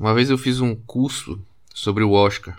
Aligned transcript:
Uma 0.00 0.14
vez 0.14 0.30
eu 0.30 0.38
fiz 0.38 0.62
um 0.62 0.74
curso 0.74 1.38
sobre 1.74 2.02
o 2.02 2.12
Oscar. 2.12 2.56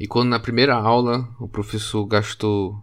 E 0.00 0.06
quando 0.06 0.30
na 0.30 0.40
primeira 0.40 0.74
aula 0.74 1.28
o 1.38 1.46
professor 1.46 2.06
gastou 2.06 2.82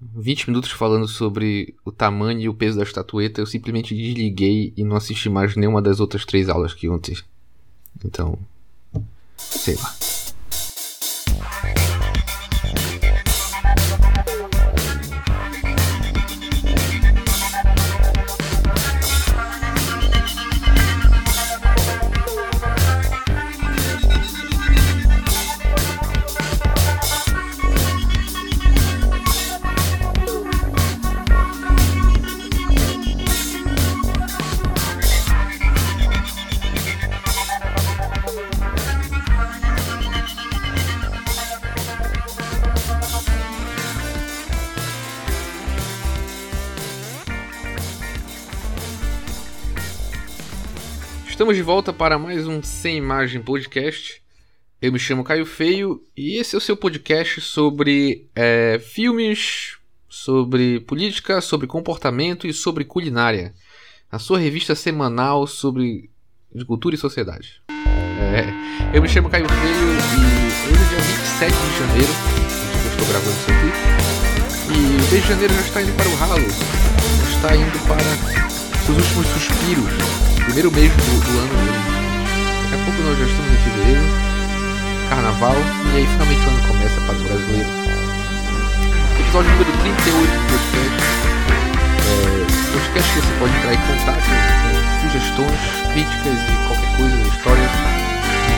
20 0.00 0.48
minutos 0.48 0.70
falando 0.70 1.06
sobre 1.06 1.74
o 1.84 1.92
tamanho 1.92 2.40
e 2.40 2.48
o 2.48 2.54
peso 2.54 2.78
da 2.78 2.82
estatueta, 2.82 3.42
eu 3.42 3.46
simplesmente 3.46 3.94
desliguei 3.94 4.72
e 4.74 4.82
não 4.82 4.96
assisti 4.96 5.28
mais 5.28 5.54
nenhuma 5.54 5.82
das 5.82 6.00
outras 6.00 6.24
três 6.24 6.48
aulas 6.48 6.72
que 6.72 6.86
iam 6.86 6.98
ter. 6.98 7.22
Então, 8.02 8.38
sei 9.36 9.74
lá. 9.74 9.94
Estamos 51.44 51.58
de 51.58 51.62
volta 51.62 51.92
para 51.92 52.18
mais 52.18 52.46
um 52.46 52.62
Sem 52.62 52.96
Imagem 52.96 53.42
Podcast. 53.42 54.22
Eu 54.80 54.90
me 54.90 54.98
chamo 54.98 55.22
Caio 55.22 55.44
Feio 55.44 56.02
e 56.16 56.38
esse 56.38 56.54
é 56.54 56.58
o 56.58 56.60
seu 56.60 56.74
podcast 56.74 57.38
sobre 57.42 58.26
é, 58.34 58.78
filmes, 58.82 59.76
sobre 60.08 60.80
política, 60.80 61.42
sobre 61.42 61.66
comportamento 61.66 62.46
e 62.46 62.52
sobre 62.54 62.82
culinária. 62.82 63.52
A 64.10 64.18
sua 64.18 64.38
revista 64.38 64.74
semanal 64.74 65.46
sobre 65.46 66.08
cultura 66.66 66.94
e 66.94 66.98
sociedade. 66.98 67.60
É, 67.68 68.96
eu 68.96 69.02
me 69.02 69.08
chamo 69.10 69.28
Caio 69.28 69.46
Feio 69.46 69.60
e 69.60 70.72
hoje 70.72 70.82
é 70.82 70.88
dia 70.88 70.98
27 70.98 71.52
de 71.52 71.78
janeiro, 71.78 72.12
eu 72.84 72.90
estou 72.90 73.06
gravando 73.06 73.36
isso 73.36 73.50
aqui. 73.50 73.68
E 74.72 74.96
o 74.96 75.20
de 75.20 75.28
janeiro 75.28 75.52
já 75.52 75.60
está 75.60 75.82
indo 75.82 75.94
para 75.94 76.08
o 76.08 76.14
ralo, 76.14 76.46
está 77.28 77.54
indo 77.54 77.86
para 77.86 78.90
os 78.90 78.96
últimos 78.96 79.26
suspiros 79.26 80.33
primeiro 80.44 80.70
mês 80.72 80.92
do, 80.92 81.20
do 81.24 81.38
ano. 81.38 81.54
Daqui 82.62 82.74
a 82.74 82.84
pouco 82.84 83.02
nós 83.02 83.18
já 83.18 83.24
estamos 83.24 83.50
em 83.50 83.56
fevereiro, 83.64 84.04
carnaval, 85.08 85.56
e 85.56 85.96
aí 85.96 86.06
finalmente 86.06 86.46
o 86.46 86.50
ano 86.50 86.68
começa 86.68 87.00
para 87.00 87.14
o 87.14 87.24
brasileiro. 87.24 87.70
Episódio 89.20 89.50
número 89.50 89.72
38 89.72 90.04
do 90.04 90.44
podcast. 90.52 91.14
É, 92.04 92.46
podcast 92.72 93.08
que 93.12 93.20
você 93.20 93.32
pode 93.38 93.56
entrar 93.56 93.74
em 93.74 93.82
contato 93.88 94.20
com 94.20 94.72
sugestões, 95.00 95.60
críticas 95.92 96.38
e 96.44 96.54
qualquer 96.68 96.90
coisa, 96.96 97.16
histórias. 97.28 97.72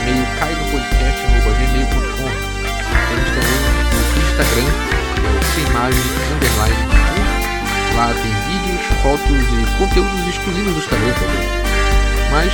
E-mail 0.03 0.27
cai 0.39 0.53
no 0.55 0.65
podcast 0.71 1.21
gmail.com. 1.47 2.29
Temos 3.07 3.29
também 3.31 3.59
no 3.87 4.21
Instagram, 4.27 4.67
é 4.67 5.31
o 5.31 5.43
sem 5.55 5.63
imagem 5.71 6.05
underline. 6.35 6.83
Lá 7.95 8.13
tem 8.13 8.33
vídeos, 8.45 8.83
fotos 9.01 9.31
e 9.31 9.77
conteúdos 9.79 10.27
exclusivos 10.27 10.73
do 10.73 10.79
Instagram 10.79 11.13
também. 11.13 11.66
Mas, 12.31 12.53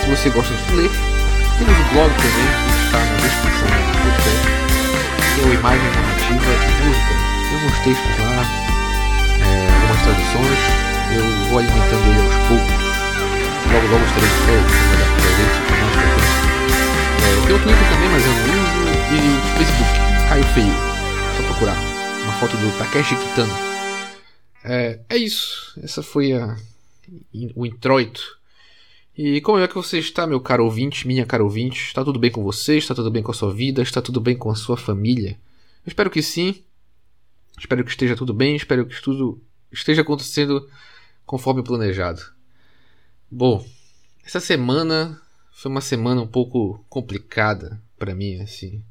se 0.00 0.06
você 0.08 0.30
gosta 0.30 0.54
de 0.54 0.74
ler, 0.74 0.90
temos 1.58 1.78
o 1.78 1.84
blog 1.92 2.10
também, 2.16 2.48
que 2.64 2.84
está 2.84 2.98
na 2.98 3.16
descrição 3.20 3.68
do 3.68 3.94
podcast, 4.02 4.44
que 5.34 5.40
é 5.40 5.44
o 5.44 5.54
Imagem 5.54 5.90
Narrativa 5.90 6.50
e 6.50 6.74
Música. 6.84 7.14
Tem 7.44 7.54
alguns 7.54 7.78
textos 7.84 8.18
lá, 8.18 8.42
é, 9.40 9.72
algumas 9.72 10.00
traduções, 10.02 10.60
eu 11.14 11.24
vou 11.48 11.58
alimentando 11.58 12.04
ele 12.08 12.20
aos 12.20 12.36
poucos. 12.48 12.84
Logo, 13.72 13.86
logo 13.88 14.04
estarei 14.04 14.28
de 14.28 14.40
volta, 14.44 14.72
vou 14.72 14.96
dar 14.98 15.10
presente 15.20 15.56
com 15.64 15.74
mais. 15.84 16.44
É, 17.20 17.46
tem 17.46 17.54
o 17.54 17.58
Twitter 17.60 17.86
também, 17.90 18.08
mas 18.08 18.24
eu 18.24 18.32
não 18.32 18.40
uso, 18.40 18.84
e 19.12 19.20
o 19.20 19.58
Facebook, 19.58 19.92
Caio 20.28 20.44
Feio. 20.54 20.74
Só 21.36 21.42
procurar 21.42 21.76
uma 22.22 22.32
foto 22.34 22.56
do 22.56 22.78
Takeshi 22.78 23.16
Kitano. 23.16 23.54
É, 24.64 24.98
é 25.10 25.16
isso. 25.16 25.78
Essa 25.82 26.02
foi 26.02 26.32
a, 26.32 26.56
o 27.54 27.66
introito 27.66 28.38
e 29.16 29.40
como 29.40 29.58
é 29.58 29.68
que 29.68 29.74
você 29.74 29.98
está, 29.98 30.26
meu 30.26 30.40
caro 30.40 30.64
ouvinte, 30.64 31.06
minha 31.06 31.24
caro 31.24 31.44
ouvinte? 31.44 31.80
Está 31.80 32.04
tudo 32.04 32.18
bem 32.18 32.30
com 32.30 32.42
você? 32.42 32.76
Está 32.76 32.94
tudo 32.94 33.10
bem 33.10 33.22
com 33.22 33.30
a 33.30 33.34
sua 33.34 33.52
vida? 33.52 33.80
Está 33.80 34.02
tudo 34.02 34.20
bem 34.20 34.36
com 34.36 34.50
a 34.50 34.56
sua 34.56 34.76
família? 34.76 35.38
Eu 35.84 35.88
espero 35.88 36.10
que 36.10 36.22
sim. 36.22 36.62
Espero 37.58 37.84
que 37.84 37.90
esteja 37.90 38.16
tudo 38.16 38.34
bem. 38.34 38.56
Espero 38.56 38.84
que 38.86 39.00
tudo 39.00 39.40
esteja 39.70 40.02
acontecendo 40.02 40.68
conforme 41.24 41.62
planejado. 41.62 42.22
Bom, 43.30 43.64
essa 44.24 44.40
semana 44.40 45.20
foi 45.52 45.70
uma 45.70 45.80
semana 45.80 46.20
um 46.20 46.26
pouco 46.26 46.84
complicada 46.88 47.80
para 47.98 48.14
mim, 48.14 48.40
assim. 48.40 48.82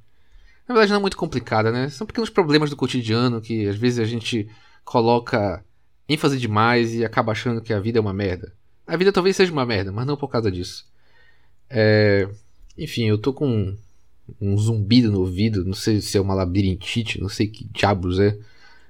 Na 0.67 0.73
verdade, 0.73 0.91
não 0.91 0.99
é 0.99 1.01
muito 1.01 1.17
complicada, 1.17 1.71
né? 1.71 1.89
São 1.89 2.07
pequenos 2.07 2.29
problemas 2.29 2.69
do 2.69 2.77
cotidiano 2.77 3.41
que 3.41 3.67
às 3.67 3.75
vezes 3.75 3.99
a 3.99 4.05
gente 4.05 4.49
coloca 4.85 5.63
ênfase 6.07 6.37
demais 6.37 6.93
e 6.93 7.03
acaba 7.03 7.31
achando 7.31 7.61
que 7.61 7.73
a 7.73 7.79
vida 7.79 7.99
é 7.99 8.01
uma 8.01 8.13
merda. 8.13 8.53
A 8.85 8.97
vida 8.97 9.11
talvez 9.11 9.35
seja 9.35 9.51
uma 9.51 9.65
merda, 9.65 9.91
mas 9.91 10.05
não 10.05 10.17
por 10.17 10.27
causa 10.27 10.51
disso. 10.51 10.85
É... 11.69 12.27
Enfim, 12.77 13.07
eu 13.07 13.17
tô 13.17 13.33
com 13.33 13.75
um 14.39 14.57
zumbido 14.57 15.11
no 15.11 15.19
ouvido, 15.19 15.65
não 15.65 15.73
sei 15.73 16.01
se 16.01 16.17
é 16.17 16.21
uma 16.21 16.33
labirintite, 16.33 17.21
não 17.21 17.29
sei 17.29 17.47
que 17.47 17.65
diabos 17.65 18.19
é, 18.19 18.37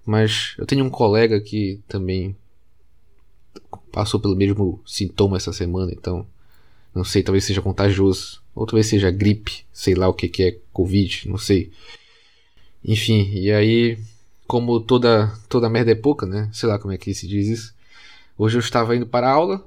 mas 0.05 0.55
eu 0.57 0.65
tenho 0.65 0.85
um 0.85 0.89
colega 0.89 1.39
que 1.41 1.81
também 1.87 2.35
passou 3.91 4.19
pelo 4.19 4.35
mesmo 4.35 4.81
sintoma 4.85 5.37
essa 5.37 5.51
semana, 5.53 5.91
então 5.91 6.25
não 6.93 7.03
sei, 7.03 7.23
talvez 7.23 7.43
seja 7.43 7.61
contagioso, 7.61 8.41
ou 8.53 8.65
talvez 8.65 8.87
seja 8.87 9.09
gripe, 9.09 9.65
sei 9.73 9.95
lá 9.95 10.07
o 10.07 10.13
que, 10.13 10.27
que 10.27 10.43
é 10.43 10.59
Covid, 10.71 11.27
não 11.27 11.37
sei. 11.37 11.71
Enfim, 12.85 13.31
e 13.33 13.51
aí, 13.51 13.97
como 14.47 14.79
toda, 14.79 15.33
toda 15.49 15.69
merda 15.69 15.91
é 15.91 15.95
pouca, 15.95 16.25
né? 16.25 16.49
Sei 16.53 16.67
lá 16.69 16.77
como 16.77 16.93
é 16.93 16.97
que 16.97 17.13
se 17.13 17.27
diz 17.27 17.47
isso. 17.47 17.75
Hoje 18.37 18.57
eu 18.57 18.59
estava 18.59 18.95
indo 18.95 19.07
para 19.07 19.27
a 19.27 19.31
aula, 19.31 19.65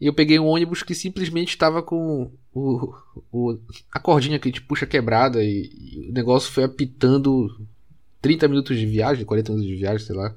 e 0.00 0.06
eu 0.06 0.12
peguei 0.12 0.38
um 0.38 0.46
ônibus 0.46 0.82
que 0.82 0.94
simplesmente 0.94 1.50
estava 1.50 1.82
com 1.82 2.30
o, 2.52 2.94
o, 3.32 3.58
a 3.90 3.98
cordinha 3.98 4.38
que 4.38 4.52
te 4.52 4.60
puxa 4.60 4.86
quebrada 4.86 5.42
e, 5.42 5.70
e, 5.74 6.06
o 6.10 6.12
negócio 6.12 6.52
foi 6.52 6.64
apitando 6.64 7.60
30 8.20 8.48
minutos 8.48 8.78
de 8.78 8.86
viagem, 8.86 9.24
40 9.24 9.52
minutos 9.52 9.70
de 9.70 9.76
viagem, 9.76 10.06
sei 10.06 10.14
lá. 10.14 10.34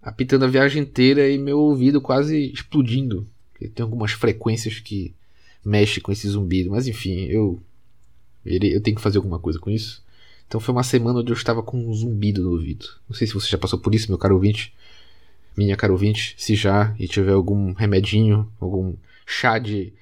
Apitando 0.00 0.44
a 0.44 0.48
viagem 0.48 0.82
inteira 0.82 1.28
e 1.28 1.38
meu 1.38 1.58
ouvido 1.58 2.00
quase 2.00 2.50
explodindo. 2.52 3.26
Tem 3.74 3.82
algumas 3.82 4.12
frequências 4.12 4.80
que 4.80 5.14
mexem 5.64 6.02
com 6.02 6.10
esse 6.10 6.28
zumbido, 6.28 6.70
mas 6.70 6.88
enfim, 6.88 7.26
eu, 7.26 7.62
eu 8.44 8.80
tenho 8.80 8.96
que 8.96 9.02
fazer 9.02 9.18
alguma 9.18 9.38
coisa 9.38 9.58
com 9.58 9.70
isso. 9.70 10.02
Então 10.48 10.60
foi 10.60 10.74
uma 10.74 10.82
semana 10.82 11.20
onde 11.20 11.30
eu 11.30 11.36
estava 11.36 11.62
com 11.62 11.78
um 11.78 11.94
zumbido 11.94 12.42
no 12.42 12.50
ouvido. 12.50 12.86
Não 13.08 13.14
sei 13.14 13.26
se 13.26 13.34
você 13.34 13.48
já 13.48 13.58
passou 13.58 13.78
por 13.78 13.94
isso, 13.94 14.08
meu 14.08 14.18
caro 14.18 14.34
ouvinte 14.34 14.74
minha 15.56 15.76
caro 15.76 15.92
ouvinte, 15.92 16.34
se 16.38 16.54
já 16.54 16.94
e 16.98 17.06
tiver 17.06 17.32
algum 17.32 17.72
remedinho, 17.72 18.50
algum 18.60 18.94
chá 19.26 19.58
de 19.58 19.92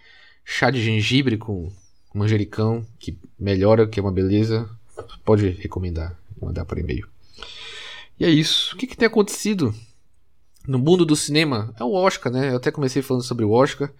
chá 0.45 0.71
de 0.71 0.83
gengibre 0.83 1.37
com 1.37 1.71
manjericão 2.15 2.85
que 2.99 3.17
melhora, 3.39 3.87
que 3.87 4.01
é 4.01 4.03
uma 4.03 4.13
beleza, 4.13 4.69
pode 5.25 5.49
recomendar, 5.51 6.19
mandar 6.41 6.65
por 6.65 6.79
e-mail. 6.79 7.09
E 8.19 8.25
é 8.25 8.31
isso. 8.31 8.75
O 8.75 8.79
que, 8.79 8.87
que 8.87 8.97
tem 8.97 9.07
acontecido 9.07 9.75
no 10.67 10.79
mundo 10.79 11.07
do 11.07 11.17
cinema? 11.17 11.75
É 11.79 11.85
o 11.85 11.93
Oscar, 11.93 12.33
né? 12.33 12.51
Eu 12.51 12.57
até 12.57 12.71
comecei 12.71 13.01
falando 13.01 13.23
sobre 13.23 13.45
o 13.45 13.53
Oscar. 13.53 13.91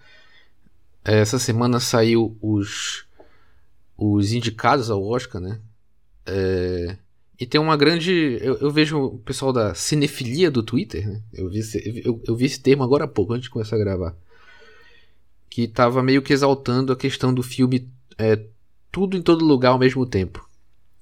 Essa 1.03 1.39
semana 1.39 1.79
saiu 1.79 2.37
os 2.41 3.05
os 3.97 4.33
indicados 4.33 4.89
ao 4.89 5.03
Oscar, 5.05 5.39
né? 5.39 5.59
É, 6.25 6.97
e 7.41 7.45
tem 7.47 7.59
uma 7.59 7.75
grande. 7.75 8.37
Eu, 8.39 8.55
eu, 8.59 8.69
vejo 8.69 8.99
o 8.99 9.17
pessoal 9.17 9.51
da 9.51 9.73
cinefilia 9.73 10.51
do 10.51 10.61
Twitter, 10.61 11.07
né? 11.09 11.23
Eu 11.33 11.49
vi, 11.49 11.57
esse, 11.57 12.01
eu, 12.05 12.21
eu 12.27 12.35
vi 12.35 12.45
esse 12.45 12.59
termo 12.59 12.83
agora 12.83 13.05
há 13.05 13.07
pouco, 13.07 13.33
antes 13.33 13.45
de 13.45 13.49
começar 13.49 13.77
a 13.77 13.79
gravar. 13.79 14.15
Que 15.49 15.67
tava 15.67 16.03
meio 16.03 16.21
que 16.21 16.33
exaltando 16.33 16.93
a 16.93 16.95
questão 16.95 17.33
do 17.33 17.41
filme 17.41 17.89
é, 18.15 18.39
Tudo 18.91 19.17
em 19.17 19.23
Todo 19.23 19.43
Lugar 19.43 19.71
ao 19.71 19.79
mesmo 19.79 20.05
tempo. 20.05 20.47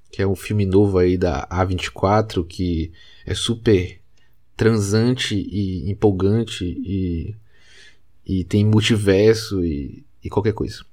Que 0.09 0.21
é 0.21 0.27
um 0.27 0.35
filme 0.35 0.65
novo 0.65 0.97
aí 0.97 1.17
da 1.17 1.45
A24 1.47 2.47
que 2.47 2.93
é 3.25 3.35
super 3.35 3.99
transante 4.55 5.35
e 5.35 5.91
empolgante 5.91 6.63
e, 6.63 7.35
e 8.25 8.45
tem 8.45 8.63
multiverso 8.63 9.61
e, 9.61 10.05
e 10.23 10.29
qualquer 10.29 10.53
coisa. 10.53 10.85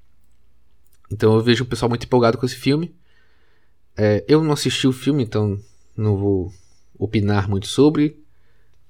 Então 1.08 1.34
eu 1.34 1.40
vejo 1.40 1.62
o 1.62 1.68
pessoal 1.68 1.88
muito 1.88 2.04
empolgado 2.04 2.36
com 2.36 2.44
esse 2.44 2.56
filme. 2.56 2.92
É, 3.96 4.24
eu 4.28 4.42
não 4.42 4.52
assisti 4.52 4.86
o 4.86 4.92
filme, 4.92 5.22
então 5.22 5.58
não 5.96 6.16
vou 6.16 6.52
opinar 6.98 7.48
muito 7.48 7.66
sobre. 7.66 8.18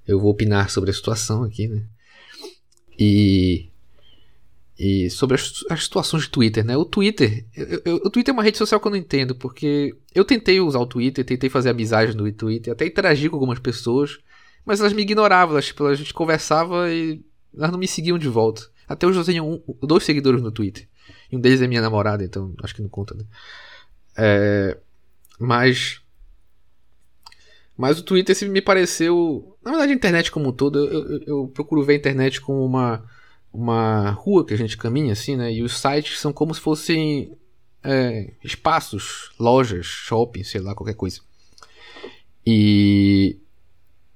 Eu 0.07 0.21
vou 0.21 0.31
opinar 0.31 0.71
sobre 0.71 0.91
a 0.91 0.95
situação 0.95 1.43
aqui, 1.43 1.69
né? 1.69 1.83
E 2.99 3.69
E 4.79 5.09
sobre 5.09 5.37
as, 5.37 5.65
as 5.71 5.85
situações 5.85 6.25
de 6.25 6.29
Twitter, 6.31 6.65
né? 6.65 6.77
O 6.77 6.85
Twitter. 6.85 7.47
Eu, 7.57 7.83
eu, 7.85 7.97
o 8.05 8.11
Twitter 8.11 8.33
é 8.33 8.37
uma 8.37 8.43
rede 8.43 8.59
social 8.59 8.79
que 8.79 8.87
eu 8.87 8.91
não 8.91 8.99
entendo, 8.99 9.35
porque 9.35 9.95
eu 10.15 10.25
tentei 10.25 10.61
usar 10.61 10.81
o 10.81 10.87
Twitter, 10.87 11.25
tentei 11.25 11.49
fazer 11.49 11.71
amizades 11.71 12.15
no 12.15 12.31
Twitter, 12.31 12.73
até 12.73 12.85
interagir 12.87 13.31
com 13.31 13.37
algumas 13.37 13.59
pessoas, 13.59 14.19
mas 14.67 14.81
elas 14.81 14.93
me 14.93 15.03
ignoravam, 15.03 15.55
elas, 15.55 15.67
tipo, 15.67 15.87
a 15.87 15.95
gente 15.95 16.13
conversava 16.13 16.93
e 16.93 17.23
elas 17.57 17.71
não 17.71 17.79
me 17.79 17.89
seguiam 17.89 18.19
de 18.19 18.29
volta. 18.29 18.69
Até 18.87 19.07
hoje 19.07 19.19
eu 19.19 19.25
tenho 19.25 19.45
um, 19.45 19.87
dois 19.87 20.05
seguidores 20.05 20.43
no 20.43 20.53
Twitter. 20.53 20.87
E 21.33 21.37
um 21.37 21.41
deles 21.41 21.63
é 21.63 21.67
minha 21.67 21.81
namorada, 21.81 22.23
então 22.23 22.53
acho 22.63 22.75
que 22.75 22.83
não 22.83 22.89
conta, 22.91 23.15
né? 23.15 23.25
É, 24.15 24.77
mas. 25.39 26.01
Mas 27.77 27.99
o 27.99 28.03
Twitter 28.03 28.35
me 28.49 28.63
pareceu. 28.63 29.57
Na 29.63 29.73
verdade, 29.73 29.93
a 29.93 29.95
internet 29.95 30.31
como 30.31 30.49
um 30.49 30.53
todo, 30.53 30.79
eu, 30.79 31.11
eu, 31.11 31.23
eu 31.27 31.49
procuro 31.49 31.83
ver 31.85 31.95
a 31.95 31.97
internet 31.97 32.41
como 32.41 32.65
uma 32.65 33.05
uma 33.57 34.11
rua 34.11 34.45
que 34.45 34.53
a 34.53 34.57
gente 34.57 34.77
caminha 34.77 35.13
assim, 35.15 35.35
né? 35.35 35.51
E 35.53 35.63
os 35.63 35.79
sites 35.79 36.21
são 36.21 36.33
como 36.33 36.55
se 36.55 36.61
fossem 36.61 37.33
é, 37.83 38.33
espaços, 38.45 39.31
lojas, 39.41 39.87
shopping, 39.87 40.45
sei 40.45 40.61
lá, 40.61 40.75
qualquer 40.75 40.95
coisa. 40.95 41.21
E, 42.45 43.39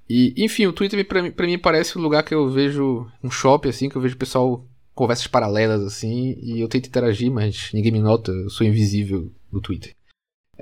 e 0.07 0.33
enfim, 0.37 0.67
o 0.67 0.73
Twitter 0.73 1.05
para 1.07 1.23
mim, 1.23 1.31
pra 1.31 1.47
mim 1.47 1.57
parece 1.57 1.97
um 1.97 2.01
lugar 2.01 2.23
que 2.23 2.35
eu 2.35 2.49
vejo 2.49 3.09
um 3.23 3.31
shopping 3.31 3.69
assim, 3.69 3.89
que 3.89 3.95
eu 3.95 4.01
vejo 4.01 4.15
pessoal 4.15 4.65
conversas 4.93 5.25
paralelas 5.25 5.81
assim, 5.81 6.37
e 6.39 6.59
eu 6.59 6.67
tento 6.67 6.87
interagir, 6.87 7.31
mas 7.31 7.71
ninguém 7.73 7.91
me 7.91 7.99
nota, 7.99 8.31
eu 8.31 8.49
sou 8.49 8.67
invisível 8.67 9.31
no 9.51 9.59
Twitter. 9.59 9.95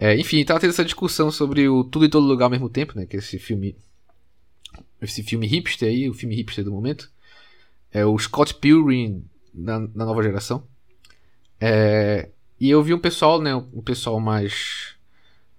É, 0.02 0.16
enfim, 0.18 0.46
tava 0.46 0.62
tendo 0.62 0.70
essa 0.70 0.86
discussão 0.86 1.30
sobre 1.30 1.68
o 1.68 1.84
Tudo 1.84 2.06
em 2.06 2.10
Todo 2.10 2.26
Lugar 2.26 2.46
ao 2.46 2.52
mesmo 2.52 2.70
tempo, 2.70 2.98
né? 2.98 3.06
Que 3.06 3.18
é 3.18 3.20
esse 3.20 3.38
filme. 3.38 3.76
Esse 5.02 5.22
filme 5.22 5.46
hipster 5.46 5.90
aí, 5.90 6.10
o 6.10 6.14
filme 6.14 6.36
hipster 6.36 6.64
do 6.64 6.72
momento 6.72 7.12
é 7.92 8.06
o 8.06 8.18
Scott 8.18 8.54
Pilgrim 8.56 9.24
da, 9.54 9.80
da 9.80 10.06
nova 10.06 10.24
geração. 10.24 10.64
É, 11.60 12.30
e 12.60 12.70
eu 12.70 12.82
vi 12.82 12.94
um 12.94 13.00
pessoal, 13.00 13.42
né, 13.42 13.54
um 13.56 13.82
pessoal 13.82 14.20
mais 14.20 14.96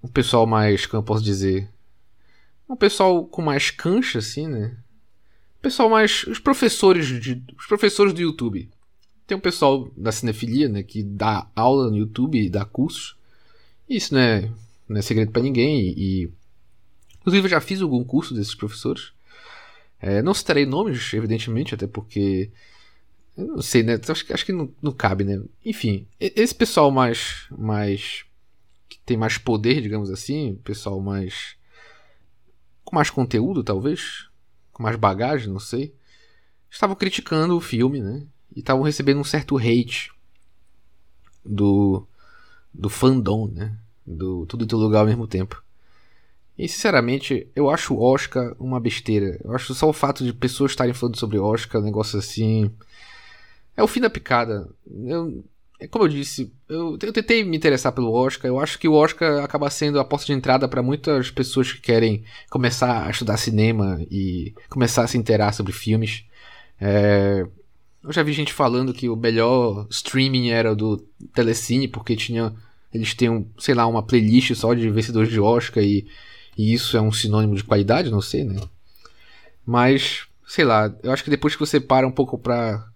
um 0.03 0.09
pessoal 0.09 0.47
mais, 0.47 0.87
como 0.87 1.03
eu 1.03 1.05
posso 1.05 1.23
dizer, 1.23 1.69
um 2.67 2.77
pessoal 2.77 3.27
com 3.27 3.43
mais 3.43 3.71
cancha 3.71 4.19
assim, 4.19 4.47
né? 4.47 4.77
Um 5.59 5.61
pessoal 5.61 5.91
mais 5.91 6.25
os 6.25 6.39
professores 6.39 7.07
de 7.07 7.43
os 7.59 7.67
professores 7.67 8.15
do 8.15 8.23
YouTube. 8.23 8.71
Tem 9.27 9.37
um 9.37 9.41
pessoal 9.41 9.91
da 9.97 10.11
cinefilia, 10.11 10.69
né, 10.69 10.83
que 10.83 11.03
dá 11.03 11.47
aula 11.55 11.91
no 11.91 11.97
YouTube 11.97 12.41
e 12.41 12.49
dá 12.49 12.65
cursos. 12.65 13.17
Isso 13.91 14.15
não 14.15 14.21
é, 14.21 14.49
não 14.89 14.99
é 14.99 15.03
segredo 15.03 15.33
para 15.33 15.43
ninguém 15.43 15.81
e, 15.81 15.95
e 16.25 16.31
inclusive 17.19 17.47
eu 17.47 17.51
já 17.51 17.61
fiz 17.61 17.83
algum 17.83 18.05
curso 18.05 18.33
desses 18.33 18.55
professores. 18.55 19.13
É, 20.01 20.23
não 20.23 20.33
citarei 20.33 20.65
nomes, 20.65 21.13
evidentemente, 21.13 21.75
até 21.75 21.87
porque. 21.87 22.51
Eu 23.37 23.47
não 23.47 23.63
sei, 23.63 23.83
né? 23.83 24.01
Acho, 24.09 24.33
acho 24.33 24.47
que 24.47 24.53
não, 24.53 24.73
não 24.81 24.93
cabe, 24.93 25.25
né? 25.25 25.43
Enfim, 25.65 26.07
esse 26.19 26.55
pessoal 26.55 26.91
mais. 26.91 27.47
mais 27.51 28.25
que 28.89 28.99
tem 29.01 29.17
mais 29.17 29.37
poder, 29.37 29.83
digamos 29.83 30.11
assim, 30.11 30.59
pessoal 30.65 31.01
mais. 31.01 31.57
com 32.85 32.97
mais 32.97 33.11
conteúdo, 33.11 33.63
talvez, 33.63 34.29
com 34.73 34.83
mais 34.83 34.97
bagagem, 34.97 35.49
não 35.49 35.61
sei, 35.61 35.95
estavam 36.71 36.97
criticando 36.97 37.57
o 37.57 37.61
filme, 37.61 38.01
né? 38.01 38.27
E 38.55 38.61
estavam 38.61 38.83
recebendo 38.83 39.21
um 39.21 39.25
certo 39.25 39.59
hate 39.59 40.11
do. 41.45 42.07
Do 42.73 42.89
fandom, 42.89 43.49
né? 43.49 43.77
Do 44.07 44.47
tudo 44.47 44.65
em 44.65 44.69
todo 44.69 44.83
lugar 44.83 45.01
ao 45.01 45.07
mesmo 45.07 45.27
tempo. 45.27 45.63
E 46.59 46.69
sinceramente, 46.69 47.49
eu 47.57 47.71
acho 47.71 47.95
o 47.95 48.03
Oscar 48.03 48.55
uma 48.61 48.79
besteira. 48.79 49.41
Eu 49.43 49.55
acho 49.55 49.75
só 49.75 49.89
o 49.89 49.95
fato 49.95 50.23
de 50.23 50.33
pessoas 50.33 50.73
estarem 50.73 50.93
falando 50.93 51.17
sobre 51.17 51.39
Oscar, 51.39 51.81
um 51.81 51.85
negócio 51.85 52.19
assim. 52.19 52.71
É 53.75 53.83
o 53.83 53.87
fim 53.87 54.01
da 54.01 54.11
picada. 54.11 54.69
Eu, 55.05 55.43
é 55.81 55.89
como 55.89 56.05
eu 56.05 56.09
disse, 56.09 56.53
eu, 56.69 56.99
eu, 57.01 57.13
tentei 57.15 57.43
me 57.43 57.57
interessar 57.57 57.93
pelo 57.93 58.13
Oscar. 58.13 58.51
Eu 58.51 58.61
acho 58.61 58.79
que 58.79 58.87
o 58.87 58.93
Oscar 58.93 59.43
acaba 59.43 59.71
sendo 59.71 59.99
a 59.99 60.05
porta 60.05 60.27
de 60.27 60.35
entrada 60.35 60.69
para 60.69 60.83
muitas 60.83 61.31
pessoas 61.31 61.73
que 61.73 61.81
querem 61.81 62.25
começar 62.51 63.07
a 63.07 63.11
estudar 63.11 63.39
cinema 63.39 63.99
e 64.11 64.53
começar 64.69 65.05
a 65.05 65.07
se 65.07 65.17
interar 65.17 65.55
sobre 65.55 65.73
filmes. 65.73 66.25
É, 66.79 67.47
eu 68.03 68.13
já 68.13 68.23
vi 68.23 68.33
gente 68.33 68.53
falando 68.53 68.95
que 68.95 69.09
o 69.09 69.17
melhor 69.17 69.87
streaming 69.91 70.51
era 70.51 70.75
do 70.75 70.97
Telecine, 71.35 71.89
porque 71.89 72.17
tinha. 72.17 72.55
Eles 72.93 73.15
têm, 73.15 73.49
sei 73.59 73.75
lá, 73.75 73.87
uma 73.87 74.03
playlist 74.03 74.55
só 74.55 74.75
de 74.75 74.91
vencedores 74.91 75.31
de 75.31 75.39
Oscar 75.39 75.83
e 75.83 76.07
e 76.61 76.75
isso 76.75 76.95
é 76.95 77.01
um 77.01 77.11
sinônimo 77.11 77.55
de 77.55 77.65
qualidade, 77.65 78.11
não 78.11 78.21
sei, 78.21 78.45
né? 78.45 78.61
Mas, 79.65 80.27
sei 80.47 80.63
lá, 80.63 80.95
eu 81.03 81.11
acho 81.11 81.25
que 81.25 81.31
depois 81.31 81.55
que 81.55 81.61
você 81.61 81.81
para 81.81 82.07
um 82.07 82.13
pouco 82.13 82.39
pra. 82.39 82.87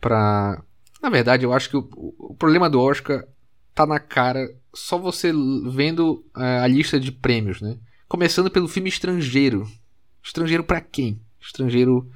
pra... 0.00 0.62
Na 1.00 1.08
verdade, 1.08 1.44
eu 1.44 1.52
acho 1.52 1.68
que 1.70 1.76
o, 1.76 1.88
o 2.18 2.34
problema 2.34 2.68
do 2.68 2.80
Oscar 2.80 3.24
tá 3.72 3.86
na 3.86 4.00
cara 4.00 4.52
só 4.74 4.98
você 4.98 5.32
vendo 5.70 6.24
a, 6.34 6.62
a 6.62 6.66
lista 6.66 6.98
de 6.98 7.12
prêmios, 7.12 7.60
né? 7.60 7.78
Começando 8.08 8.50
pelo 8.50 8.66
filme 8.66 8.88
estrangeiro. 8.88 9.70
Estrangeiro 10.20 10.64
para 10.64 10.80
quem? 10.80 11.20
Estrangeiro. 11.40 12.10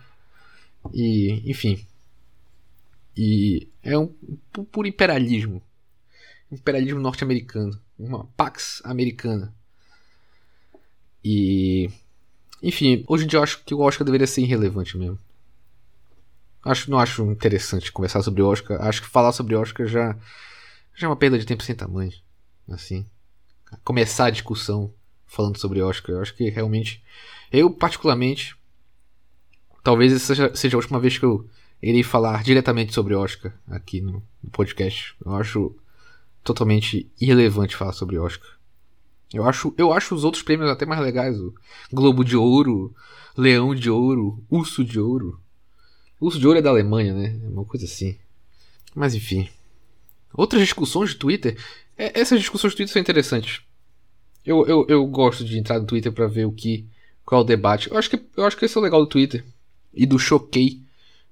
E. 0.92 1.42
enfim. 1.48 1.86
E 3.16 3.68
é 3.82 3.96
um 3.96 4.08
puro 4.70 4.86
imperialismo. 4.86 5.62
Imperialismo 6.52 7.00
norte-americano. 7.00 7.80
Uma 7.98 8.24
pax 8.36 8.82
americana. 8.84 9.54
E. 11.24 11.90
Enfim, 12.62 13.04
hoje 13.08 13.24
em 13.24 13.26
dia 13.26 13.38
eu 13.38 13.42
acho 13.42 13.64
que 13.64 13.74
o 13.74 13.80
Oscar 13.80 14.04
deveria 14.04 14.26
ser 14.26 14.42
irrelevante 14.42 14.96
mesmo. 14.98 15.18
Acho, 16.62 16.90
não 16.90 16.98
acho 16.98 17.22
interessante 17.30 17.92
conversar 17.92 18.22
sobre 18.22 18.42
Oscar. 18.42 18.80
Acho 18.82 19.02
que 19.02 19.08
falar 19.08 19.32
sobre 19.32 19.54
Oscar 19.54 19.86
já, 19.86 20.16
já 20.94 21.06
é 21.06 21.08
uma 21.08 21.16
perda 21.16 21.38
de 21.38 21.46
tempo 21.46 21.62
sem 21.62 21.74
tamanho. 21.74 22.12
Assim. 22.68 23.06
Começar 23.84 24.26
a 24.26 24.30
discussão 24.30 24.92
falando 25.26 25.58
sobre 25.58 25.80
Oscar. 25.80 26.16
Eu 26.16 26.22
acho 26.22 26.34
que 26.34 26.50
realmente. 26.50 27.02
Eu, 27.50 27.70
particularmente. 27.70 28.56
Talvez 29.82 30.12
essa 30.12 30.54
seja 30.56 30.76
a 30.76 30.80
última 30.80 30.98
vez 30.98 31.16
que 31.16 31.24
eu 31.24 31.48
irei 31.82 32.02
falar 32.02 32.42
diretamente 32.42 32.94
sobre 32.94 33.14
Oscar 33.14 33.52
aqui 33.68 34.00
no, 34.00 34.22
no 34.42 34.50
podcast. 34.50 35.14
Eu 35.24 35.34
acho 35.34 35.74
totalmente 36.42 37.10
irrelevante 37.20 37.76
falar 37.76 37.92
sobre 37.92 38.18
Oscar. 38.18 38.56
Eu 39.32 39.46
acho, 39.46 39.74
eu 39.76 39.92
acho 39.92 40.14
os 40.14 40.24
outros 40.24 40.42
prêmios 40.42 40.70
até 40.70 40.86
mais 40.86 41.00
legais. 41.00 41.38
O 41.38 41.52
Globo 41.92 42.24
de 42.24 42.36
Ouro, 42.36 42.94
Leão 43.36 43.74
de 43.74 43.90
Ouro, 43.90 44.42
Urso 44.48 44.84
de 44.84 45.00
Ouro. 45.00 45.40
Urso 46.20 46.38
de 46.38 46.46
Ouro 46.46 46.58
é 46.58 46.62
da 46.62 46.70
Alemanha, 46.70 47.12
né? 47.12 47.38
É 47.44 47.48
uma 47.48 47.64
coisa 47.64 47.84
assim. 47.84 48.16
Mas 48.94 49.14
enfim. 49.14 49.48
Outras 50.32 50.62
discussões 50.62 51.10
de 51.10 51.16
Twitter. 51.16 51.58
É, 51.98 52.18
essas 52.18 52.38
discussões 52.38 52.72
de 52.72 52.78
Twitter 52.78 52.92
são 52.92 53.02
interessantes. 53.02 53.60
Eu, 54.44 54.64
eu, 54.66 54.86
eu 54.88 55.06
gosto 55.06 55.44
de 55.44 55.58
entrar 55.58 55.80
no 55.80 55.86
Twitter 55.86 56.12
para 56.12 56.28
ver 56.28 56.46
o 56.46 56.52
que. 56.52 56.86
qual 57.24 57.40
é 57.40 57.44
o 57.44 57.46
debate. 57.46 57.90
Eu 57.90 57.98
acho, 57.98 58.08
que, 58.08 58.22
eu 58.36 58.44
acho 58.44 58.56
que 58.56 58.64
esse 58.64 58.76
é 58.76 58.80
o 58.80 58.84
legal 58.84 59.00
do 59.00 59.08
Twitter. 59.08 59.44
E 59.92 60.06
do 60.06 60.18
Choquei. 60.18 60.80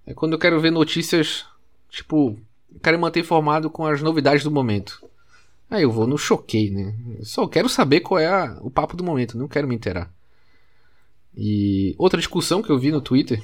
É 0.06 0.12
quando 0.14 0.32
eu 0.32 0.38
quero 0.38 0.61
ver 0.61 0.70
notícias. 0.70 1.44
Tipo, 1.90 2.38
quero 2.82 2.99
manter 2.99 3.20
informado 3.20 3.70
com 3.70 3.87
as 3.87 4.02
novidades 4.02 4.44
do 4.44 4.50
momento. 4.50 5.02
Aí 5.70 5.82
eu 5.82 5.90
vou 5.90 6.06
no 6.06 6.18
choquei, 6.18 6.70
né? 6.70 6.94
Só 7.23 7.46
quero 7.46 7.68
saber 7.68 8.00
qual 8.00 8.18
é 8.18 8.26
a, 8.26 8.58
o 8.61 8.70
papo 8.70 8.96
do 8.96 9.04
momento, 9.04 9.38
não 9.38 9.49
quero 9.49 9.66
me 9.66 9.75
inteirar. 9.75 10.12
E 11.37 11.94
outra 11.99 12.18
discussão 12.18 12.62
que 12.62 12.70
eu 12.70 12.78
vi 12.78 12.90
no 12.90 13.00
Twitter. 13.00 13.42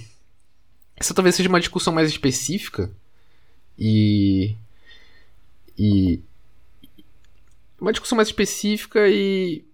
Essa 0.97 1.15
talvez 1.15 1.35
seja 1.35 1.49
uma 1.49 1.61
discussão 1.61 1.93
mais 1.93 2.09
específica. 2.09 2.91
E. 3.79 4.55
E. 5.79 6.21
Uma 7.81 7.93
discussão 7.93 8.17
mais 8.17 8.29
específica 8.29 9.09
e. 9.09 9.65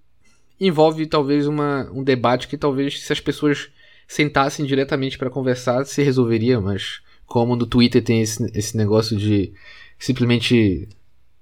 Envolve 0.59 1.07
talvez 1.07 1.47
uma, 1.47 1.91
um 1.93 2.03
debate 2.03 2.49
que 2.49 2.57
talvez 2.57 3.03
se 3.03 3.13
as 3.13 3.21
pessoas 3.21 3.69
sentassem 4.07 4.65
diretamente 4.65 5.19
para 5.19 5.31
conversar 5.31 5.85
se 5.85 6.03
resolveria, 6.03 6.61
mas 6.61 7.01
como 7.27 7.57
no 7.57 7.67
Twitter 7.67 8.03
tem 8.03 8.23
esse, 8.23 8.45
esse 8.55 8.77
negócio 8.77 9.17
de 9.17 9.53
simplesmente 9.99 10.89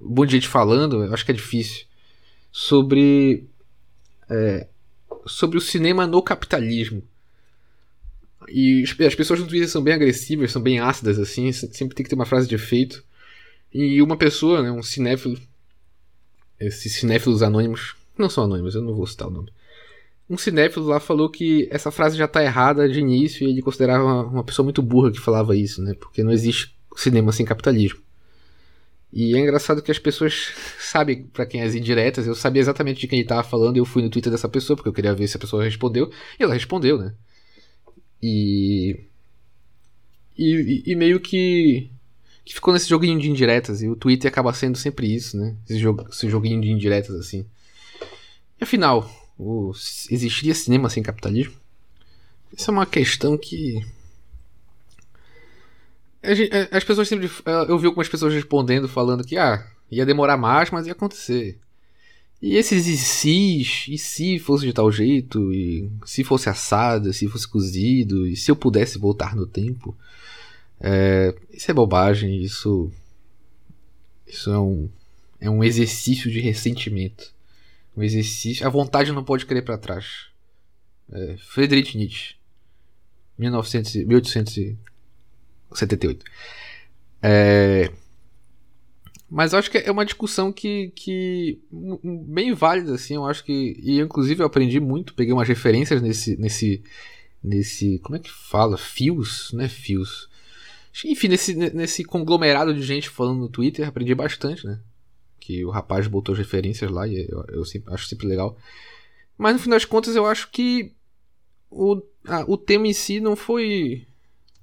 um 0.00 0.14
monte 0.14 0.30
de 0.30 0.36
gente 0.36 0.48
falando, 0.48 1.04
eu 1.04 1.12
acho 1.12 1.24
que 1.24 1.30
é 1.30 1.34
difícil, 1.34 1.86
sobre, 2.50 3.44
é, 4.28 4.66
sobre 5.26 5.58
o 5.58 5.60
cinema 5.60 6.06
no 6.06 6.22
capitalismo. 6.22 7.02
E 8.48 8.84
as 9.06 9.14
pessoas 9.14 9.40
no 9.40 9.46
Twitter 9.46 9.68
são 9.68 9.82
bem 9.82 9.94
agressivas, 9.94 10.52
são 10.52 10.60
bem 10.60 10.78
ácidas, 10.78 11.18
assim, 11.18 11.50
sempre 11.52 11.94
tem 11.94 12.04
que 12.04 12.10
ter 12.10 12.14
uma 12.14 12.26
frase 12.26 12.46
de 12.46 12.54
efeito. 12.54 13.02
E 13.72 14.00
uma 14.02 14.16
pessoa, 14.16 14.62
né, 14.62 14.70
um 14.70 14.82
cinéfilo, 14.82 15.40
esses 16.60 16.94
cinéfilos 16.94 17.42
anônimos, 17.42 17.96
não 18.16 18.28
são 18.28 18.44
anônimos, 18.44 18.74
eu 18.74 18.82
não 18.82 18.94
vou 18.94 19.06
citar 19.06 19.28
o 19.28 19.30
nome. 19.30 19.50
Um 20.28 20.38
cinéfilo 20.38 20.86
lá 20.86 20.98
falou 20.98 21.28
que 21.28 21.68
essa 21.70 21.90
frase 21.90 22.16
já 22.16 22.24
está 22.24 22.42
errada 22.42 22.88
de 22.88 22.98
início 22.98 23.46
e 23.46 23.50
ele 23.50 23.62
considerava 23.62 24.02
uma, 24.02 24.22
uma 24.22 24.44
pessoa 24.44 24.64
muito 24.64 24.80
burra 24.80 25.12
que 25.12 25.20
falava 25.20 25.54
isso, 25.54 25.82
né? 25.82 25.94
Porque 25.94 26.22
não 26.22 26.32
existe 26.32 26.74
cinema 26.96 27.30
sem 27.32 27.44
capitalismo. 27.44 28.00
E 29.16 29.36
é 29.36 29.38
engraçado 29.38 29.80
que 29.80 29.92
as 29.92 29.98
pessoas 29.98 30.52
sabem 30.80 31.22
para 31.22 31.46
quem 31.46 31.60
é 31.60 31.64
as 31.64 31.74
indiretas. 31.74 32.26
Eu 32.26 32.34
sabia 32.34 32.60
exatamente 32.60 33.00
de 33.00 33.06
quem 33.06 33.20
ele 33.20 33.28
tava 33.28 33.44
falando 33.44 33.76
eu 33.76 33.84
fui 33.84 34.02
no 34.02 34.10
Twitter 34.10 34.32
dessa 34.32 34.48
pessoa, 34.48 34.76
porque 34.76 34.88
eu 34.88 34.92
queria 34.92 35.14
ver 35.14 35.28
se 35.28 35.36
a 35.36 35.40
pessoa 35.40 35.62
respondeu. 35.62 36.10
E 36.38 36.42
ela 36.42 36.52
respondeu, 36.54 36.98
né? 36.98 37.14
E. 38.20 38.98
E, 40.36 40.82
e 40.84 40.96
meio 40.96 41.20
que. 41.20 41.88
que 42.44 42.54
ficou 42.54 42.74
nesse 42.74 42.88
joguinho 42.88 43.20
de 43.20 43.30
indiretas, 43.30 43.82
e 43.82 43.88
o 43.88 43.94
Twitter 43.94 44.28
acaba 44.28 44.52
sendo 44.52 44.76
sempre 44.76 45.14
isso, 45.14 45.36
né? 45.36 45.54
Esse, 45.68 45.78
jogo, 45.78 46.06
esse 46.10 46.28
joguinho 46.28 46.60
de 46.60 46.70
indiretas 46.70 47.14
assim. 47.14 47.46
E 48.60 48.64
afinal, 48.64 49.08
o, 49.38 49.72
existiria 50.10 50.54
cinema 50.54 50.88
sem 50.88 51.02
capitalismo? 51.02 51.54
Isso 52.56 52.70
é 52.70 52.72
uma 52.72 52.86
questão 52.86 53.36
que. 53.36 53.84
As 56.70 56.84
pessoas 56.84 57.08
sempre. 57.08 57.30
Eu 57.68 57.78
vi 57.78 57.86
algumas 57.86 58.08
pessoas 58.08 58.32
respondendo, 58.32 58.88
falando 58.88 59.24
que 59.24 59.36
ah, 59.36 59.66
ia 59.90 60.06
demorar 60.06 60.36
mais, 60.36 60.70
mas 60.70 60.86
ia 60.86 60.92
acontecer. 60.92 61.58
E 62.40 62.56
esses 62.56 62.86
e 62.86 62.96
se, 62.96 63.62
e 63.94 63.98
se 63.98 64.38
fosse 64.38 64.66
de 64.66 64.72
tal 64.72 64.90
jeito, 64.92 65.52
e 65.52 65.90
se 66.04 66.22
fosse 66.22 66.48
assado, 66.48 67.12
se 67.12 67.26
fosse 67.28 67.48
cozido, 67.48 68.26
e 68.26 68.36
se 68.36 68.50
eu 68.50 68.56
pudesse 68.56 68.98
voltar 68.98 69.34
no 69.34 69.46
tempo. 69.46 69.96
É, 70.80 71.34
isso 71.50 71.70
é 71.70 71.74
bobagem, 71.74 72.42
isso. 72.42 72.90
Isso 74.26 74.50
é 74.50 74.58
um, 74.58 74.88
é 75.40 75.48
um 75.48 75.64
exercício 75.64 76.30
de 76.30 76.40
ressentimento. 76.40 77.32
Exercício. 78.02 78.66
A 78.66 78.70
vontade 78.70 79.12
não 79.12 79.24
pode 79.24 79.46
querer 79.46 79.62
para 79.62 79.78
trás. 79.78 80.26
É, 81.12 81.36
Friedrich 81.38 81.96
Nietzsche. 81.96 82.34
1900, 83.38 83.94
1878. 83.94 86.24
É, 87.22 87.90
mas 89.34 89.52
eu 89.52 89.58
acho 89.58 89.68
que 89.68 89.78
é 89.78 89.90
uma 89.90 90.04
discussão 90.04 90.52
que, 90.52 90.92
que 90.94 91.58
bem 92.02 92.54
válida, 92.54 92.94
assim. 92.94 93.14
Eu 93.14 93.26
acho 93.26 93.42
que. 93.42 93.76
E 93.82 93.98
inclusive 93.98 94.40
eu 94.40 94.46
aprendi 94.46 94.78
muito, 94.78 95.12
peguei 95.12 95.32
umas 95.32 95.48
referências 95.48 96.00
nesse. 96.00 96.36
nesse. 96.36 96.84
nesse. 97.42 97.98
Como 97.98 98.14
é 98.14 98.20
que 98.20 98.30
fala? 98.30 98.78
Fios, 98.78 99.50
né? 99.52 99.68
Fios. 99.68 100.28
Enfim, 101.04 101.26
nesse, 101.26 101.52
nesse 101.52 102.04
conglomerado 102.04 102.72
de 102.72 102.80
gente 102.80 103.08
falando 103.08 103.40
no 103.40 103.48
Twitter, 103.48 103.88
aprendi 103.88 104.14
bastante, 104.14 104.64
né? 104.64 104.78
Que 105.44 105.62
o 105.62 105.68
rapaz 105.68 106.06
botou 106.06 106.32
as 106.32 106.38
referências 106.38 106.90
lá 106.90 107.06
e 107.06 107.26
eu, 107.28 107.44
eu 107.48 107.64
sempre, 107.66 107.92
acho 107.92 108.06
sempre 108.06 108.26
legal. 108.26 108.56
Mas 109.36 109.52
no 109.52 109.58
fim 109.58 109.68
das 109.68 109.84
contas 109.84 110.16
eu 110.16 110.24
acho 110.24 110.50
que 110.50 110.92
o, 111.70 112.00
o 112.46 112.56
tema 112.56 112.86
em 112.86 112.94
si 112.94 113.20
não 113.20 113.36
foi. 113.36 114.06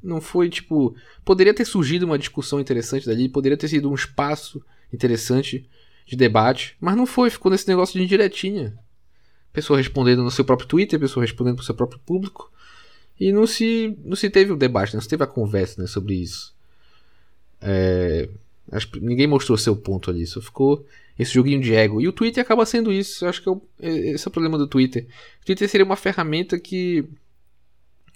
Não 0.02 0.20
foi 0.20 0.50
tipo. 0.50 0.96
Poderia 1.24 1.54
ter 1.54 1.66
surgido 1.66 2.08
uma 2.08 2.18
discussão 2.18 2.60
interessante 2.60 3.06
dali, 3.06 3.30
poderia 3.30 3.56
ter 3.56 3.68
sido 3.68 3.92
um 3.92 3.94
espaço 3.94 4.60
interessante 4.92 5.70
de 6.04 6.16
debate, 6.16 6.76
mas 6.82 6.98
não 6.98 7.06
foi, 7.06 7.30
ficou 7.30 7.52
nesse 7.52 7.68
negócio 7.68 8.00
de 8.00 8.04
indiretinha. 8.04 8.76
Pessoa 9.54 9.78
respondendo 9.78 10.24
no 10.24 10.32
seu 10.32 10.44
próprio 10.44 10.68
Twitter, 10.68 11.00
pessoa 11.00 11.24
respondendo 11.24 11.58
pro 11.58 11.66
seu 11.66 11.76
próprio 11.76 12.00
público. 12.00 12.52
E 13.20 13.32
não 13.32 13.46
se, 13.46 13.96
não 14.04 14.16
se 14.16 14.32
teve 14.32 14.52
o 14.52 14.58
debate, 14.58 14.96
não 14.96 15.02
se 15.02 15.08
teve 15.08 15.24
a 15.24 15.28
conversa 15.28 15.80
né, 15.80 15.88
sobre 15.88 16.16
isso. 16.16 16.56
É, 17.62 18.28
acho, 18.72 18.90
ninguém 19.00 19.28
mostrou 19.28 19.58
seu 19.58 19.76
ponto 19.76 20.10
ali, 20.10 20.26
só 20.26 20.42
ficou 20.42 20.86
esse 21.20 21.34
joguinho 21.34 21.62
de 21.62 21.74
ego. 21.76 22.02
E 22.02 22.08
o 22.08 22.14
Twitter 22.14 22.42
acaba 22.44 22.66
sendo 22.66 22.92
isso. 22.92 23.26
Eu 23.26 23.30
acho 23.30 23.42
que 23.42 23.50
é 23.50 23.52
o, 23.52 23.62
é, 23.80 23.90
esse 24.12 24.28
é 24.28 24.30
o 24.30 24.32
problema 24.32 24.58
do 24.58 24.68
Twitter. 24.68 25.06
O 25.42 25.46
Twitter 25.46 25.70
seria 25.70 25.86
uma 25.86 25.96
ferramenta 25.96 26.60
que, 26.60 27.06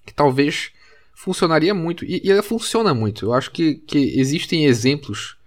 que 0.06 0.14
talvez 0.14 0.72
funcionaria 1.14 1.74
muito. 1.74 2.06
E, 2.06 2.22
e 2.24 2.32
ela 2.32 2.42
funciona 2.42 2.94
muito. 2.94 3.26
Eu 3.26 3.34
acho 3.34 3.52
que, 3.52 3.76
que 3.76 4.20
existem 4.20 4.66
exemplos 4.66 5.38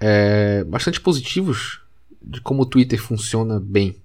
é, 0.00 0.64
bastante 0.64 1.00
positivos 1.00 1.80
de 2.20 2.40
como 2.40 2.62
o 2.62 2.66
Twitter 2.66 3.00
funciona 3.00 3.60
bem 3.60 3.96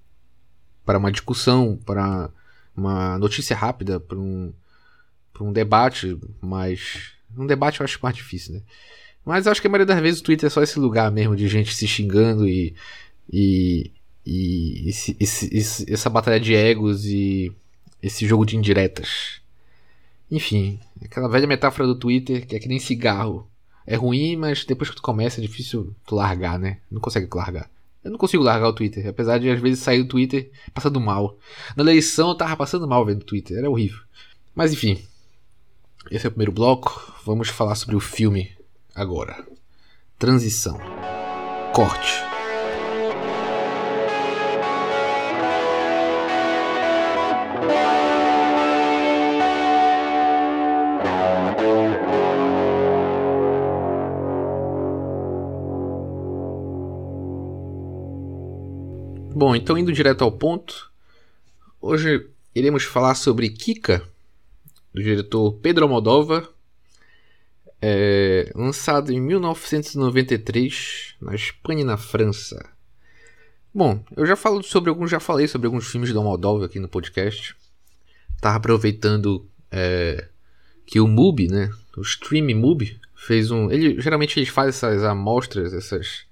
para 0.84 0.98
uma 0.98 1.12
discussão, 1.12 1.78
para 1.84 2.30
uma 2.76 3.18
notícia 3.18 3.56
rápida, 3.56 4.00
para 4.00 4.18
um, 4.18 4.52
para 5.32 5.44
um 5.44 5.52
debate, 5.52 6.18
mas 6.40 7.12
um 7.36 7.46
debate 7.46 7.80
eu 7.80 7.84
acho 7.84 7.98
mais 8.02 8.16
difícil, 8.16 8.54
né? 8.54 8.62
Mas 9.24 9.46
acho 9.46 9.60
que 9.60 9.66
a 9.66 9.70
maioria 9.70 9.86
das 9.86 10.00
vezes 10.00 10.20
o 10.20 10.24
Twitter 10.24 10.46
é 10.46 10.50
só 10.50 10.62
esse 10.62 10.78
lugar 10.78 11.10
mesmo 11.10 11.36
de 11.36 11.46
gente 11.48 11.74
se 11.74 11.86
xingando 11.86 12.48
e. 12.48 12.74
e. 13.32 13.90
e 14.26 14.88
esse, 14.88 15.16
esse, 15.20 15.92
essa 15.92 16.10
batalha 16.10 16.40
de 16.40 16.54
egos 16.54 17.04
e 17.04 17.52
esse 18.02 18.26
jogo 18.26 18.44
de 18.44 18.56
indiretas. 18.56 19.40
Enfim, 20.30 20.80
aquela 21.04 21.28
velha 21.28 21.46
metáfora 21.46 21.86
do 21.86 21.94
Twitter 21.94 22.46
que 22.46 22.56
é 22.56 22.58
que 22.58 22.68
nem 22.68 22.78
cigarro. 22.78 23.48
É 23.86 23.96
ruim, 23.96 24.36
mas 24.36 24.64
depois 24.64 24.88
que 24.90 24.96
tu 24.96 25.02
começa 25.02 25.40
é 25.40 25.42
difícil 25.42 25.94
tu 26.06 26.14
largar, 26.14 26.58
né? 26.58 26.78
Não 26.90 27.00
consegue 27.00 27.28
largar. 27.34 27.68
Eu 28.04 28.10
não 28.10 28.18
consigo 28.18 28.42
largar 28.42 28.68
o 28.68 28.72
Twitter, 28.72 29.06
apesar 29.06 29.38
de 29.38 29.48
às 29.48 29.60
vezes 29.60 29.80
sair 29.80 30.02
do 30.02 30.08
Twitter 30.08 30.50
passando 30.74 31.00
mal. 31.00 31.38
Na 31.76 31.82
eleição 31.82 32.30
eu 32.30 32.34
tava 32.34 32.56
passando 32.56 32.86
mal 32.86 33.04
vendo 33.04 33.22
o 33.22 33.24
Twitter, 33.24 33.58
era 33.58 33.70
horrível. 33.70 34.00
Mas 34.54 34.72
enfim, 34.72 35.00
esse 36.10 36.26
é 36.26 36.28
o 36.28 36.32
primeiro 36.32 36.52
bloco. 36.52 37.12
Vamos 37.24 37.48
falar 37.48 37.74
sobre 37.74 37.94
o 37.94 38.00
filme 38.00 38.50
agora. 38.94 39.46
Transição. 40.18 40.78
Corte. 41.74 42.32
Bom, 59.34 59.56
então 59.56 59.76
indo 59.76 59.92
direto 59.92 60.22
ao 60.22 60.30
ponto, 60.30 60.92
hoje 61.80 62.28
iremos 62.54 62.84
falar 62.84 63.16
sobre 63.16 63.50
Kika, 63.50 64.00
do 64.94 65.02
diretor 65.02 65.54
Pedro 65.54 65.84
Almodóvar, 65.84 66.48
é, 67.82 68.52
lançado 68.54 69.12
em 69.12 69.20
1993 69.20 71.16
na 71.20 71.34
Espanha 71.34 71.80
e 71.80 71.84
na 71.84 71.96
França. 71.96 72.64
Bom, 73.74 74.04
eu 74.16 74.24
já 74.24 74.36
falo 74.36 74.62
sobre 74.62 74.88
alguns, 74.88 75.10
já 75.10 75.18
falei 75.18 75.48
sobre 75.48 75.66
alguns 75.66 75.90
filmes 75.90 76.12
do 76.12 76.18
Almodóvar 76.18 76.66
aqui 76.66 76.78
no 76.78 76.88
podcast. 76.88 77.56
Tava 78.40 78.56
aproveitando 78.56 79.44
é, 79.70 80.28
que 80.86 81.00
o 81.00 81.08
Mubi, 81.08 81.48
né, 81.48 81.70
o 81.96 82.02
Stream 82.02 82.54
Mubi, 82.56 83.00
fez 83.16 83.50
um, 83.50 83.70
ele 83.70 84.00
geralmente 84.00 84.38
eles 84.38 84.48
fazem 84.48 84.68
essas 84.70 85.02
amostras, 85.02 85.74
essas 85.74 86.24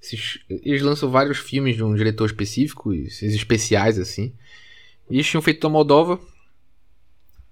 esses, 0.00 0.38
eles 0.48 0.82
lançam 0.82 1.10
vários 1.10 1.38
filmes 1.38 1.76
de 1.76 1.84
um 1.84 1.94
diretor 1.94 2.26
específico, 2.26 2.94
esses 2.94 3.34
especiais 3.34 3.98
assim. 3.98 4.32
E 5.10 5.16
eles 5.16 5.26
tinham 5.26 5.42
feito 5.42 5.66
Almodóvar, 5.66 6.18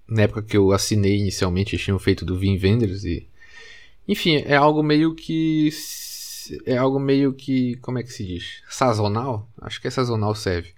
na 0.07 0.23
época 0.23 0.41
que 0.41 0.55
eu 0.55 0.71
assinei 0.71 1.17
inicialmente, 1.17 1.75
eles 1.75 1.83
tinham 1.83 1.99
feito 1.99 2.25
do 2.25 2.37
Vin 2.37 2.57
Vendors 2.57 3.03
e. 3.03 3.27
Enfim, 4.07 4.43
é 4.45 4.55
algo 4.55 4.83
meio 4.83 5.15
que. 5.15 5.69
É 6.65 6.77
algo 6.77 6.99
meio 6.99 7.33
que. 7.33 7.75
Como 7.77 7.97
é 7.97 8.03
que 8.03 8.11
se 8.11 8.25
diz? 8.25 8.61
Sazonal? 8.69 9.49
Acho 9.61 9.81
que 9.81 9.87
é 9.87 9.91
sazonal 9.91 10.35
serve. 10.35 10.73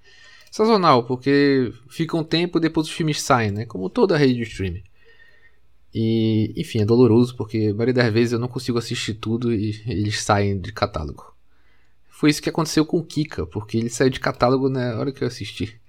Sazonal, 0.52 1.04
porque 1.04 1.74
fica 1.90 2.16
um 2.18 2.24
tempo 2.24 2.60
depois 2.60 2.88
os 2.88 2.94
filmes 2.94 3.22
saem, 3.22 3.52
né? 3.52 3.66
Como 3.66 3.90
toda 3.90 4.18
rede 4.18 4.36
de 4.36 4.44
streaming. 4.44 4.84
E, 5.94 6.54
enfim, 6.56 6.82
é 6.82 6.86
doloroso 6.86 7.36
porque 7.36 7.70
a 7.72 7.74
maioria 7.74 7.94
das 7.94 8.14
vezes 8.14 8.34
eu 8.34 8.40
não 8.40 8.48
consigo 8.48 8.78
assistir 8.78 9.16
tudo 9.16 9.54
e 9.54 9.82
eles 9.86 10.22
saem 10.22 10.60
de 10.60 10.72
catálogo. 10.72 11.36
Foi 12.08 12.30
isso 12.30 12.42
que 12.42 12.50
aconteceu 12.50 12.86
com 12.86 12.98
o 12.98 13.04
Kika, 13.04 13.46
porque 13.46 13.78
ele 13.78 13.90
saiu 13.90 14.10
de 14.10 14.20
catálogo 14.20 14.70
na 14.70 14.98
hora 14.98 15.12
que 15.12 15.24
eu 15.24 15.28
assisti. 15.28 15.80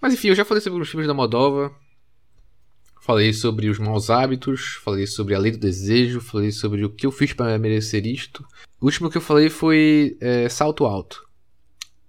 Mas 0.00 0.12
enfim, 0.12 0.28
eu 0.28 0.34
já 0.34 0.44
falei 0.44 0.60
sobre 0.60 0.82
os 0.82 0.88
filmes 0.88 1.06
da 1.06 1.14
Moldova, 1.14 1.74
Falei 3.04 3.34
sobre 3.34 3.68
os 3.68 3.78
maus 3.78 4.08
hábitos, 4.08 4.80
falei 4.82 5.06
sobre 5.06 5.34
a 5.34 5.38
lei 5.38 5.52
do 5.52 5.58
desejo, 5.58 6.22
falei 6.22 6.50
sobre 6.50 6.86
o 6.86 6.88
que 6.88 7.04
eu 7.04 7.12
fiz 7.12 7.34
para 7.34 7.58
merecer 7.58 8.06
isto. 8.06 8.42
O 8.80 8.86
último 8.86 9.10
que 9.10 9.18
eu 9.18 9.20
falei 9.20 9.50
foi 9.50 10.16
é, 10.22 10.48
Salto 10.48 10.86
Alto. 10.86 11.28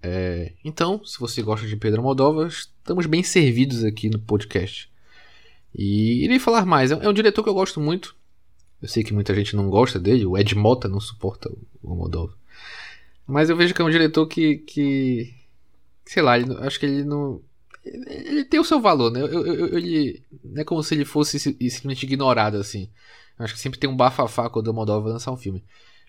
É, 0.02 0.54
então, 0.64 1.04
se 1.04 1.20
você 1.20 1.42
gosta 1.42 1.66
de 1.66 1.76
Pedro 1.76 2.02
Moldova, 2.02 2.46
estamos 2.46 3.04
bem 3.04 3.22
servidos 3.22 3.84
aqui 3.84 4.08
no 4.08 4.18
podcast. 4.18 4.90
E 5.74 6.24
irei 6.24 6.38
falar 6.38 6.64
mais. 6.64 6.90
É 6.90 7.06
um 7.06 7.12
diretor 7.12 7.42
que 7.42 7.50
eu 7.50 7.54
gosto 7.54 7.78
muito. 7.78 8.16
Eu 8.80 8.88
sei 8.88 9.04
que 9.04 9.12
muita 9.12 9.34
gente 9.34 9.54
não 9.54 9.68
gosta 9.68 9.98
dele, 9.98 10.24
o 10.24 10.38
Ed 10.38 10.54
Mota 10.54 10.88
não 10.88 10.98
suporta 10.98 11.52
o 11.82 11.94
Moldova. 11.94 12.32
Mas 13.26 13.50
eu 13.50 13.56
vejo 13.56 13.74
que 13.74 13.82
é 13.82 13.84
um 13.84 13.90
diretor 13.90 14.26
que. 14.26 14.56
que 14.66 15.34
sei 16.06 16.22
lá, 16.22 16.38
ele, 16.38 16.54
acho 16.60 16.80
que 16.80 16.86
ele 16.86 17.04
não 17.04 17.42
ele 17.86 18.44
tem 18.44 18.58
o 18.58 18.64
seu 18.64 18.80
valor, 18.80 19.10
né? 19.10 19.20
Eu, 19.20 19.46
eu, 19.46 19.78
ele, 19.78 20.22
não 20.44 20.62
é 20.62 20.64
como 20.64 20.82
se 20.82 20.94
ele 20.94 21.04
fosse 21.04 21.38
simplesmente 21.38 22.02
ignorado, 22.04 22.56
assim. 22.56 22.90
Eu 23.38 23.44
acho 23.44 23.54
que 23.54 23.60
sempre 23.60 23.78
tem 23.78 23.88
um 23.88 23.96
bafafá 23.96 24.50
quando 24.50 24.68
o 24.68 24.74
Moldova 24.74 25.08
lançar 25.08 25.30
um 25.30 25.36
filme. 25.36 25.62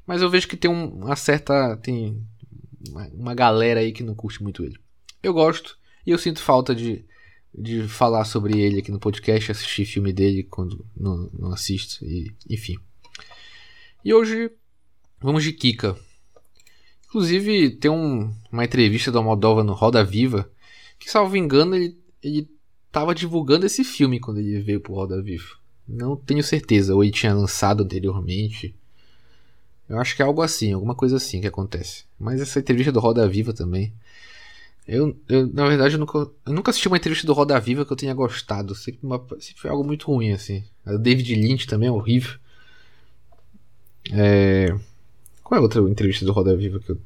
Mas 0.05 0.21
eu 0.21 0.29
vejo 0.29 0.47
que 0.47 0.57
tem 0.57 0.71
uma 0.71 1.15
certa. 1.15 1.77
Tem 1.77 2.21
uma, 2.89 3.07
uma 3.09 3.35
galera 3.35 3.79
aí 3.79 3.91
que 3.91 4.03
não 4.03 4.15
curte 4.15 4.41
muito 4.41 4.63
ele. 4.63 4.79
Eu 5.21 5.33
gosto 5.33 5.77
e 6.05 6.11
eu 6.11 6.17
sinto 6.17 6.41
falta 6.41 6.73
de, 6.73 7.03
de 7.53 7.87
falar 7.87 8.23
sobre 8.23 8.59
ele 8.59 8.79
aqui 8.79 8.91
no 8.91 8.99
podcast, 8.99 9.51
assistir 9.51 9.85
filme 9.85 10.13
dele 10.13 10.43
quando 10.43 10.85
não, 10.95 11.29
não 11.37 11.51
assisto, 11.51 12.05
e, 12.05 12.33
enfim. 12.49 12.77
E 14.05 14.13
hoje 14.13 14.51
vamos 15.19 15.43
de 15.43 15.51
Kika. 15.51 15.97
Inclusive, 17.07 17.71
tem 17.71 17.91
um, 17.91 18.33
uma 18.51 18.63
entrevista 18.63 19.11
do 19.11 19.23
Moldova 19.23 19.63
no 19.63 19.73
Roda 19.73 20.03
Viva 20.03 20.49
que, 20.99 21.09
salvo 21.09 21.37
engano, 21.37 21.75
ele, 21.75 21.97
ele 22.23 22.49
tava 22.91 23.13
divulgando 23.13 23.65
esse 23.65 23.83
filme 23.83 24.19
quando 24.19 24.39
ele 24.39 24.59
veio 24.61 24.81
pro 24.81 24.93
Roda 24.93 25.21
Viva. 25.21 25.55
Não 25.87 26.15
tenho 26.15 26.43
certeza, 26.43 26.93
ou 26.93 27.03
ele 27.03 27.13
tinha 27.13 27.33
lançado 27.33 27.83
anteriormente. 27.83 28.75
Eu 29.87 29.99
acho 29.99 30.15
que 30.15 30.21
é 30.21 30.25
algo 30.25 30.41
assim, 30.41 30.73
alguma 30.73 30.95
coisa 30.95 31.15
assim 31.15 31.39
que 31.39 31.47
acontece. 31.47 32.03
Mas 32.19 32.41
essa 32.41 32.59
entrevista 32.59 32.91
do 32.91 32.99
Roda 32.99 33.27
Viva 33.27 33.53
também. 33.53 33.93
Eu, 34.87 35.17
eu 35.27 35.47
na 35.47 35.67
verdade, 35.67 35.95
eu 35.95 35.99
nunca, 35.99 36.17
eu 36.17 36.53
nunca 36.53 36.71
assisti 36.71 36.87
uma 36.87 36.97
entrevista 36.97 37.25
do 37.25 37.33
Roda 37.33 37.59
Viva 37.59 37.85
que 37.85 37.91
eu 37.91 37.97
tenha 37.97 38.13
gostado. 38.13 38.75
Sempre, 38.75 38.99
uma, 39.05 39.17
sempre 39.39 39.61
foi 39.61 39.69
algo 39.69 39.83
muito 39.83 40.07
ruim, 40.07 40.31
assim. 40.31 40.63
A 40.85 40.93
David 40.93 41.35
Lynch 41.35 41.67
também 41.67 41.87
é 41.87 41.91
horrível. 41.91 42.37
É... 44.11 44.75
Qual 45.43 45.57
é 45.57 45.59
a 45.59 45.61
outra 45.61 45.81
entrevista 45.81 46.25
do 46.25 46.31
Roda 46.33 46.55
Viva 46.55 46.79
que 46.79 46.91
eu. 46.91 46.99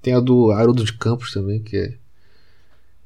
Tem 0.00 0.14
a 0.14 0.20
do 0.20 0.50
Haroldo 0.50 0.84
de 0.84 0.92
Campos 0.94 1.32
também, 1.32 1.62
que 1.62 1.76
é. 1.76 1.98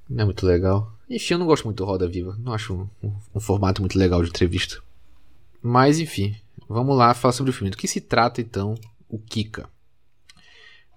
Não 0.09 0.23
é 0.23 0.25
muito 0.25 0.47
legal. 0.47 0.93
Enfim, 1.09 1.35
eu 1.35 1.39
não 1.39 1.47
gosto 1.47 1.65
muito 1.65 1.79
do 1.79 1.85
Roda 1.85 2.09
Viva. 2.09 2.37
Não 2.39 2.53
acho 2.53 2.75
um, 2.75 2.89
um, 3.03 3.15
um 3.35 3.41
formato 3.41 3.83
muito 3.83 3.99
legal 3.99 4.23
de 4.23 4.29
entrevista. 4.29 4.83
Mas 5.63 5.99
enfim, 5.99 6.37
vamos 6.69 6.97
lá 6.97 7.13
falar 7.15 7.33
sobre 7.33 7.51
o 7.51 7.53
filme. 7.53 7.71
Do 7.71 7.77
que 7.77 7.89
se 7.89 8.01
trata 8.01 8.41
então 8.41 8.75
o 9.09 9.19
Kika? 9.19 9.69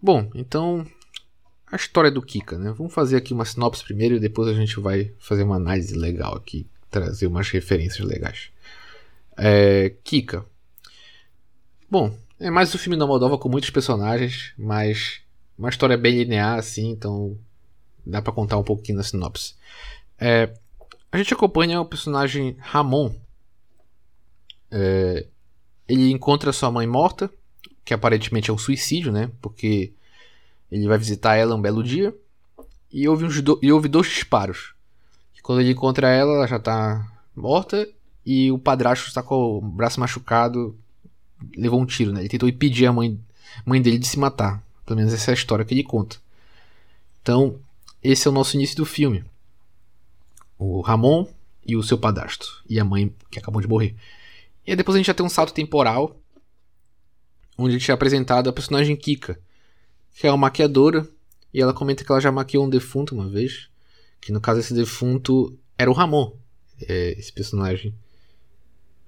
Bom, 0.01 0.29
então 0.35 0.85
a 1.71 1.75
história 1.75 2.11
do 2.11 2.21
Kika, 2.21 2.57
né? 2.57 2.73
Vamos 2.77 2.93
fazer 2.93 3.15
aqui 3.15 3.33
uma 3.33 3.45
sinopse 3.45 3.83
primeiro 3.83 4.15
e 4.15 4.19
depois 4.19 4.47
a 4.47 4.53
gente 4.53 4.79
vai 4.79 5.13
fazer 5.19 5.43
uma 5.43 5.55
análise 5.55 5.93
legal 5.95 6.35
aqui, 6.35 6.67
trazer 6.89 7.27
umas 7.27 7.49
referências 7.49 8.05
legais. 8.05 8.49
É, 9.37 9.93
Kika. 10.03 10.45
Bom, 11.89 12.15
é 12.39 12.49
mais 12.49 12.73
um 12.73 12.77
filme 12.77 12.97
da 12.97 13.07
Moldova 13.07 13.37
com 13.37 13.47
muitos 13.47 13.69
personagens, 13.69 14.53
mas 14.57 15.21
uma 15.57 15.69
história 15.69 15.97
bem 15.97 16.15
linear 16.15 16.57
assim, 16.57 16.89
então 16.89 17.37
dá 18.05 18.21
para 18.21 18.33
contar 18.33 18.57
um 18.57 18.63
pouquinho 18.63 18.97
na 18.97 19.03
sinopse. 19.03 19.55
É, 20.19 20.53
a 21.11 21.17
gente 21.17 21.33
acompanha 21.33 21.81
o 21.81 21.85
personagem 21.85 22.55
Ramon. 22.59 23.13
É, 24.69 25.27
ele 25.87 26.11
encontra 26.11 26.53
sua 26.53 26.71
mãe 26.71 26.87
morta, 26.87 27.29
que 27.83 27.93
aparentemente 27.93 28.49
é 28.49 28.53
um 28.53 28.57
suicídio, 28.57 29.11
né? 29.11 29.29
Porque 29.41 29.93
ele 30.71 30.87
vai 30.87 30.97
visitar 30.97 31.35
ela 31.35 31.55
um 31.55 31.61
belo 31.61 31.83
dia 31.83 32.15
e 32.91 33.07
ouve, 33.07 33.25
uns 33.25 33.41
do, 33.41 33.59
e 33.61 33.71
ouve 33.71 33.87
dois 33.87 34.07
disparos. 34.07 34.73
E 35.35 35.41
quando 35.41 35.61
ele 35.61 35.71
encontra 35.71 36.09
ela, 36.09 36.33
ela 36.33 36.47
já 36.47 36.59
tá 36.59 37.05
morta 37.35 37.87
e 38.25 38.51
o 38.51 38.57
padrasto 38.57 39.07
está 39.07 39.21
com 39.21 39.57
o 39.57 39.61
braço 39.61 39.99
machucado, 39.99 40.77
levou 41.57 41.81
um 41.81 41.85
tiro, 41.85 42.13
né? 42.13 42.21
Ele 42.21 42.29
tentou 42.29 42.47
impedir 42.47 42.85
a 42.85 42.93
mãe, 42.93 43.19
mãe 43.65 43.81
dele 43.81 43.97
de 43.97 44.07
se 44.07 44.19
matar. 44.19 44.63
Pelo 44.85 44.97
menos 44.97 45.13
essa 45.13 45.31
é 45.31 45.33
a 45.33 45.35
história 45.35 45.65
que 45.65 45.73
ele 45.73 45.83
conta. 45.83 46.17
Então, 47.21 47.59
esse 48.03 48.27
é 48.27 48.31
o 48.31 48.33
nosso 48.33 48.55
início 48.55 48.75
do 48.75 48.85
filme. 48.85 49.23
O 50.57 50.81
Ramon 50.81 51.27
e 51.65 51.75
o 51.75 51.83
seu 51.83 51.97
padrasto. 51.97 52.63
E 52.69 52.79
a 52.79 52.85
mãe 52.85 53.13
que 53.29 53.39
acabou 53.39 53.61
de 53.61 53.67
morrer. 53.67 53.95
E 54.65 54.75
depois 54.75 54.95
a 54.95 54.99
gente 54.99 55.07
já 55.07 55.13
tem 55.13 55.25
um 55.25 55.29
salto 55.29 55.53
temporal. 55.53 56.17
Onde 57.57 57.75
a 57.75 57.77
gente 57.77 57.89
é 57.89 57.93
apresentado 57.93 58.49
a 58.49 58.53
personagem 58.53 58.95
Kika 58.95 59.39
que 60.15 60.27
é 60.27 60.31
uma 60.31 60.37
maquiadora, 60.37 61.07
e 61.53 61.61
ela 61.61 61.73
comenta 61.73 62.03
que 62.03 62.11
ela 62.11 62.21
já 62.21 62.31
maquiou 62.31 62.65
um 62.65 62.69
defunto 62.69 63.15
uma 63.15 63.27
vez, 63.27 63.69
que 64.19 64.31
no 64.31 64.39
caso 64.39 64.59
esse 64.59 64.73
defunto 64.73 65.57
era 65.77 65.89
o 65.89 65.93
Ramon, 65.93 66.33
é, 66.87 67.11
esse 67.17 67.31
personagem 67.31 67.93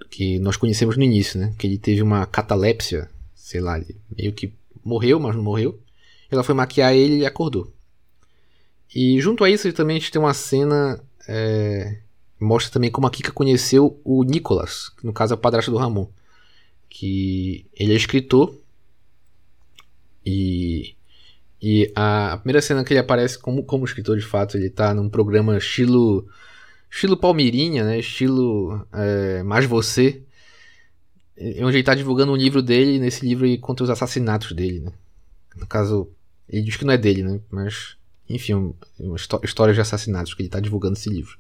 que 0.10 0.40
nós 0.40 0.58
conhecemos 0.58 0.98
no 0.98 1.04
início, 1.04 1.40
né? 1.40 1.54
Que 1.58 1.68
ele 1.68 1.78
teve 1.78 2.02
uma 2.02 2.26
catalepsia, 2.26 3.10
sei 3.36 3.62
lá, 3.62 3.78
ele 3.78 3.96
meio 4.16 4.34
que 4.34 4.54
morreu, 4.84 5.20
mas 5.20 5.36
não 5.36 5.44
morreu. 5.44 5.80
Ela 6.30 6.44
foi 6.44 6.56
maquiar 6.56 6.94
ele 6.94 7.20
e 7.20 7.26
acordou. 7.26 7.72
E 8.96 9.20
junto 9.20 9.44
a 9.44 9.50
isso 9.50 9.72
também 9.74 9.98
a 9.98 10.00
gente 10.00 10.12
tem 10.12 10.22
uma 10.22 10.34
cena 10.34 11.02
é, 11.28 11.98
mostra 12.40 12.74
também 12.74 12.92
como 12.92 13.08
a 13.08 13.12
Kika 13.12 13.32
conheceu 13.32 14.00
o 14.04 14.24
Nicolas, 14.24 14.90
que 14.90 15.06
no 15.06 15.14
caso 15.14 15.34
é 15.34 15.36
o 15.36 15.40
padrasto 15.40 15.72
do 15.72 15.78
Ramon, 15.78 16.08
que 16.90 17.66
ele 17.74 17.94
é 17.94 17.96
escritor 17.96 18.56
e, 20.26 20.96
e 21.62 21.92
a, 21.96 22.38
primeira 22.38 22.62
cena 22.62 22.84
que 22.84 22.94
ele 22.94 23.00
aparece 23.00 23.38
como, 23.38 23.64
como 23.64 23.86
escritor 23.86 24.18
de 24.18 24.26
fato, 24.26 24.58
ele 24.58 24.70
tá 24.70 24.94
num 24.94 25.10
programa 25.10 25.58
estilo 25.58 26.28
estilo 26.90 27.18
Palmeirinha, 27.18 27.84
né? 27.84 28.00
Estilo 28.00 28.86
é, 28.94 29.42
Mais 29.44 29.66
Você. 29.66 30.22
Onde 31.62 31.78
ele 31.78 31.84
tá 31.84 31.96
divulgando 31.96 32.32
um 32.32 32.36
livro 32.36 32.62
dele, 32.62 32.96
e 32.96 33.00
nesse 33.00 33.26
livro 33.26 33.46
ele 33.46 33.58
conta 33.58 33.84
os 33.84 33.90
assassinatos 33.90 34.52
dele, 34.52 34.82
né? 34.82 34.92
No 35.56 35.66
caso, 35.66 36.08
ele 36.48 36.62
diz 36.62 36.78
que 36.78 36.86
não 36.86 36.94
é 36.94 36.98
dele, 36.98 37.24
né? 37.24 37.40
Mas, 37.50 37.98
enfim, 38.30 38.74
uma 39.00 39.18
história 39.44 39.74
de 39.74 39.82
assassinatos, 39.82 40.34
que 40.34 40.42
ele 40.42 40.50
tá 40.50 40.60
divulgando 40.60 40.94
esse 40.94 41.10
livro. 41.10 41.38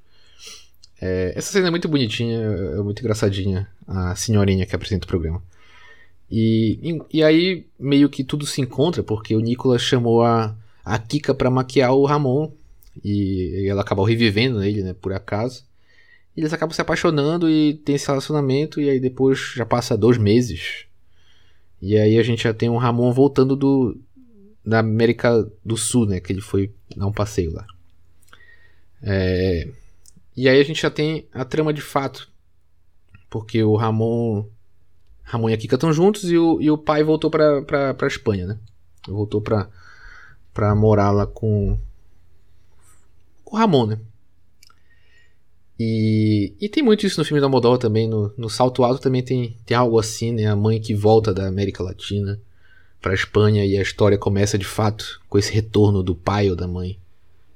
É, 1.01 1.33
essa 1.35 1.51
cena 1.51 1.67
é 1.67 1.71
muito 1.71 1.89
bonitinha, 1.89 2.39
é 2.39 2.81
muito 2.81 2.99
engraçadinha, 3.01 3.67
a 3.87 4.15
senhorinha 4.15 4.65
que 4.65 4.75
apresenta 4.75 5.05
o 5.05 5.07
programa. 5.07 5.43
E, 6.31 6.99
e, 7.11 7.23
aí 7.23 7.67
meio 7.79 8.09
que 8.09 8.23
tudo 8.23 8.45
se 8.45 8.61
encontra, 8.61 9.03
porque 9.03 9.35
o 9.35 9.39
Nicolas 9.39 9.81
chamou 9.81 10.23
a, 10.23 10.55
a 10.83 10.97
Kika 10.97 11.33
para 11.33 11.51
maquiar 11.51 11.93
o 11.93 12.05
Ramon. 12.05 12.51
E, 13.03 13.65
e, 13.65 13.67
ela 13.67 13.81
acabou 13.81 14.05
revivendo 14.05 14.63
ele, 14.63 14.81
né, 14.81 14.93
por 14.93 15.13
acaso. 15.13 15.65
E 16.35 16.41
eles 16.41 16.53
acabam 16.53 16.73
se 16.73 16.81
apaixonando 16.81 17.49
e 17.49 17.75
tem 17.75 17.95
esse 17.95 18.07
relacionamento, 18.07 18.81
e 18.81 18.89
aí 18.89 18.99
depois 18.99 19.53
já 19.55 19.65
passa 19.65 19.97
dois 19.97 20.17
meses. 20.17 20.85
E 21.81 21.97
aí 21.97 22.17
a 22.17 22.23
gente 22.23 22.43
já 22.43 22.53
tem 22.53 22.69
o 22.69 22.77
Ramon 22.77 23.11
voltando 23.11 23.55
do, 23.55 23.97
da 24.65 24.79
América 24.79 25.45
do 25.63 25.75
Sul, 25.75 26.05
né, 26.05 26.19
que 26.19 26.31
ele 26.31 26.41
foi 26.41 26.73
dar 26.95 27.07
um 27.07 27.11
passeio 27.11 27.53
lá. 27.53 27.65
É, 29.01 29.69
e 30.35 30.47
aí 30.47 30.59
a 30.59 30.63
gente 30.63 30.81
já 30.81 30.89
tem 30.89 31.27
a 31.33 31.43
trama 31.43 31.73
de 31.73 31.81
fato. 31.81 32.31
Porque 33.29 33.63
o 33.63 33.75
Ramon 33.75 34.45
Ramon 35.23 35.49
e 35.49 35.53
a 35.53 35.57
Kika 35.57 35.75
estão 35.75 35.91
juntos 35.91 36.29
e 36.29 36.37
o, 36.37 36.61
e 36.61 36.69
o 36.69 36.77
pai 36.77 37.03
voltou 37.03 37.31
pra, 37.31 37.61
pra, 37.63 37.93
pra 37.93 38.07
Espanha, 38.07 38.45
né? 38.45 38.59
Voltou 39.07 39.41
pra, 39.41 39.69
pra 40.53 40.75
morar 40.75 41.11
lá 41.11 41.25
com, 41.25 41.77
com 43.43 43.55
o 43.55 43.59
Ramon, 43.59 43.87
né? 43.87 43.99
E, 45.79 46.53
e 46.61 46.69
tem 46.69 46.83
muito 46.83 47.05
isso 47.05 47.19
no 47.19 47.25
filme 47.25 47.41
da 47.41 47.49
Moldova 47.49 47.77
também. 47.77 48.07
No, 48.07 48.31
no 48.37 48.49
Salto 48.49 48.83
Alto 48.83 49.01
também 49.01 49.23
tem, 49.23 49.57
tem 49.65 49.75
algo 49.75 49.97
assim, 49.97 50.31
né? 50.31 50.45
A 50.45 50.55
mãe 50.55 50.79
que 50.79 50.93
volta 50.93 51.33
da 51.33 51.47
América 51.47 51.83
Latina 51.83 52.39
pra 53.03 53.13
Espanha 53.13 53.65
e 53.65 53.77
a 53.77 53.81
história 53.81 54.17
começa 54.17 54.57
de 54.57 54.65
fato 54.65 55.21
com 55.27 55.37
esse 55.37 55.51
retorno 55.51 56.01
do 56.01 56.15
pai 56.15 56.49
ou 56.49 56.55
da 56.55 56.65
mãe 56.65 56.97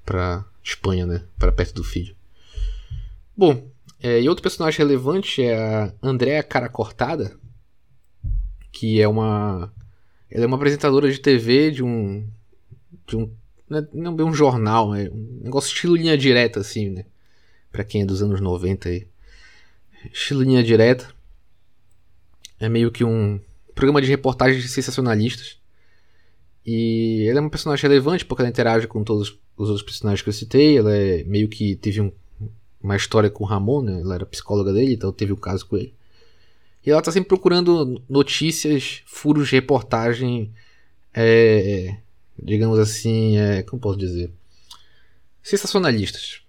pra 0.05 0.45
Espanha, 0.62 1.05
né? 1.05 1.23
Pra 1.39 1.53
perto 1.53 1.73
do 1.73 1.86
filho. 1.86 2.13
Bom, 3.36 3.65
é, 4.03 4.21
e 4.21 4.27
outro 4.27 4.43
personagem 4.43 4.77
relevante 4.77 5.41
é 5.41 5.55
a 5.55 5.93
Andréa 6.03 6.43
Cara 6.43 6.67
Cortada, 6.67 7.39
que 8.73 9.01
é 9.01 9.07
uma 9.07 9.71
ela 10.29 10.43
é 10.43 10.47
uma 10.47 10.57
apresentadora 10.57 11.10
de 11.10 11.17
TV 11.17 11.71
de 11.71 11.81
um 11.81 12.27
de 13.07 13.15
um 13.15 13.31
não 13.93 14.17
é 14.19 14.23
um 14.23 14.33
jornal, 14.33 14.93
é 14.93 15.10
um 15.10 15.39
negócio 15.43 15.73
estilo 15.73 15.95
linha 15.95 16.17
direta 16.17 16.60
assim, 16.60 16.89
né? 16.89 17.05
Para 17.71 17.86
quem 17.86 18.01
é 18.01 18.05
dos 18.05 18.21
anos 18.21 18.41
90 18.41 18.89
aí. 18.89 19.07
Estilo 20.12 20.41
linha 20.41 20.63
direta. 20.63 21.10
É 22.60 22.67
meio 22.67 22.91
que 22.91 23.03
um 23.03 23.39
programa 23.78 24.02
de 24.02 24.10
reportagens 24.10 24.70
sensacionalistas. 24.72 25.58
E 26.66 27.26
ela 27.30 27.38
é 27.38 27.42
uma 27.42 27.50
personagem 27.50 27.84
relevante 27.84 28.26
porque 28.26 28.42
ela 28.42 28.50
interage 28.50 28.88
com 28.88 29.04
todos 29.04 29.40
os 29.56 29.70
outros 29.70 29.84
personagens 29.84 30.22
que 30.22 30.28
eu 30.28 30.34
citei. 30.34 30.78
Ela 30.78 30.94
é 30.94 31.24
meio 31.24 31.48
que 31.48 31.78
teve 31.78 32.02
um, 32.02 32.12
uma 32.82 32.98
história 32.98 33.30
com 33.30 33.46
o 33.46 33.48
Ramon, 33.48 33.84
né? 33.84 34.02
Ela 34.02 34.16
era 34.16 34.26
psicóloga 34.26 34.74
dele, 34.74 34.94
então 34.94 35.12
teve 35.13 35.32
um 35.32 35.38
caso 35.38 35.66
com 35.66 35.78
ele. 35.78 35.94
E 36.86 36.90
ela 36.90 37.02
tá 37.02 37.12
sempre 37.12 37.30
procurando 37.30 38.02
notícias, 38.10 39.02
furos 39.06 39.48
de 39.48 39.56
reportagem, 39.56 40.52
é, 41.13 41.98
digamos 42.42 42.80
assim, 42.80 43.38
é, 43.38 43.63
como 43.63 43.82
posso 43.82 43.98
dizer? 43.98 44.32
Sensacionalistas. 45.42 46.42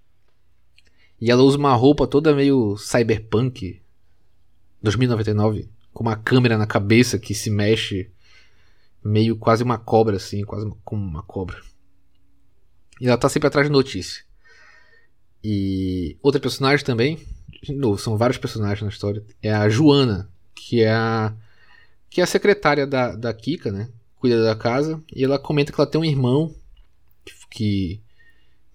E 1.20 1.30
ela 1.30 1.42
usa 1.42 1.58
uma 1.58 1.74
roupa 1.74 2.06
toda 2.06 2.34
meio 2.34 2.76
cyberpunk, 2.76 3.80
2099, 4.82 5.68
com 5.98 6.04
uma 6.04 6.14
câmera 6.14 6.56
na 6.56 6.64
cabeça 6.64 7.18
que 7.18 7.34
se 7.34 7.50
mexe, 7.50 8.08
meio 9.04 9.36
quase 9.36 9.64
uma 9.64 9.76
cobra 9.76 10.14
assim, 10.14 10.44
quase 10.44 10.70
como 10.84 11.04
uma 11.04 11.24
cobra. 11.24 11.60
E 13.00 13.08
ela 13.08 13.18
tá 13.18 13.28
sempre 13.28 13.48
atrás 13.48 13.66
de 13.66 13.72
notícia. 13.72 14.22
E 15.42 16.16
outra 16.22 16.40
personagem 16.40 16.86
também, 16.86 17.18
de 17.64 17.72
novo, 17.72 17.98
são 17.98 18.16
vários 18.16 18.38
personagens 18.38 18.80
na 18.80 18.90
história. 18.90 19.24
É 19.42 19.52
a 19.52 19.68
Joana, 19.68 20.30
que 20.54 20.82
é 20.82 20.92
a, 20.92 21.34
que 22.08 22.20
é 22.20 22.24
a 22.24 22.28
secretária 22.28 22.86
da, 22.86 23.16
da 23.16 23.34
Kika, 23.34 23.72
né? 23.72 23.88
Cuida 24.20 24.44
da 24.44 24.54
casa. 24.54 25.02
E 25.12 25.24
ela 25.24 25.36
comenta 25.36 25.72
que 25.72 25.80
ela 25.80 25.90
tem 25.90 26.00
um 26.00 26.04
irmão 26.04 26.54
que, 27.50 28.00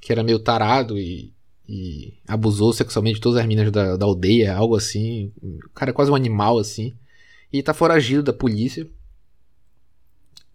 que 0.02 0.12
era 0.12 0.24
meio 0.24 0.40
tarado 0.40 1.00
e, 1.00 1.32
e 1.70 2.16
abusou 2.28 2.74
sexualmente 2.74 3.16
de 3.16 3.22
todas 3.22 3.40
as 3.40 3.48
meninas 3.48 3.72
da, 3.72 3.96
da 3.96 4.06
aldeia, 4.06 4.54
algo 4.54 4.76
assim. 4.76 5.32
O 5.42 5.70
cara 5.74 5.92
é 5.92 5.94
quase 5.94 6.12
um 6.12 6.16
animal, 6.16 6.58
assim. 6.58 6.94
E 7.54 7.62
tá 7.62 7.74
foragido 7.74 8.24
da 8.24 8.34
polícia. 8.34 8.90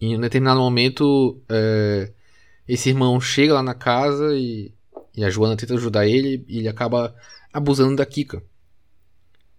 E 0.01 0.07
em 0.07 0.17
um 0.17 0.21
determinado 0.21 0.61
momento, 0.61 1.41
é, 1.49 2.13
esse 2.67 2.89
irmão 2.89 3.21
chega 3.21 3.55
lá 3.55 3.63
na 3.63 3.75
casa 3.75 4.37
e, 4.37 4.73
e 5.17 5.25
a 5.25 5.31
Joana 5.31 5.57
tenta 5.57 5.75
ajudar 5.75 6.09
ele 6.09 6.45
e 6.49 6.59
ele 6.59 6.69
acaba 6.69 7.15
abusando 7.53 7.97
da 7.97 8.05
Kika. 8.05 8.43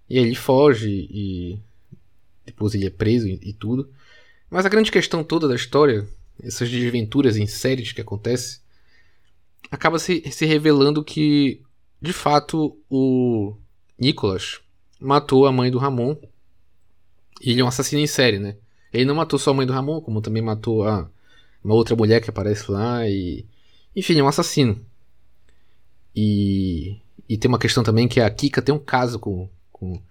E 0.10 0.18
aí 0.18 0.26
ele 0.26 0.36
foge 0.36 0.90
e 0.90 1.60
depois 2.46 2.74
ele 2.74 2.88
é 2.88 2.90
preso 2.90 3.28
e, 3.28 3.40
e 3.42 3.54
tudo. 3.54 3.90
Mas 4.50 4.66
a 4.66 4.70
grande 4.70 4.92
questão 4.92 5.24
toda 5.24 5.48
da 5.48 5.56
história, 5.56 6.08
essas 6.44 6.70
desventuras 6.70 7.38
em 7.38 7.46
séries 7.46 7.92
que 7.92 8.02
acontecem, 8.02 8.60
acaba 9.70 10.00
se, 10.00 10.24
se 10.32 10.46
revelando 10.46 11.04
que, 11.04 11.62
de 12.02 12.12
fato, 12.12 12.78
o 12.90 13.56
Nicholas 13.98 14.60
matou 15.00 15.46
a 15.46 15.52
mãe 15.52 15.70
do 15.70 15.78
Ramon. 15.78 16.18
E 17.42 17.52
ele 17.52 17.62
é 17.62 17.64
um 17.64 17.68
assassino 17.68 18.02
em 18.02 18.08
série, 18.08 18.40
né? 18.40 18.58
Ele 18.92 19.06
não 19.06 19.16
matou 19.16 19.40
só 19.40 19.52
a 19.52 19.54
mãe 19.54 19.66
do 19.66 19.74
Ramon, 19.74 20.02
como 20.02 20.22
também 20.22 20.42
matou 20.42 20.88
a, 20.88 21.10
uma 21.64 21.76
outra 21.76 21.96
mulher 21.96 22.22
que 22.22 22.30
aparece 22.30 22.72
lá 22.72 23.08
e. 23.08 23.46
Enfim, 23.96 24.20
é 24.20 24.24
um 24.24 24.28
assassino. 24.28 24.84
E. 26.16 26.98
E 27.28 27.38
tem 27.38 27.48
uma 27.50 27.60
questão 27.60 27.84
também 27.84 28.08
que 28.08 28.20
a 28.20 28.30
Kika 28.30 28.62
tem 28.62 28.74
um 28.74 28.80
caso 28.80 29.20
com. 29.20 29.50
com 29.72 30.02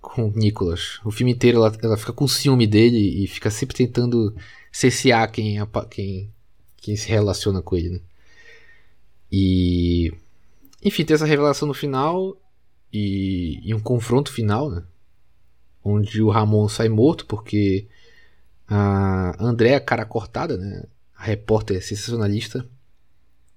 com 0.00 0.28
o 0.28 0.32
Nicholas. 0.32 1.00
O 1.04 1.10
filme 1.10 1.32
inteiro 1.32 1.58
ela, 1.58 1.76
ela 1.82 1.96
fica 1.96 2.12
com 2.12 2.26
ciúme 2.28 2.66
dele 2.66 3.22
e 3.22 3.26
fica 3.26 3.50
sempre 3.50 3.76
tentando 3.76 4.34
cessear 4.72 5.30
quem, 5.30 5.58
quem, 5.90 6.32
quem 6.76 6.96
se 6.96 7.08
relaciona 7.08 7.60
com 7.60 7.76
ele, 7.76 7.90
né? 7.90 8.00
E. 9.30 10.12
Enfim, 10.82 11.04
tem 11.04 11.14
essa 11.14 11.26
revelação 11.26 11.66
no 11.66 11.74
final 11.74 12.36
e, 12.92 13.60
e 13.64 13.74
um 13.74 13.80
confronto 13.80 14.32
final, 14.32 14.70
né? 14.70 14.84
Onde 15.84 16.22
o 16.22 16.28
Ramon 16.28 16.68
sai 16.68 16.88
morto 16.88 17.26
porque 17.26 17.86
a 18.68 19.34
Andréa 19.42 19.80
Cara 19.80 20.04
Cortada, 20.04 20.56
né? 20.56 20.84
A 21.16 21.24
repórter 21.24 21.82
sensacionalista. 21.82 22.66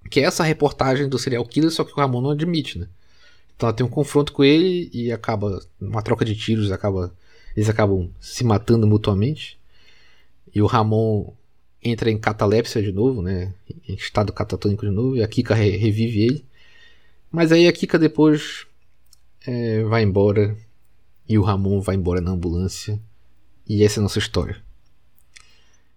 Que 0.10 0.22
é 0.22 0.24
essa 0.24 0.44
reportagem 0.44 1.08
do 1.08 1.20
serial 1.20 1.46
killer, 1.46 1.72
só 1.72 1.84
que 1.84 1.92
o 1.92 1.96
Ramon 1.96 2.22
não 2.22 2.32
admite, 2.32 2.80
né? 2.80 2.88
Então 3.56 3.68
ela 3.68 3.76
tem 3.76 3.86
um 3.86 3.90
confronto 3.90 4.34
com 4.34 4.44
ele 4.44 4.90
e 4.94 5.12
acaba. 5.12 5.62
Uma 5.80 6.02
troca 6.02 6.26
de 6.26 6.36
tiros, 6.36 6.72
acaba. 6.72 7.14
Eles 7.56 7.70
acabam 7.70 8.10
se 8.20 8.44
matando 8.44 8.88
mutuamente. 8.88 9.60
E 10.54 10.62
o 10.62 10.66
Ramon 10.66 11.34
entra 11.84 12.10
em 12.10 12.18
catalepsia 12.18 12.82
de 12.82 12.92
novo, 12.92 13.22
né? 13.22 13.54
Em 13.88 13.94
estado 13.94 14.34
catatônico 14.34 14.86
de 14.86 14.92
novo. 14.92 15.18
E 15.18 15.24
a 15.24 15.28
Kika 15.28 15.54
re 15.54 15.78
revive 15.78 16.24
ele. 16.24 16.46
Mas 17.32 17.52
aí 17.52 17.68
a 17.68 17.72
Kika 17.72 18.00
depois 18.00 18.66
é, 19.46 19.84
vai 19.84 20.04
embora. 20.04 20.56
E 21.32 21.38
o 21.38 21.44
Ramon 21.44 21.80
vai 21.80 21.96
embora 21.96 22.20
na 22.20 22.32
ambulância. 22.32 23.00
E 23.66 23.86
essa 23.86 24.00
é 24.00 24.02
a 24.02 24.04
nossa 24.04 24.20
história. 24.20 24.62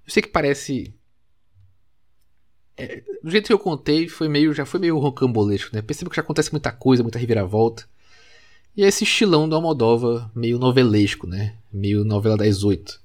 Eu 0.07 0.13
sei 0.13 0.23
que 0.23 0.29
parece 0.29 0.95
é, 2.77 3.03
do 3.21 3.29
jeito 3.33 3.49
que 3.49 3.53
eu 3.53 3.59
contei, 3.59 4.09
foi 4.09 4.29
meio, 4.29 4.55
já 4.55 4.65
foi 4.65 4.79
meio 4.79 4.97
rocambolesco, 4.97 5.75
né? 5.75 5.83
Percebo 5.83 6.09
que 6.09 6.15
já 6.15 6.23
acontece 6.23 6.53
muita 6.53 6.71
coisa, 6.71 7.03
muita 7.03 7.19
reviravolta. 7.19 7.85
E 8.77 8.85
é 8.85 8.87
esse 8.87 9.03
estilão 9.03 9.49
do 9.49 9.57
Almodóvar, 9.57 10.31
meio 10.37 10.57
novelesco, 10.57 11.27
né? 11.27 11.57
Meio 11.73 12.05
novela 12.05 12.37
das 12.37 12.63
oito. 12.63 13.01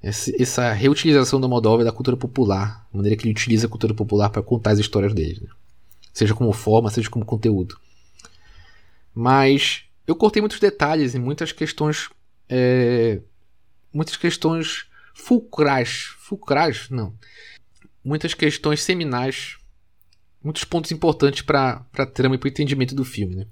Essa 0.00 0.72
reutilização 0.72 1.40
do 1.40 1.46
Almodóvar 1.46 1.84
da 1.84 1.90
cultura 1.90 2.16
popular, 2.16 2.86
a 2.92 2.96
maneira 2.96 3.16
que 3.16 3.24
ele 3.24 3.32
utiliza 3.32 3.66
a 3.66 3.70
cultura 3.70 3.92
popular 3.92 4.30
para 4.30 4.40
contar 4.40 4.70
as 4.70 4.78
histórias 4.78 5.12
dele. 5.12 5.40
Né? 5.42 5.48
Seja 6.12 6.32
como 6.32 6.52
forma, 6.52 6.90
seja 6.90 7.10
como 7.10 7.24
conteúdo. 7.24 7.76
Mas 9.12 9.83
eu 10.06 10.14
cortei 10.14 10.40
muitos 10.40 10.60
detalhes 10.60 11.14
e 11.14 11.18
muitas 11.18 11.52
questões. 11.52 12.10
É, 12.48 13.20
muitas 13.92 14.16
questões 14.16 14.86
fulcrais. 15.14 16.14
Fulcrais? 16.18 16.88
Não 16.90 17.14
muitas 18.04 18.34
questões 18.34 18.82
seminais, 18.82 19.56
muitos 20.42 20.62
pontos 20.64 20.92
importantes 20.92 21.40
para 21.40 21.84
a 21.96 22.06
trama 22.06 22.34
e 22.34 22.38
para 22.38 22.46
o 22.46 22.50
entendimento 22.50 22.94
do 22.94 23.04
filme, 23.04 23.34
né? 23.34 23.46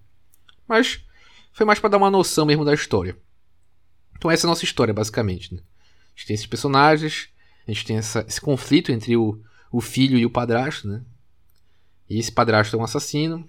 Mas 0.69 1.01
foi 1.53 1.65
mais 1.65 1.81
para 1.81 1.91
dar 1.91 1.97
uma 1.97 2.11
noção 2.11 2.45
mesmo 2.45 2.65
da 2.65 2.75
história. 2.75 3.17
Então 4.17 4.31
essa 4.31 4.47
é 4.47 4.49
a 4.49 4.51
nossa 4.51 4.65
história, 4.65 4.93
basicamente. 4.93 5.55
Né? 5.55 5.61
A 5.61 6.19
gente 6.19 6.27
tem 6.27 6.35
esses 6.35 6.47
personagens, 6.47 7.29
a 7.67 7.73
gente 7.73 7.87
tem 7.87 7.97
essa, 7.97 8.25
esse 8.29 8.41
conflito 8.41 8.93
entre 8.93 9.17
o, 9.17 9.41
o 9.71 9.81
filho 9.81 10.19
e 10.19 10.27
o 10.27 10.31
padrasto, 10.31 10.87
né? 10.87 11.03
E 12.09 12.19
esse 12.19 12.31
padrasto 12.31 12.77
é 12.77 12.79
um 12.79 12.85
assassino. 12.85 13.49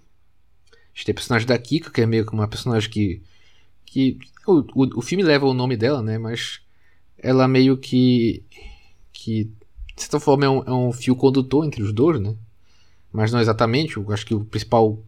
A 0.94 0.98
gente 0.98 1.06
tem 1.06 1.14
a 1.14 1.16
personagem 1.16 1.48
da 1.48 1.58
Kika, 1.58 1.90
que 1.90 2.02
é 2.02 2.06
meio 2.06 2.26
que 2.26 2.34
uma 2.34 2.48
personagem 2.48 2.90
que. 2.90 3.22
que 3.86 4.20
o, 4.46 4.60
o, 4.76 5.00
o 5.00 5.02
filme 5.02 5.24
leva 5.24 5.46
o 5.46 5.54
nome 5.54 5.76
dela, 5.76 6.02
né? 6.02 6.18
Mas 6.18 6.62
ela 7.18 7.48
meio 7.48 7.78
que. 7.78 8.44
que 9.12 9.46
de 9.96 10.02
certa 10.02 10.20
forma 10.20 10.46
é 10.46 10.50
um, 10.50 10.64
é 10.64 10.72
um 10.72 10.92
fio 10.92 11.16
condutor 11.16 11.66
entre 11.66 11.82
os 11.82 11.94
dois, 11.94 12.20
né? 12.20 12.36
Mas 13.12 13.32
não 13.32 13.40
exatamente. 13.40 13.98
Eu 13.98 14.12
acho 14.12 14.26
que 14.26 14.36
o 14.36 14.46
principal 14.46 15.00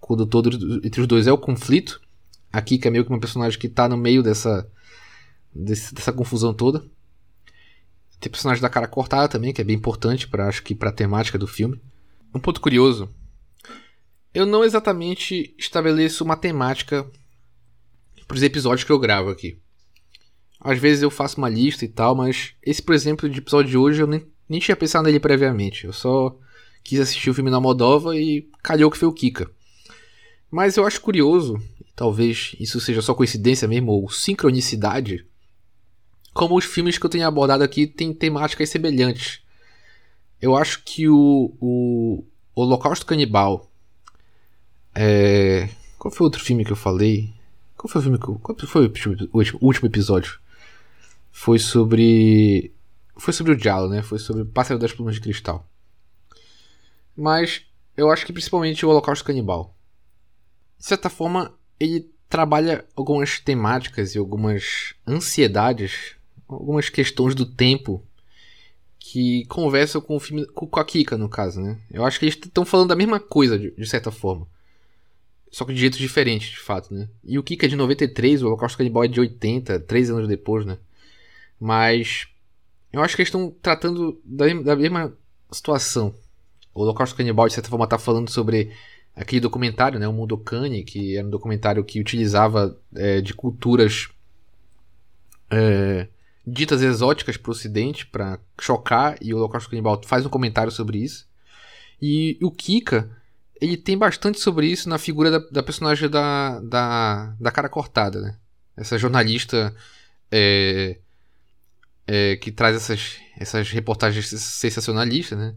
condutor 0.00 0.46
entre 0.84 1.00
os 1.00 1.06
dois 1.06 1.26
é 1.26 1.32
o 1.32 1.38
conflito. 1.38 2.00
Aqui 2.52 2.78
que 2.78 2.86
é 2.86 2.90
meio 2.90 3.04
que 3.04 3.10
uma 3.10 3.20
personagem 3.20 3.58
que 3.58 3.68
tá 3.68 3.88
no 3.88 3.96
meio 3.96 4.22
dessa 4.22 4.68
desse, 5.54 5.94
dessa 5.94 6.12
confusão 6.12 6.52
toda. 6.52 6.84
Tem 8.20 8.30
personagem 8.30 8.62
da 8.62 8.68
cara 8.68 8.86
cortada 8.86 9.28
também, 9.28 9.52
que 9.52 9.60
é 9.60 9.64
bem 9.64 9.76
importante 9.76 10.28
para 10.28 10.46
acho 10.46 10.62
que 10.62 10.74
para 10.74 10.90
a 10.90 10.92
temática 10.92 11.38
do 11.38 11.46
filme. 11.46 11.80
Um 12.34 12.38
ponto 12.38 12.60
curioso. 12.60 13.08
Eu 14.34 14.46
não 14.46 14.64
exatamente 14.64 15.54
estabeleço 15.58 16.24
uma 16.24 16.36
temática 16.36 17.06
para 18.26 18.34
os 18.34 18.42
episódios 18.42 18.84
que 18.84 18.90
eu 18.92 18.98
gravo 18.98 19.30
aqui. 19.30 19.58
Às 20.58 20.78
vezes 20.78 21.02
eu 21.02 21.10
faço 21.10 21.38
uma 21.38 21.48
lista 21.48 21.84
e 21.84 21.88
tal, 21.88 22.14
mas 22.14 22.54
esse, 22.62 22.80
por 22.80 22.94
exemplo, 22.94 23.28
de 23.28 23.38
episódio 23.38 23.70
de 23.70 23.76
hoje 23.76 24.02
eu 24.02 24.06
nem, 24.06 24.26
nem 24.48 24.60
tinha 24.60 24.76
pensado 24.76 25.04
nele 25.04 25.20
previamente. 25.20 25.84
Eu 25.84 25.92
só 25.92 26.38
quis 26.82 27.00
assistir 27.00 27.30
o 27.30 27.34
filme 27.34 27.50
na 27.50 27.60
Moldova 27.60 28.16
e 28.16 28.48
calhou 28.62 28.90
que 28.90 28.96
foi 28.96 29.08
o 29.08 29.12
Kika. 29.12 29.50
Mas 30.50 30.76
eu 30.76 30.86
acho 30.86 31.00
curioso, 31.00 31.60
talvez 31.96 32.54
isso 32.60 32.80
seja 32.80 33.02
só 33.02 33.14
coincidência 33.14 33.66
mesmo, 33.66 33.92
ou 33.92 34.10
sincronicidade, 34.10 35.26
como 36.32 36.56
os 36.56 36.64
filmes 36.64 36.98
que 36.98 37.04
eu 37.04 37.10
tenho 37.10 37.26
abordado 37.26 37.64
aqui 37.64 37.86
têm 37.86 38.12
temáticas 38.12 38.68
semelhantes. 38.68 39.40
Eu 40.40 40.56
acho 40.56 40.82
que 40.84 41.08
o, 41.08 41.54
o 41.60 42.24
Holocausto 42.54 43.06
Canibal. 43.06 43.71
É... 44.94 45.68
Qual 45.98 46.12
foi 46.12 46.24
o 46.24 46.28
outro 46.28 46.42
filme 46.42 46.64
que 46.64 46.72
eu 46.72 46.76
falei? 46.76 47.32
Qual 47.76 47.90
foi 47.90 48.00
o 48.00 48.02
filme 48.02 48.18
que 48.18 48.28
eu... 48.28 48.34
Qual 48.36 48.56
foi 48.66 48.86
o 48.86 49.64
último 49.64 49.88
episódio? 49.88 50.42
foi 51.32 51.58
sobre. 51.58 52.72
Foi 53.16 53.32
sobre 53.32 53.52
o 53.52 53.56
Diallo, 53.56 53.88
né? 53.88 54.02
Foi 54.02 54.18
sobre 54.18 54.42
o 54.42 54.46
Pássaro 54.46 54.78
das 54.78 54.92
Plumas 54.92 55.14
de 55.14 55.20
Cristal. 55.20 55.66
Mas 57.16 57.64
eu 57.96 58.10
acho 58.10 58.24
que 58.26 58.32
principalmente 58.32 58.84
o 58.84 58.90
Holocausto 58.90 59.24
Canibal. 59.24 59.74
De 60.78 60.84
certa 60.84 61.08
forma, 61.08 61.54
ele 61.80 62.10
trabalha 62.28 62.84
algumas 62.94 63.40
temáticas 63.40 64.14
e 64.14 64.18
algumas 64.18 64.94
ansiedades, 65.06 66.16
algumas 66.48 66.88
questões 66.88 67.34
do 67.34 67.46
tempo 67.46 68.02
que 68.98 69.44
conversam 69.46 70.00
com 70.00 70.16
o 70.16 70.20
filme, 70.20 70.46
com 70.46 70.80
a 70.80 70.84
Kika, 70.84 71.18
no 71.18 71.28
caso, 71.28 71.60
né? 71.60 71.78
Eu 71.90 72.04
acho 72.04 72.18
que 72.18 72.24
eles 72.24 72.36
estão 72.36 72.64
falando 72.64 72.88
da 72.88 72.96
mesma 72.96 73.20
coisa, 73.20 73.58
de, 73.58 73.70
de, 73.72 73.86
certa 73.86 74.10
forma. 74.10 74.46
Só 75.52 75.66
que 75.66 75.74
de 75.74 75.80
jeitos 75.80 75.98
diferentes, 75.98 76.48
de 76.48 76.58
fato, 76.58 76.94
né? 76.94 77.08
E 77.22 77.38
o 77.38 77.42
Kika 77.42 77.66
é 77.66 77.68
de 77.68 77.76
93, 77.76 78.42
o 78.42 78.46
Holocausto 78.46 78.78
Canibal 78.78 79.04
é 79.04 79.08
de 79.08 79.20
80, 79.20 79.80
três 79.80 80.08
anos 80.08 80.26
depois, 80.26 80.64
né? 80.64 80.78
Mas 81.60 82.26
eu 82.90 83.02
acho 83.02 83.14
que 83.14 83.20
eles 83.20 83.28
estão 83.28 83.54
tratando 83.60 84.18
da, 84.24 84.46
da 84.62 84.74
mesma 84.74 85.12
situação. 85.52 86.14
O 86.74 86.80
Holocausto 86.80 87.14
Canibal, 87.14 87.46
de 87.46 87.52
certa 87.52 87.68
forma, 87.68 87.84
está 87.84 87.98
falando 87.98 88.30
sobre 88.30 88.72
aquele 89.14 89.40
documentário, 89.40 90.00
né, 90.00 90.08
o 90.08 90.12
Mundo 90.12 90.38
Cane, 90.38 90.84
que 90.84 91.18
era 91.18 91.26
um 91.26 91.30
documentário 91.30 91.84
que 91.84 92.00
utilizava 92.00 92.78
é, 92.96 93.20
de 93.20 93.34
culturas 93.34 94.08
é, 95.50 96.08
ditas 96.46 96.80
exóticas 96.80 97.36
para 97.36 97.50
o 97.50 97.52
Ocidente 97.52 98.06
para 98.06 98.38
chocar, 98.58 99.18
e 99.20 99.34
o 99.34 99.36
Holocausto 99.36 99.68
Canibal 99.68 100.00
faz 100.04 100.24
um 100.24 100.30
comentário 100.30 100.72
sobre 100.72 100.98
isso. 100.98 101.28
E 102.00 102.38
o 102.42 102.50
Kika, 102.50 103.10
ele 103.62 103.76
tem 103.76 103.96
bastante 103.96 104.40
sobre 104.40 104.66
isso 104.66 104.88
na 104.88 104.98
figura 104.98 105.30
da, 105.30 105.38
da 105.38 105.62
personagem 105.62 106.10
da, 106.10 106.58
da, 106.60 107.26
da 107.38 107.52
cara 107.52 107.68
cortada, 107.68 108.20
né? 108.20 108.36
Essa 108.76 108.98
jornalista 108.98 109.72
é, 110.32 110.98
é, 112.04 112.34
que 112.36 112.50
traz 112.50 112.74
essas, 112.74 113.18
essas 113.38 113.70
reportagens 113.70 114.26
sensacionalistas, 114.26 115.38
né? 115.38 115.54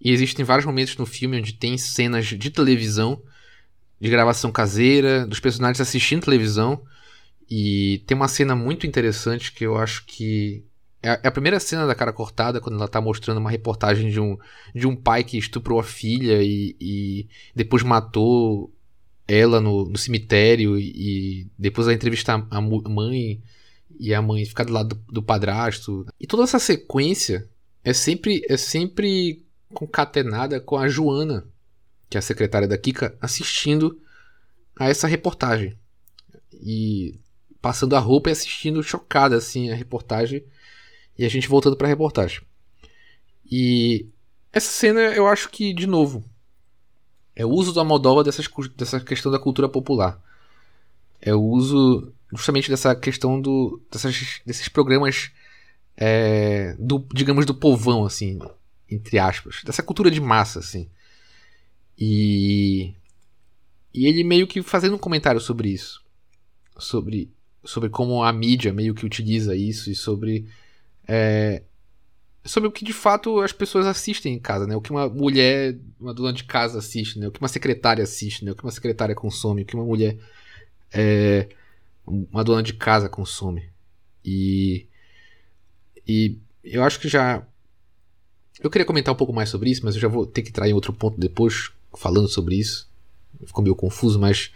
E 0.00 0.10
existem 0.10 0.44
vários 0.44 0.66
momentos 0.66 0.96
no 0.96 1.06
filme 1.06 1.38
onde 1.38 1.52
tem 1.52 1.78
cenas 1.78 2.26
de 2.26 2.50
televisão, 2.50 3.22
de 4.00 4.10
gravação 4.10 4.50
caseira, 4.50 5.24
dos 5.24 5.38
personagens 5.38 5.80
assistindo 5.80 6.24
televisão. 6.24 6.82
E 7.48 8.02
tem 8.08 8.16
uma 8.16 8.26
cena 8.26 8.56
muito 8.56 8.88
interessante 8.88 9.52
que 9.52 9.64
eu 9.64 9.78
acho 9.78 10.04
que. 10.04 10.64
É, 11.06 11.20
é 11.22 11.28
a 11.28 11.30
primeira 11.30 11.60
cena 11.60 11.86
da 11.86 11.94
cara 11.94 12.12
cortada, 12.12 12.60
quando 12.60 12.74
ela 12.74 12.88
tá 12.88 13.00
mostrando 13.00 13.38
uma 13.38 13.50
reportagem 13.50 14.10
de 14.10 14.18
um, 14.18 14.36
de 14.74 14.88
um 14.88 14.96
pai 14.96 15.22
que 15.22 15.38
estuprou 15.38 15.78
a 15.78 15.84
filha 15.84 16.42
e, 16.42 16.74
e 16.80 17.28
depois 17.54 17.84
matou 17.84 18.74
ela 19.28 19.60
no, 19.60 19.84
no 19.84 19.96
cemitério. 19.96 20.76
E 20.76 21.46
depois 21.56 21.86
ela 21.86 21.94
entrevista 21.94 22.44
a 22.50 22.60
mãe 22.60 23.40
e 24.00 24.12
a 24.12 24.20
mãe 24.20 24.44
ficar 24.44 24.64
do 24.64 24.72
lado 24.72 24.96
do, 24.96 25.12
do 25.12 25.22
padrasto. 25.22 26.04
E 26.20 26.26
toda 26.26 26.42
essa 26.42 26.58
sequência 26.58 27.48
é 27.84 27.92
sempre, 27.92 28.44
é 28.48 28.56
sempre 28.56 29.44
concatenada 29.72 30.58
com 30.58 30.76
a 30.76 30.88
Joana, 30.88 31.46
que 32.10 32.16
é 32.16 32.20
a 32.20 32.22
secretária 32.22 32.66
da 32.66 32.76
Kika, 32.76 33.16
assistindo 33.20 34.00
a 34.74 34.88
essa 34.88 35.06
reportagem. 35.06 35.78
E 36.52 37.14
passando 37.62 37.94
a 37.94 38.00
roupa 38.00 38.28
e 38.28 38.32
assistindo 38.32 38.82
chocada 38.82 39.36
assim 39.36 39.70
a 39.70 39.74
reportagem. 39.76 40.42
E 41.18 41.24
a 41.24 41.28
gente 41.28 41.48
voltando 41.48 41.76
para 41.76 41.86
a 41.86 41.90
reportagem. 41.90 42.40
E 43.50 44.06
essa 44.52 44.70
cena 44.70 45.00
eu 45.00 45.26
acho 45.26 45.48
que, 45.50 45.72
de 45.72 45.86
novo, 45.86 46.24
é 47.34 47.44
o 47.44 47.50
uso 47.50 47.72
da 47.72 47.84
Moldova 47.84 48.24
dessas, 48.24 48.48
dessa 48.76 49.00
questão 49.00 49.30
da 49.30 49.38
cultura 49.38 49.68
popular. 49.68 50.20
É 51.20 51.34
o 51.34 51.42
uso 51.42 52.12
justamente 52.32 52.70
dessa 52.70 52.94
questão 52.94 53.40
do, 53.40 53.80
dessas, 53.90 54.40
desses 54.44 54.68
programas, 54.68 55.30
é, 55.96 56.74
do, 56.78 57.06
digamos, 57.12 57.46
do 57.46 57.54
povão, 57.54 58.04
assim, 58.04 58.38
entre 58.90 59.18
aspas. 59.18 59.62
Dessa 59.64 59.82
cultura 59.82 60.10
de 60.10 60.20
massa, 60.20 60.58
assim. 60.58 60.88
E, 61.98 62.94
e 63.92 64.06
ele 64.06 64.24
meio 64.24 64.46
que 64.46 64.62
fazendo 64.62 64.96
um 64.96 64.98
comentário 64.98 65.40
sobre 65.40 65.68
isso. 65.68 66.02
Sobre, 66.78 67.30
sobre 67.64 67.88
como 67.88 68.22
a 68.22 68.32
mídia 68.32 68.72
meio 68.72 68.94
que 68.94 69.06
utiliza 69.06 69.54
isso 69.54 69.90
e 69.90 69.94
sobre 69.94 70.46
é, 71.06 71.62
sobre 72.44 72.68
o 72.68 72.72
que 72.72 72.84
de 72.84 72.92
fato 72.92 73.40
as 73.40 73.52
pessoas 73.52 73.86
assistem 73.86 74.34
em 74.34 74.38
casa, 74.38 74.66
né? 74.66 74.76
O 74.76 74.80
que 74.80 74.90
uma 74.90 75.08
mulher, 75.08 75.76
uma 76.00 76.14
dona 76.14 76.32
de 76.32 76.44
casa 76.44 76.78
assiste, 76.78 77.18
né? 77.18 77.28
O 77.28 77.32
que 77.32 77.40
uma 77.40 77.48
secretária 77.48 78.02
assiste, 78.02 78.44
né? 78.44 78.52
O 78.52 78.54
que 78.54 78.64
uma 78.64 78.70
secretária 78.70 79.14
consome, 79.14 79.62
o 79.62 79.64
que 79.64 79.74
uma 79.74 79.84
mulher, 79.84 80.16
é, 80.92 81.48
uma 82.06 82.44
dona 82.44 82.62
de 82.62 82.72
casa 82.72 83.08
consome. 83.08 83.68
E, 84.24 84.86
e 86.06 86.38
eu 86.64 86.82
acho 86.82 87.00
que 87.00 87.08
já. 87.08 87.42
Eu 88.60 88.70
queria 88.70 88.86
comentar 88.86 89.12
um 89.12 89.16
pouco 89.16 89.32
mais 89.32 89.50
sobre 89.50 89.70
isso, 89.70 89.84
mas 89.84 89.94
eu 89.94 90.00
já 90.00 90.08
vou 90.08 90.26
ter 90.26 90.42
que 90.42 90.60
em 90.60 90.72
outro 90.72 90.92
ponto 90.92 91.18
depois, 91.20 91.70
falando 91.94 92.28
sobre 92.28 92.56
isso. 92.56 92.88
Ficou 93.44 93.62
meio 93.62 93.76
confuso, 93.76 94.18
mas. 94.18 94.52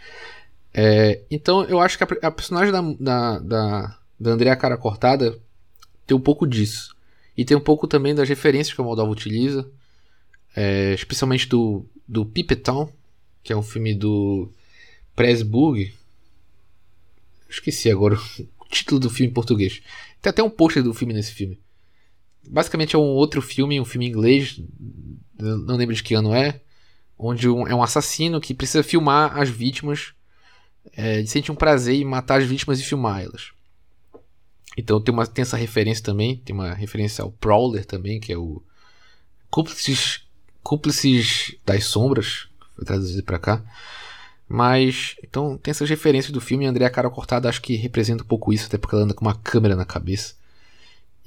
É, 0.73 1.21
então 1.29 1.63
eu 1.65 1.79
acho 1.79 1.97
que 1.97 2.03
a, 2.03 2.07
a 2.27 2.31
personagem 2.31 2.71
da, 2.71 2.81
da, 2.81 3.39
da, 3.39 3.99
da 4.17 4.31
Andrea 4.31 4.55
Cara 4.55 4.77
Cortada 4.77 5.37
tem 6.11 6.17
um 6.17 6.21
pouco 6.21 6.45
disso. 6.45 6.93
E 7.37 7.45
tem 7.45 7.55
um 7.55 7.61
pouco 7.61 7.87
também 7.87 8.13
das 8.13 8.27
referências 8.27 8.75
que 8.75 8.81
a 8.81 8.83
Moldova 8.83 9.09
utiliza, 9.09 9.69
é, 10.53 10.93
especialmente 10.93 11.47
do, 11.47 11.85
do 12.05 12.25
Pipeton, 12.25 12.91
que 13.41 13.53
é 13.53 13.55
um 13.55 13.63
filme 13.63 13.95
do 13.95 14.51
Presburg. 15.15 15.93
Esqueci 17.49 17.89
agora 17.89 18.15
o 18.59 18.65
título 18.69 18.99
do 18.99 19.09
filme 19.09 19.31
em 19.31 19.33
português. 19.33 19.81
Tem 20.21 20.29
até 20.29 20.43
um 20.43 20.49
pôster 20.49 20.83
do 20.83 20.93
filme 20.93 21.13
nesse 21.13 21.31
filme. 21.31 21.57
Basicamente 22.45 22.93
é 22.93 22.99
um 22.99 23.03
outro 23.03 23.41
filme, 23.41 23.79
um 23.79 23.85
filme 23.85 24.07
inglês, 24.07 24.59
não 25.39 25.77
lembro 25.77 25.95
de 25.95 26.03
que 26.03 26.13
ano 26.13 26.33
é, 26.33 26.59
onde 27.17 27.47
um, 27.47 27.65
é 27.65 27.73
um 27.73 27.83
assassino 27.83 28.41
que 28.41 28.53
precisa 28.53 28.83
filmar 28.83 29.39
as 29.39 29.47
vítimas. 29.47 30.13
É, 30.91 31.23
sente 31.25 31.51
um 31.51 31.55
prazer 31.55 31.95
em 31.95 32.03
matar 32.03 32.41
as 32.41 32.45
vítimas 32.45 32.81
e 32.81 32.83
filmar 32.83 33.21
elas. 33.21 33.51
Então 34.77 35.01
tem, 35.01 35.13
uma, 35.13 35.27
tem 35.27 35.41
essa 35.41 35.57
referência 35.57 36.03
também, 36.03 36.37
tem 36.37 36.55
uma 36.55 36.73
referência 36.73 37.23
ao 37.23 37.31
Prowler 37.31 37.85
também, 37.85 38.19
que 38.19 38.31
é 38.31 38.37
o 38.37 38.61
Cúmplices, 39.49 40.23
Cúmplices 40.63 41.55
das 41.65 41.83
Sombras, 41.85 42.47
foi 42.75 42.85
traduzido 42.85 43.23
para 43.23 43.39
cá. 43.39 43.63
Mas, 44.47 45.15
então 45.23 45.57
tem 45.57 45.71
essas 45.71 45.89
referências 45.89 46.31
do 46.31 46.41
filme, 46.41 46.65
a 46.65 46.69
Andrea 46.69 46.89
Cara 46.89 47.09
Cortada 47.09 47.47
acho 47.47 47.61
que 47.61 47.75
representa 47.75 48.23
um 48.23 48.27
pouco 48.27 48.51
isso, 48.51 48.67
até 48.67 48.77
porque 48.77 48.95
ela 48.95 49.05
anda 49.05 49.13
com 49.13 49.23
uma 49.23 49.35
câmera 49.35 49.75
na 49.75 49.85
cabeça. 49.85 50.35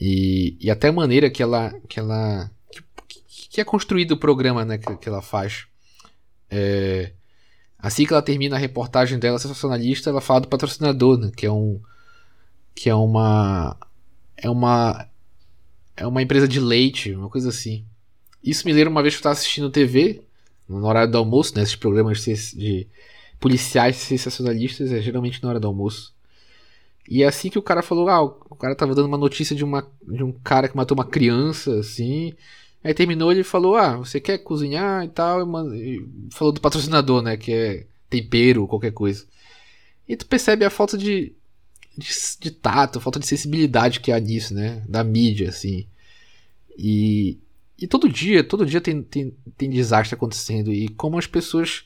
E, 0.01 0.57
e 0.61 0.71
até 0.71 0.89
a 0.89 0.93
maneira 0.93 1.31
que 1.31 1.43
ela. 1.43 1.73
que 1.89 1.99
ela. 1.99 2.51
que, 3.09 3.49
que 3.49 3.61
é 3.61 3.65
construído 3.65 4.13
o 4.13 4.17
programa 4.17 4.65
né, 4.65 4.77
que, 4.79 4.97
que 4.97 5.09
ela 5.09 5.23
faz. 5.23 5.67
É, 6.51 7.13
assim 7.79 8.05
que 8.05 8.13
ela 8.13 8.23
termina 8.23 8.57
a 8.57 8.59
reportagem 8.59 9.19
dela 9.19 9.39
sensacionalista, 9.39 10.11
ela 10.11 10.21
fala 10.21 10.43
do 10.43 10.49
patrocinador, 10.49 11.19
né, 11.19 11.31
que 11.35 11.47
é 11.47 11.51
um 11.51 11.81
que 12.75 12.91
é 12.91 12.95
uma 12.95 13.77
é 14.37 14.51
uma 14.51 15.09
é 15.97 16.07
uma 16.07 16.23
empresa 16.23 16.49
de 16.49 16.61
leite, 16.61 17.15
uma 17.15 17.29
coisa 17.29 17.49
assim. 17.49 17.85
Isso 18.43 18.67
me 18.67 18.73
lembra 18.73 18.91
uma 18.91 19.03
vez 19.03 19.15
que 19.15 19.19
eu 19.19 19.21
estava 19.21 19.33
assistindo 19.35 19.71
TV, 19.71 20.23
no 20.69 20.87
horário 20.87 21.11
do 21.11 21.19
almoço, 21.19 21.55
né, 21.57 21.63
esses 21.63 21.77
programas 21.77 22.23
de 22.23 22.87
policiais 23.39 23.97
sensacionalistas, 23.97 24.93
é 24.93 25.01
geralmente 25.01 25.43
na 25.43 25.51
hora 25.51 25.61
do 25.61 25.67
almoço. 25.67 26.13
E 27.09 27.23
é 27.23 27.27
assim 27.27 27.51
que 27.51 27.59
o 27.59 27.63
cara 27.63 27.83
falou, 27.83 28.09
ah, 28.09 28.23
o 28.23 28.57
cara 28.57 28.75
tava 28.75 28.95
dando 28.95 29.07
uma 29.07 29.19
notícia 29.19 29.55
de, 29.55 29.63
uma, 29.63 29.87
de 30.03 30.23
um 30.23 30.33
cara 30.33 30.69
que 30.69 30.77
matou 30.77 30.97
uma 30.97 31.05
criança, 31.05 31.79
assim. 31.79 32.35
Aí 32.83 32.95
terminou 32.95 33.31
ele 33.31 33.45
falou, 33.45 33.77
ah, 33.77 33.97
você 33.97 34.21
quer 34.21 34.39
cozinhar 34.39 35.05
e 35.05 35.09
tal, 35.09 35.43
e 35.75 36.07
falou 36.31 36.53
do 36.53 36.61
patrocinador, 36.61 37.23
né, 37.23 37.37
que 37.37 37.53
é 37.53 37.87
tempero, 38.09 38.67
qualquer 38.67 38.93
coisa. 38.93 39.27
E 40.09 40.17
tu 40.17 40.27
percebe 40.27 40.65
a 40.65 40.71
falta 40.71 40.97
de, 40.97 41.35
de, 41.97 42.09
de 42.41 42.51
tato, 42.51 43.01
falta 43.01 43.21
de 43.21 43.27
sensibilidade 43.27 44.01
que 44.01 44.11
há 44.11 44.19
nisso, 44.19 44.55
né? 44.55 44.83
Da 44.89 45.05
mídia, 45.05 45.49
assim. 45.49 45.87
E, 46.77 47.39
e 47.79 47.87
todo 47.87 48.09
dia, 48.09 48.43
todo 48.43 48.67
dia 48.67 48.81
tem, 48.81 49.03
tem, 49.03 49.35
tem 49.57 49.71
desastre 49.71 50.15
acontecendo. 50.15 50.73
E 50.73 50.89
como 50.89 51.19
as 51.19 51.27
pessoas. 51.27 51.85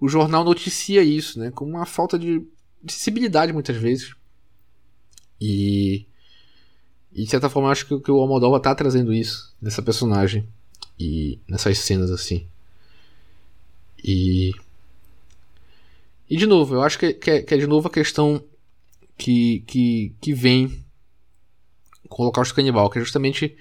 O 0.00 0.08
jornal 0.08 0.42
noticia 0.44 1.02
isso, 1.02 1.38
né? 1.38 1.50
Com 1.50 1.66
uma 1.66 1.84
falta 1.84 2.18
de, 2.18 2.40
de 2.82 2.92
sensibilidade 2.92 3.52
muitas 3.52 3.76
vezes. 3.76 4.14
E. 5.40 6.06
E 7.12 7.24
de 7.24 7.30
certa 7.30 7.50
forma 7.50 7.70
acho 7.70 7.86
que, 7.86 7.98
que 7.98 8.10
o 8.10 8.20
Almodóvar 8.20 8.60
tá 8.60 8.74
trazendo 8.74 9.12
isso 9.12 9.54
nessa 9.60 9.82
personagem. 9.82 10.48
E 10.98 11.38
nessas 11.46 11.78
cenas 11.78 12.10
assim. 12.10 12.46
E. 14.02 14.52
E 16.30 16.36
de 16.36 16.46
novo, 16.46 16.76
eu 16.76 16.82
acho 16.82 16.96
que, 16.96 17.12
que, 17.12 17.30
é, 17.30 17.42
que 17.42 17.54
é 17.54 17.58
de 17.58 17.66
novo 17.66 17.88
a 17.88 17.90
questão 17.90 18.42
que, 19.20 19.60
que, 19.66 20.16
que 20.18 20.32
vem 20.32 20.82
com 22.08 22.22
o 22.22 22.24
Holocausto 22.24 22.54
Canibal, 22.54 22.88
que 22.88 22.98
é 22.98 23.02
justamente 23.02 23.54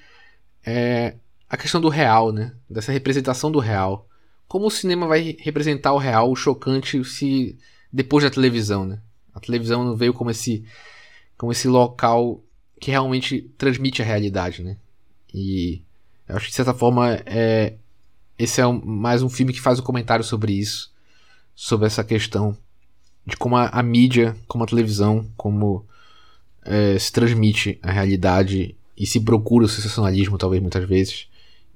é, 0.65 1.15
a 1.49 1.57
questão 1.57 1.81
do 1.81 1.89
real, 1.89 2.31
né? 2.31 2.55
Dessa 2.69 2.93
representação 2.93 3.51
do 3.51 3.59
real. 3.59 4.07
Como 4.47 4.67
o 4.67 4.71
cinema 4.71 5.05
vai 5.05 5.35
representar 5.37 5.91
o 5.91 5.97
real, 5.97 6.31
o 6.31 6.35
chocante, 6.35 7.03
se 7.03 7.57
depois 7.91 8.23
da 8.23 8.29
televisão, 8.29 8.85
né? 8.85 9.01
A 9.35 9.39
televisão 9.41 9.83
não 9.83 9.97
veio 9.97 10.13
como 10.13 10.31
esse, 10.31 10.63
como 11.37 11.51
esse 11.51 11.67
local 11.67 12.41
que 12.79 12.89
realmente 12.89 13.41
transmite 13.57 14.01
a 14.01 14.05
realidade, 14.05 14.63
né? 14.63 14.77
E 15.33 15.81
eu 16.25 16.37
acho 16.37 16.45
que 16.45 16.51
de 16.51 16.55
certa 16.55 16.73
forma 16.73 17.21
é, 17.25 17.75
esse 18.37 18.61
é 18.61 18.65
um, 18.65 18.81
mais 18.83 19.21
um 19.21 19.29
filme 19.29 19.51
que 19.51 19.59
faz 19.59 19.77
um 19.77 19.83
comentário 19.83 20.23
sobre 20.23 20.53
isso, 20.53 20.93
sobre 21.53 21.85
essa 21.85 22.03
questão 22.03 22.57
de 23.25 23.37
como 23.37 23.55
a, 23.55 23.67
a 23.67 23.83
mídia, 23.83 24.35
como 24.47 24.63
a 24.63 24.67
televisão, 24.67 25.29
como 25.37 25.85
é, 26.63 26.97
se 26.97 27.11
transmite 27.11 27.79
a 27.81 27.91
realidade 27.91 28.75
e 28.97 29.05
se 29.05 29.19
procura 29.19 29.65
o 29.65 29.69
sensacionalismo, 29.69 30.37
talvez 30.37 30.61
muitas 30.61 30.87
vezes, 30.87 31.27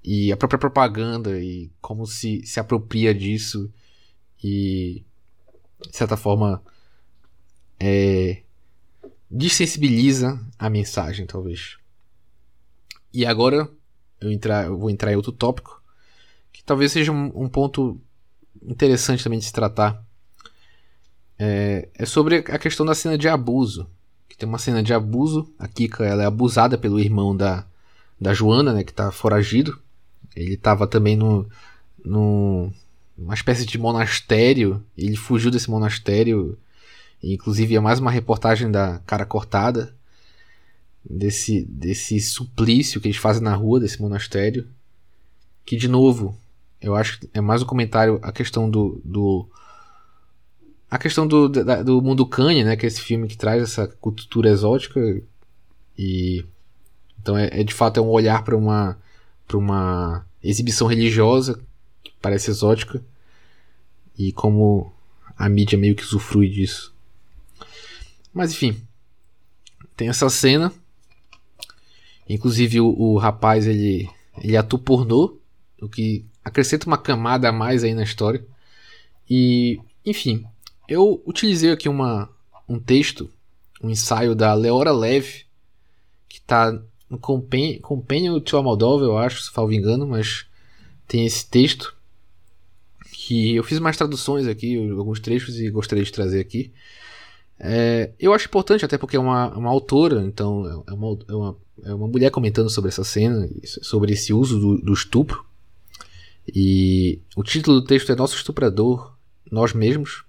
e 0.03 0.32
a 0.32 0.38
própria 0.38 0.60
propaganda 0.60 1.39
e 1.39 1.71
como 1.82 2.06
se 2.06 2.45
se 2.45 2.60
apropria 2.60 3.13
disso 3.13 3.71
e 4.43 5.03
de 5.89 5.95
certa 5.95 6.17
forma 6.17 6.62
é, 7.79 8.41
desensibiliza 9.29 10.39
a 10.60 10.69
mensagem, 10.69 11.25
talvez. 11.25 11.77
E 13.13 13.25
agora 13.25 13.69
eu, 14.19 14.32
entrar, 14.32 14.65
eu 14.65 14.77
vou 14.77 14.89
entrar 14.89 15.12
em 15.12 15.15
outro 15.15 15.32
tópico 15.32 15.82
que 16.51 16.63
talvez 16.63 16.91
seja 16.91 17.12
um, 17.12 17.32
um 17.36 17.49
ponto 17.49 17.99
interessante 18.62 19.23
também 19.23 19.39
de 19.39 19.45
se 19.45 19.53
tratar 19.53 20.02
é, 21.43 21.89
é 21.93 22.06
sobre 22.06 22.38
a 22.38 22.58
questão 22.58 22.86
da 22.86 22.95
cena 22.95 23.17
de 23.17 23.27
abuso. 23.27 23.86
Que 24.29 24.38
tem 24.38 24.47
uma 24.47 24.58
cena 24.58 24.82
de 24.82 24.93
abuso. 24.93 25.45
A 25.60 25.67
Kika 25.67 26.06
ela 26.06 26.23
é 26.23 26.25
abusada 26.25 26.77
pelo 26.77 26.99
irmão 26.99 27.36
da, 27.36 27.65
da 28.19 28.34
Joana, 28.34 28.71
né, 28.71 28.84
que 28.84 28.91
está 28.91 29.12
foragido. 29.12 29.77
Ele 30.36 30.53
estava 30.53 30.88
também 30.88 31.17
no, 31.17 31.45
no 32.03 32.71
uma 33.17 33.34
espécie 33.34 33.65
de 33.65 33.77
monastério. 33.77 34.82
Ele 34.97 35.17
fugiu 35.17 35.51
desse 35.51 35.69
monastério. 35.69 36.58
Inclusive 37.21 37.75
é 37.75 37.79
mais 37.79 37.99
uma 37.99 38.12
reportagem 38.12 38.71
da 38.71 38.99
cara 39.06 39.25
cortada 39.25 39.93
desse 41.03 41.65
desse 41.65 42.19
suplício 42.21 43.01
que 43.01 43.08
eles 43.08 43.17
fazem 43.17 43.43
na 43.43 43.53
rua 43.53 43.82
desse 43.82 44.01
monastério. 44.01 44.67
Que 45.65 45.75
de 45.75 45.89
novo, 45.89 46.38
eu 46.82 46.95
acho 46.95 47.19
que 47.19 47.29
é 47.34 47.41
mais 47.41 47.62
um 47.62 47.65
comentário 47.65 48.17
a 48.21 48.32
questão 48.32 48.69
do, 48.69 49.01
do 49.03 49.47
a 50.93 50.99
questão 50.99 51.25
do, 51.25 51.49
do, 51.49 51.84
do 51.84 52.01
mundo 52.03 52.23
Kanye, 52.23 52.63
né, 52.63 52.75
que 52.75 52.86
é 52.86 52.88
esse 52.88 53.01
filme 53.01 53.27
que 53.27 53.36
traz 53.36 53.63
essa 53.63 53.88
cultura 53.88 54.47
exótica 54.47 54.99
e 55.97 56.45
então 57.19 57.36
é, 57.36 57.49
é 57.51 57.63
de 57.63 57.73
fato 57.73 57.99
é 57.99 58.03
um 58.03 58.10
olhar 58.10 58.43
para 58.43 58.56
uma 58.56 58.95
para 59.47 59.58
uma 59.58 60.23
exibição 60.43 60.86
religiosa 60.86 61.60
que 62.03 62.13
parece 62.21 62.51
exótica 62.51 63.03
e 64.15 64.32
como 64.34 64.93
a 65.36 65.49
mídia 65.49 65.79
meio 65.79 65.95
que 65.95 66.03
usufrui 66.03 66.47
disso. 66.47 66.93
Mas 68.32 68.51
enfim, 68.51 68.79
tem 69.97 70.10
essa 70.10 70.29
cena. 70.29 70.71
Inclusive 72.29 72.79
o, 72.82 72.86
o 72.86 73.17
rapaz 73.17 73.65
ele 73.65 74.08
ele 74.38 74.56
atua 74.56 74.77
pornô, 74.77 75.39
o 75.82 75.89
que 75.89 76.23
acrescenta 76.45 76.86
uma 76.86 76.99
camada 76.99 77.49
a 77.49 77.51
mais 77.51 77.84
aí 77.84 77.95
na 77.95 78.03
história. 78.03 78.45
E 79.27 79.79
enfim, 80.06 80.45
eu 80.93 81.21
utilizei 81.25 81.71
aqui 81.71 81.89
uma, 81.89 82.29
um 82.67 82.79
texto, 82.79 83.29
um 83.82 83.89
ensaio 83.89 84.36
da 84.36 84.53
Leora 84.53 84.91
Leve, 84.91 85.45
que 86.29 86.38
está 86.38 86.79
no 87.10 87.17
Companion, 87.17 87.79
Companion 87.82 88.39
to 88.39 88.58
a 88.58 88.63
Moldova, 88.63 89.03
eu 89.03 89.17
acho, 89.17 89.41
se 89.41 89.51
me 89.67 89.77
engano, 89.77 90.08
mas 90.08 90.45
tem 91.08 91.25
esse 91.25 91.47
texto 91.47 91.95
que 93.12 93.56
eu 93.56 93.63
fiz 93.63 93.79
mais 93.79 93.97
traduções 93.97 94.47
aqui, 94.47 94.77
alguns 94.91 95.19
trechos 95.19 95.60
e 95.60 95.69
gostaria 95.69 96.03
de 96.03 96.12
trazer 96.12 96.39
aqui. 96.39 96.71
É, 97.60 98.12
eu 98.19 98.34
acho 98.34 98.47
importante, 98.47 98.84
até 98.84 98.97
porque 98.97 99.15
é 99.15 99.19
uma, 99.19 99.49
uma 99.56 99.69
autora, 99.69 100.21
então 100.23 100.84
é 100.88 100.93
uma, 100.93 101.19
é, 101.27 101.34
uma, 101.34 101.58
é 101.86 101.93
uma 101.93 102.08
mulher 102.08 102.29
comentando 102.29 102.69
sobre 102.69 102.89
essa 102.89 103.03
cena, 103.03 103.49
sobre 103.63 104.13
esse 104.13 104.34
uso 104.34 104.60
do, 104.60 104.77
do 104.77 104.93
estupro. 104.93 105.45
E 106.47 107.19
o 107.36 107.43
título 107.43 107.79
do 107.79 107.88
texto 107.88 108.12
é 108.12 108.15
Nosso 108.15 108.36
Estuprador, 108.36 109.15
Nós 109.49 109.73
Mesmos. 109.73 110.25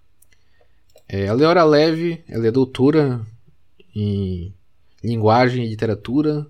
É, 1.09 1.29
a 1.29 1.33
Leora 1.33 1.64
Leve, 1.64 2.25
ela 2.29 2.47
é 2.47 2.51
doutora 2.51 3.21
em 3.95 4.55
linguagem 5.03 5.64
e 5.64 5.69
literatura 5.69 6.47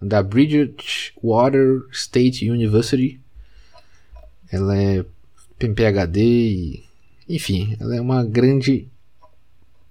da 0.00 0.22
Bridgewater 0.22 1.86
State 1.92 2.50
University. 2.50 3.20
Ela 4.50 4.76
é 4.76 5.04
PhD 5.58 6.20
e 6.20 6.84
enfim, 7.28 7.76
ela 7.80 7.96
é 7.96 8.00
uma 8.00 8.24
grande 8.24 8.88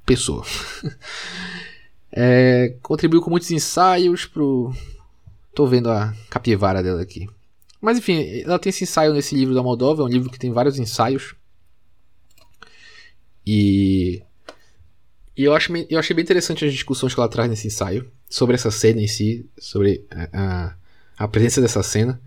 pessoa. 0.05 0.45
é, 2.11 2.75
contribuiu 2.81 3.21
com 3.21 3.29
muitos 3.29 3.51
ensaios 3.51 4.25
pro. 4.25 4.73
Tô 5.53 5.65
vendo 5.65 5.89
a 5.89 6.13
capivara 6.29 6.83
dela 6.83 7.01
aqui. 7.01 7.27
Mas 7.81 7.97
enfim, 7.97 8.41
ela 8.43 8.59
tem 8.59 8.69
esse 8.69 8.83
ensaio 8.83 9.13
nesse 9.13 9.35
livro 9.35 9.55
da 9.55 9.63
Moldova, 9.63 10.03
é 10.03 10.05
um 10.05 10.09
livro 10.09 10.29
que 10.29 10.39
tem 10.39 10.51
vários 10.51 10.77
ensaios. 10.77 11.33
E. 13.53 14.23
E 15.35 15.43
eu, 15.43 15.53
acho, 15.53 15.73
eu 15.89 15.99
achei 15.99 16.15
bem 16.15 16.23
interessante 16.23 16.63
as 16.63 16.71
discussões 16.71 17.13
que 17.13 17.19
ela 17.19 17.29
traz 17.29 17.49
nesse 17.49 17.67
ensaio 17.67 18.09
sobre 18.29 18.55
essa 18.55 18.71
cena 18.71 19.01
em 19.01 19.07
si, 19.07 19.49
sobre 19.57 20.05
a, 20.09 20.29
a, 20.33 20.75
a 21.17 21.27
presença 21.27 21.59
dessa 21.59 21.81
cena. 21.83 22.21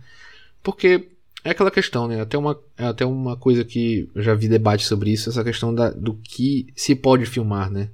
Porque 0.63 1.09
é 1.43 1.51
aquela 1.51 1.71
questão, 1.71 2.09
né? 2.09 2.21
Até 2.21 2.37
uma, 2.37 2.59
até 2.77 3.07
uma 3.07 3.37
coisa 3.37 3.65
que 3.65 4.11
eu 4.15 4.23
já 4.23 4.35
vi 4.35 4.49
debate 4.49 4.85
sobre 4.85 5.11
isso, 5.11 5.31
essa 5.31 5.45
questão 5.45 5.75
da, 5.75 5.91
do 5.91 6.15
que 6.15 6.67
se 6.77 6.95
pode 6.95 7.25
filmar, 7.25 7.71
né? 7.71 7.91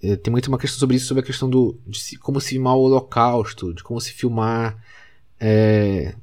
É, 0.00 0.14
tem 0.14 0.30
muito 0.30 0.46
uma 0.46 0.58
questão 0.58 0.78
sobre 0.78 0.96
isso, 0.96 1.06
sobre 1.06 1.22
a 1.22 1.26
questão 1.26 1.50
do, 1.50 1.76
de 1.86 1.98
se, 1.98 2.16
como 2.16 2.40
se 2.40 2.50
filmar 2.50 2.76
o 2.76 2.82
holocausto, 2.82 3.74
de 3.74 3.82
como 3.82 4.00
se 4.00 4.12
filmar. 4.12 4.80
É, 5.40 6.14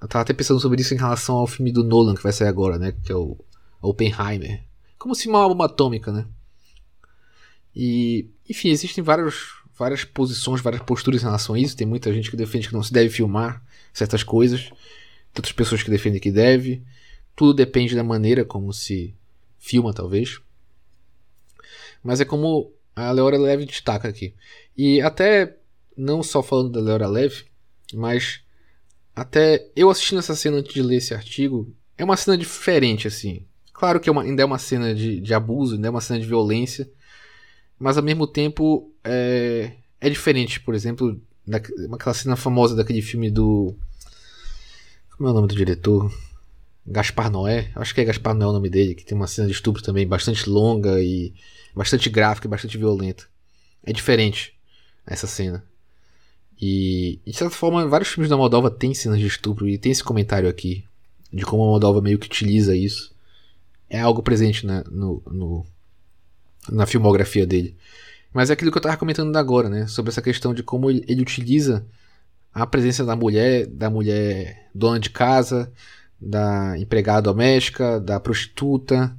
eu 0.00 0.06
tava 0.06 0.22
até 0.22 0.32
pensando 0.32 0.60
sobre 0.60 0.82
isso 0.82 0.94
em 0.94 0.98
relação 0.98 1.36
ao 1.36 1.46
filme 1.46 1.72
do 1.72 1.82
Nolan 1.82 2.14
que 2.14 2.22
vai 2.22 2.32
sair 2.32 2.48
agora, 2.48 2.78
né? 2.78 2.94
Que 3.04 3.10
é 3.10 3.16
o 3.16 3.36
Oppenheimer. 3.80 4.62
Como 5.04 5.14
se 5.14 5.28
uma 5.28 5.46
bomba 5.46 5.66
atômica, 5.66 6.10
né? 6.10 6.26
E, 7.76 8.30
enfim, 8.48 8.70
existem 8.70 9.04
vários, 9.04 9.52
várias 9.76 10.02
posições, 10.02 10.62
várias 10.62 10.80
posturas 10.80 11.20
em 11.20 11.26
relação 11.26 11.54
a 11.54 11.58
isso. 11.58 11.76
Tem 11.76 11.86
muita 11.86 12.10
gente 12.10 12.30
que 12.30 12.38
defende 12.38 12.68
que 12.68 12.72
não 12.72 12.82
se 12.82 12.90
deve 12.90 13.10
filmar 13.10 13.62
certas 13.92 14.22
coisas 14.22 14.70
outras 15.36 15.52
pessoas 15.52 15.82
que 15.82 15.90
defendem 15.90 16.18
que 16.18 16.30
deve. 16.32 16.82
Tudo 17.36 17.52
depende 17.52 17.94
da 17.94 18.02
maneira 18.02 18.46
como 18.46 18.72
se 18.72 19.14
filma, 19.58 19.92
talvez. 19.92 20.40
Mas 22.02 22.18
é 22.18 22.24
como 22.24 22.72
a 22.96 23.12
Leora 23.12 23.36
Leve 23.36 23.66
destaca 23.66 24.08
aqui. 24.08 24.32
E 24.74 25.02
até, 25.02 25.58
não 25.94 26.22
só 26.22 26.42
falando 26.42 26.70
da 26.70 26.80
Leora 26.80 27.08
Leve, 27.08 27.44
mas 27.92 28.40
até 29.14 29.68
eu 29.76 29.90
assistindo 29.90 30.20
essa 30.20 30.34
cena 30.34 30.56
antes 30.56 30.72
de 30.72 30.80
ler 30.80 30.96
esse 30.96 31.12
artigo, 31.12 31.70
é 31.98 32.04
uma 32.06 32.16
cena 32.16 32.38
diferente, 32.38 33.06
assim. 33.06 33.44
Claro 33.74 34.00
que 34.00 34.08
é 34.08 34.12
uma, 34.12 34.22
ainda 34.22 34.40
é 34.40 34.44
uma 34.46 34.58
cena 34.58 34.94
de, 34.94 35.20
de 35.20 35.34
abuso, 35.34 35.74
ainda 35.74 35.88
é 35.88 35.90
uma 35.90 36.00
cena 36.00 36.18
de 36.18 36.26
violência, 36.26 36.88
mas 37.78 37.98
ao 37.98 38.02
mesmo 38.02 38.26
tempo 38.26 38.90
é, 39.04 39.72
é 40.00 40.08
diferente, 40.08 40.60
por 40.60 40.74
exemplo, 40.74 41.20
daquela 41.46 42.14
cena 42.14 42.36
famosa 42.36 42.74
daquele 42.74 43.02
filme 43.02 43.30
do 43.30 43.76
como 45.16 45.28
é 45.28 45.32
o 45.32 45.34
nome 45.34 45.48
do 45.48 45.54
diretor? 45.54 46.12
Gaspar 46.86 47.30
Noé. 47.30 47.70
Acho 47.76 47.94
que 47.94 48.00
é 48.00 48.04
Gaspar 48.04 48.34
Noé 48.34 48.48
o 48.48 48.52
nome 48.52 48.68
dele, 48.68 48.94
que 48.94 49.04
tem 49.04 49.16
uma 49.16 49.28
cena 49.28 49.46
de 49.46 49.52
estupro 49.52 49.82
também 49.82 50.06
bastante 50.06 50.48
longa 50.50 51.00
e 51.00 51.32
bastante 51.74 52.10
gráfica 52.10 52.46
e 52.46 52.50
bastante 52.50 52.76
violenta. 52.76 53.24
É 53.84 53.92
diferente 53.92 54.54
essa 55.06 55.26
cena. 55.26 55.64
E, 56.60 57.20
de 57.24 57.32
certa 57.32 57.54
forma, 57.54 57.86
vários 57.86 58.08
filmes 58.08 58.28
da 58.28 58.36
Moldova 58.36 58.70
têm 58.70 58.92
cenas 58.92 59.20
de 59.20 59.26
estupro 59.26 59.68
e 59.68 59.78
tem 59.78 59.92
esse 59.92 60.02
comentário 60.02 60.48
aqui 60.48 60.84
de 61.32 61.44
como 61.44 61.62
a 61.62 61.66
Moldova 61.66 62.00
meio 62.00 62.18
que 62.18 62.26
utiliza 62.26 62.74
isso. 62.76 63.13
É 63.88 64.00
algo 64.00 64.22
presente 64.22 64.66
na, 64.66 64.82
no, 64.84 65.22
no, 65.26 65.66
na 66.70 66.86
filmografia 66.86 67.46
dele. 67.46 67.76
Mas 68.32 68.50
é 68.50 68.54
aquilo 68.54 68.70
que 68.70 68.76
eu 68.76 68.80
estava 68.80 68.96
comentando 68.96 69.36
agora, 69.36 69.68
né? 69.68 69.86
Sobre 69.86 70.10
essa 70.10 70.22
questão 70.22 70.52
de 70.52 70.62
como 70.62 70.90
ele, 70.90 71.04
ele 71.06 71.22
utiliza 71.22 71.86
a 72.52 72.66
presença 72.66 73.04
da 73.04 73.14
mulher, 73.14 73.66
da 73.66 73.88
mulher 73.88 74.68
dona 74.74 74.98
de 74.98 75.10
casa, 75.10 75.72
da 76.20 76.78
empregada 76.78 77.22
doméstica, 77.22 78.00
da 78.00 78.18
prostituta, 78.18 79.16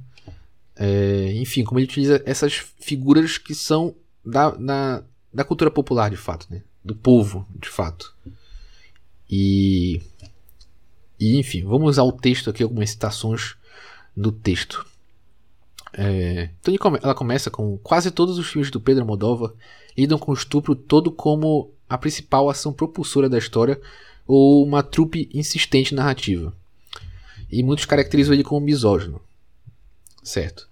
é, 0.74 1.32
enfim, 1.34 1.64
como 1.64 1.78
ele 1.78 1.86
utiliza 1.86 2.22
essas 2.26 2.54
figuras 2.78 3.38
que 3.38 3.54
são 3.54 3.94
da, 4.24 4.50
da, 4.50 5.02
da 5.32 5.44
cultura 5.44 5.70
popular 5.70 6.10
de 6.10 6.16
fato, 6.16 6.46
né? 6.50 6.62
do 6.84 6.94
povo 6.94 7.46
de 7.58 7.68
fato. 7.68 8.14
E, 9.28 10.00
e 11.18 11.38
enfim, 11.38 11.64
vamos 11.64 11.90
usar 11.90 12.04
o 12.04 12.12
texto 12.12 12.48
aqui, 12.48 12.62
algumas 12.62 12.90
citações 12.90 13.56
do 14.16 14.32
texto. 14.32 14.86
É, 15.92 16.50
então 16.60 16.74
ela 17.02 17.14
começa 17.14 17.50
com 17.50 17.78
quase 17.78 18.10
todos 18.10 18.38
os 18.38 18.46
filmes 18.46 18.70
do 18.70 18.80
Pedro 18.80 19.04
Moldova 19.04 19.54
lidam 19.96 20.18
com 20.18 20.30
o 20.30 20.34
estupro 20.34 20.74
todo 20.74 21.10
como 21.10 21.70
a 21.88 21.96
principal 21.96 22.50
ação 22.50 22.72
propulsora 22.72 23.28
da 23.28 23.38
história 23.38 23.80
ou 24.26 24.64
uma 24.64 24.82
trupe 24.82 25.30
insistente 25.32 25.94
narrativa. 25.94 26.52
E 27.50 27.62
muitos 27.62 27.84
caracterizam 27.84 28.34
ele 28.34 28.42
como 28.42 28.64
misógino. 28.64 29.20
Certo. 30.22 30.68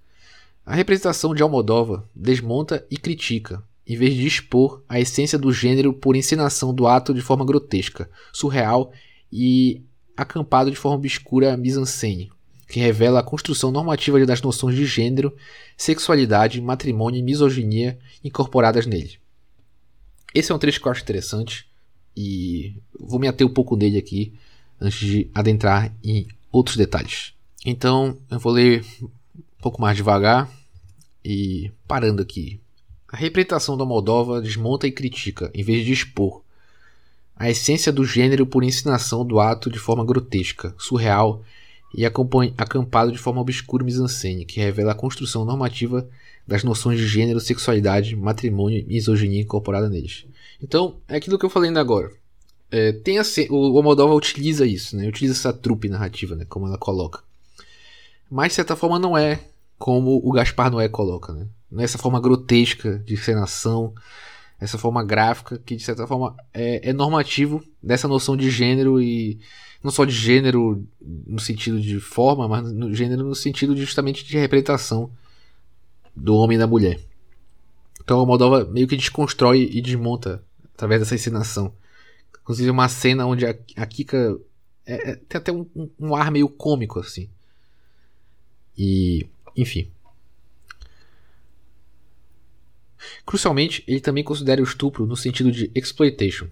A 0.66 0.74
representação 0.74 1.34
de 1.34 1.42
Almodóvar 1.42 2.02
desmonta 2.14 2.84
e 2.90 2.96
critica, 2.96 3.62
em 3.86 3.96
vez 3.96 4.14
de 4.14 4.26
expor 4.26 4.82
a 4.88 4.98
essência 4.98 5.38
do 5.38 5.52
gênero 5.52 5.92
por 5.92 6.16
encenação 6.16 6.74
do 6.74 6.86
ato 6.86 7.14
de 7.14 7.20
forma 7.20 7.44
grotesca, 7.44 8.10
surreal 8.32 8.92
e 9.32 9.82
acampado 10.16 10.70
de 10.70 10.76
forma 10.76 10.98
obscura 10.98 11.56
mise-en-scène, 11.56 12.32
que 12.74 12.80
revela 12.80 13.20
a 13.20 13.22
construção 13.22 13.70
normativa 13.70 14.26
das 14.26 14.42
noções 14.42 14.74
de 14.74 14.84
gênero, 14.84 15.32
sexualidade, 15.76 16.60
matrimônio 16.60 17.20
e 17.20 17.22
misoginia 17.22 17.96
incorporadas 18.24 18.84
nele. 18.84 19.16
Esse 20.34 20.50
é 20.50 20.54
um 20.56 20.58
trecho 20.58 20.80
que 20.80 20.88
eu 20.88 20.90
acho 20.90 21.02
interessante 21.02 21.68
e 22.16 22.74
vou 22.98 23.20
me 23.20 23.28
ater 23.28 23.46
um 23.46 23.54
pouco 23.54 23.76
nele 23.76 23.96
aqui 23.96 24.34
antes 24.80 24.98
de 24.98 25.30
adentrar 25.32 25.94
em 26.02 26.26
outros 26.50 26.76
detalhes. 26.76 27.32
Então 27.64 28.18
eu 28.28 28.40
vou 28.40 28.52
ler 28.52 28.84
um 29.00 29.62
pouco 29.62 29.80
mais 29.80 29.96
devagar 29.96 30.50
e 31.24 31.70
parando 31.86 32.22
aqui. 32.22 32.60
A 33.08 33.16
representação 33.16 33.76
da 33.76 33.84
Moldova 33.84 34.42
desmonta 34.42 34.88
e 34.88 34.90
critica, 34.90 35.48
em 35.54 35.62
vez 35.62 35.86
de 35.86 35.92
expor, 35.92 36.42
a 37.36 37.48
essência 37.48 37.92
do 37.92 38.04
gênero 38.04 38.44
por 38.44 38.64
ensinação 38.64 39.24
do 39.24 39.38
ato 39.38 39.70
de 39.70 39.78
forma 39.78 40.04
grotesca, 40.04 40.74
surreal 40.76 41.44
e 41.94 42.04
acampado 42.04 43.12
de 43.12 43.18
forma 43.18 43.40
obscura 43.40 43.84
mise-en-scène, 43.84 44.44
que 44.44 44.60
revela 44.60 44.92
a 44.92 44.96
construção 44.96 45.44
normativa 45.44 46.08
das 46.46 46.64
noções 46.64 46.98
de 46.98 47.06
gênero, 47.06 47.40
sexualidade, 47.40 48.16
matrimônio 48.16 48.80
e 48.80 48.84
misoginia 48.84 49.40
incorporada 49.40 49.88
neles. 49.88 50.26
Então, 50.62 50.96
é 51.08 51.16
aquilo 51.16 51.38
que 51.38 51.44
eu 51.44 51.50
falei 51.50 51.68
ainda 51.68 51.80
agora. 51.80 52.10
É, 52.70 52.92
tem 52.92 53.18
a, 53.18 53.22
o, 53.50 53.78
o 53.78 53.82
Moldova 53.82 54.14
utiliza 54.14 54.66
isso, 54.66 54.96
né? 54.96 55.06
Utiliza 55.06 55.34
essa 55.34 55.52
trupe 55.52 55.88
narrativa, 55.88 56.34
né? 56.34 56.44
Como 56.48 56.66
ela 56.66 56.76
coloca. 56.76 57.22
Mas, 58.30 58.48
de 58.48 58.54
certa 58.54 58.74
forma, 58.74 58.98
não 58.98 59.16
é 59.16 59.40
como 59.78 60.20
o 60.24 60.32
Gaspar 60.32 60.70
Noé 60.70 60.88
coloca, 60.88 61.32
né? 61.32 61.46
Não 61.70 61.80
é 61.80 61.84
essa 61.84 61.98
forma 61.98 62.20
grotesca 62.20 62.98
de 63.06 63.14
encenação, 63.14 63.94
essa 64.60 64.78
forma 64.78 65.04
gráfica 65.04 65.60
que, 65.64 65.76
de 65.76 65.82
certa 65.82 66.06
forma, 66.06 66.34
é, 66.52 66.90
é 66.90 66.92
normativo 66.92 67.62
dessa 67.82 68.08
noção 68.08 68.36
de 68.36 68.50
gênero 68.50 69.00
e 69.00 69.38
não 69.84 69.90
só 69.90 70.06
de 70.06 70.12
gênero 70.12 70.82
no 70.98 71.38
sentido 71.38 71.78
de 71.78 72.00
forma, 72.00 72.48
mas 72.48 72.72
no 72.72 72.94
gênero 72.94 73.22
no 73.22 73.34
sentido 73.34 73.74
de, 73.74 73.82
justamente 73.82 74.24
de 74.24 74.38
representação 74.38 75.10
do 76.16 76.34
homem 76.36 76.56
e 76.56 76.58
da 76.58 76.66
mulher. 76.66 76.98
Então 78.02 78.18
a 78.18 78.24
Moldova 78.24 78.64
meio 78.64 78.88
que 78.88 78.96
desconstrói 78.96 79.68
e 79.70 79.82
desmonta 79.82 80.42
através 80.72 81.02
dessa 81.02 81.14
encenação. 81.14 81.70
Inclusive 82.40 82.70
uma 82.70 82.88
cena 82.88 83.26
onde 83.26 83.44
a, 83.44 83.54
a 83.76 83.84
Kika 83.84 84.40
é, 84.86 85.10
é, 85.10 85.16
tem 85.16 85.38
até 85.38 85.52
um, 85.52 85.68
um, 86.00 86.14
ar 86.14 86.30
meio 86.30 86.48
cômico 86.48 86.98
assim. 87.00 87.28
E, 88.76 89.26
enfim. 89.54 89.90
Crucialmente, 93.26 93.84
ele 93.86 94.00
também 94.00 94.24
considera 94.24 94.62
o 94.62 94.64
estupro 94.64 95.04
no 95.04 95.14
sentido 95.14 95.52
de 95.52 95.70
exploitation 95.74 96.48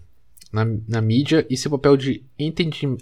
na, 0.53 0.65
na 0.87 1.01
mídia 1.01 1.47
e 1.49 1.57
seu 1.57 1.71
papel 1.71 1.97
de 1.97 2.25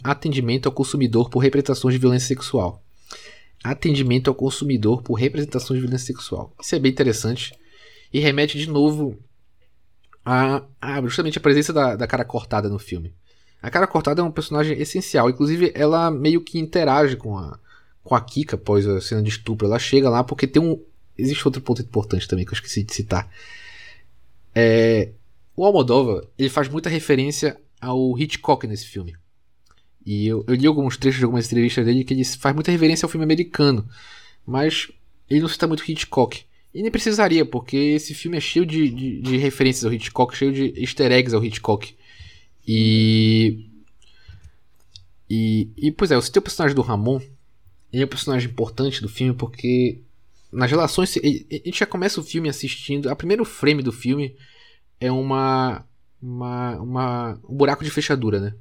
atendimento 0.05 0.66
ao 0.66 0.72
consumidor 0.72 1.28
por 1.28 1.40
representações 1.40 1.94
de 1.94 1.98
violência 1.98 2.28
sexual 2.28 2.82
atendimento 3.62 4.28
ao 4.28 4.34
consumidor 4.34 5.03
por 5.03 5.14
representação 5.14 5.76
de 5.76 5.82
violência 5.82 6.07
sexual. 6.07 6.55
Isso 6.61 6.74
é 6.74 6.78
bem 6.78 6.90
interessante 6.90 7.53
e 8.12 8.18
remete 8.18 8.59
de 8.59 8.68
novo 8.68 9.18
a, 10.24 10.62
a 10.80 11.01
justamente 11.03 11.38
a 11.38 11.40
presença 11.40 11.72
da, 11.72 11.96
da 11.96 12.07
cara 12.07 12.24
cortada 12.24 12.68
no 12.68 12.78
filme. 12.78 13.14
A 13.62 13.70
cara 13.70 13.86
cortada 13.86 14.22
é 14.22 14.24
um 14.24 14.30
personagem 14.30 14.78
essencial, 14.78 15.28
inclusive 15.28 15.70
ela 15.74 16.11
meio 16.11 16.40
que 16.40 16.59
interage 16.59 17.16
com 17.16 17.36
a, 17.36 17.59
com 18.03 18.14
a 18.14 18.20
Kika 18.20 18.57
após 18.57 18.86
a 18.86 19.01
cena 19.01 19.22
de 19.22 19.28
estupro. 19.28 19.66
Ela 19.66 19.78
chega 19.78 20.09
lá 20.09 20.24
porque 20.24 20.46
tem 20.46 20.62
um. 20.62 20.82
Existe 21.18 21.46
outro 21.46 21.61
ponto 21.61 21.82
importante 21.82 22.26
também 22.26 22.46
que 22.46 22.53
eu 22.53 22.55
esqueci 22.55 22.82
de 22.82 22.94
citar. 22.94 23.30
É, 24.55 25.11
o 25.57 25.64
Almodóvar 25.64 26.24
ele 26.38 26.48
faz 26.48 26.68
muita 26.68 26.88
referência 26.88 27.61
ao 27.80 28.18
Hitchcock 28.18 28.66
nesse 28.66 28.86
filme. 28.86 29.14
E 30.05 30.26
eu, 30.26 30.44
eu 30.46 30.55
li 30.55 30.66
alguns 30.66 30.96
trechos 30.96 31.18
de 31.18 31.24
algumas 31.24 31.46
entrevistas 31.46 31.84
dele 31.84 32.05
que 32.05 32.14
ele 32.14 32.24
faz 32.24 32.55
muita 32.55 32.70
referência 32.70 33.05
ao 33.05 33.11
filme 33.11 33.24
americano. 33.24 33.86
Mas 34.46 34.90
ele 35.28 35.40
não 35.40 35.48
cita 35.48 35.66
muito 35.66 35.88
Hitchcock. 35.88 36.44
E 36.72 36.82
nem 36.82 36.90
precisaria, 36.90 37.44
porque 37.44 37.76
esse 37.76 38.14
filme 38.14 38.36
é 38.36 38.40
cheio 38.40 38.64
de, 38.64 38.88
de, 38.88 39.20
de 39.20 39.36
referências 39.36 39.84
ao 39.84 39.92
Hitchcock, 39.92 40.36
cheio 40.36 40.53
de 40.53 40.72
easter 40.80 41.11
eggs 41.11 41.34
ao 41.34 41.44
Hitchcock. 41.44 41.94
E. 42.66 43.66
E, 45.28 45.68
e 45.76 45.92
pois 45.92 46.11
é, 46.11 46.16
o 46.16 46.22
seu 46.22 46.42
personagem 46.42 46.74
do 46.74 46.82
Ramon 46.82 47.20
ele 47.92 48.03
é 48.03 48.07
um 48.07 48.09
personagem 48.09 48.48
importante 48.48 49.01
do 49.03 49.09
filme 49.09 49.34
porque 49.34 50.01
nas 50.53 50.70
relações. 50.70 51.16
A 51.16 51.20
gente 51.20 51.78
já 51.78 51.86
começa 51.86 52.20
o 52.20 52.24
filme 52.24 52.48
assistindo. 52.48 53.11
A 53.11 53.16
primeiro 53.16 53.44
frame 53.44 53.82
do 53.82 53.92
filme 53.92 54.36
é 55.01 55.11
uma. 55.11 55.84
uma, 56.22 56.76
uma 56.76 57.40
um 57.48 57.57
buraco 57.57 57.82
de 57.82 57.90
fechadura, 57.90 58.38
né? 58.38 58.55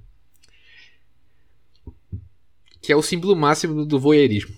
Que 2.82 2.94
é 2.94 2.96
o 2.96 3.02
símbolo 3.02 3.36
máximo 3.36 3.86
do 3.86 4.00
voyeurismo. 4.00 4.56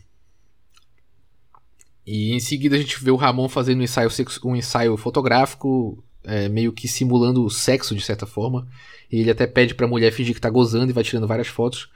E 2.05 2.33
em 2.33 2.39
seguida 2.39 2.75
a 2.75 2.79
gente 2.79 3.03
vê 3.03 3.11
o 3.11 3.15
Ramon 3.15 3.49
fazendo 3.49 3.79
um 3.79 3.83
ensaio, 3.83 4.09
um 4.43 4.55
ensaio 4.55 4.95
fotográfico, 4.97 6.03
é, 6.23 6.49
meio 6.49 6.71
que 6.71 6.87
simulando 6.87 7.43
o 7.43 7.49
sexo 7.49 7.95
de 7.95 8.01
certa 8.01 8.25
forma. 8.25 8.67
E 9.11 9.19
ele 9.19 9.31
até 9.31 9.47
pede 9.47 9.75
pra 9.75 9.87
mulher 9.87 10.11
fingir 10.11 10.35
que 10.35 10.41
tá 10.41 10.49
gozando 10.49 10.91
e 10.91 10.93
vai 10.93 11.03
tirando 11.03 11.27
várias 11.27 11.47
fotos. 11.47 11.89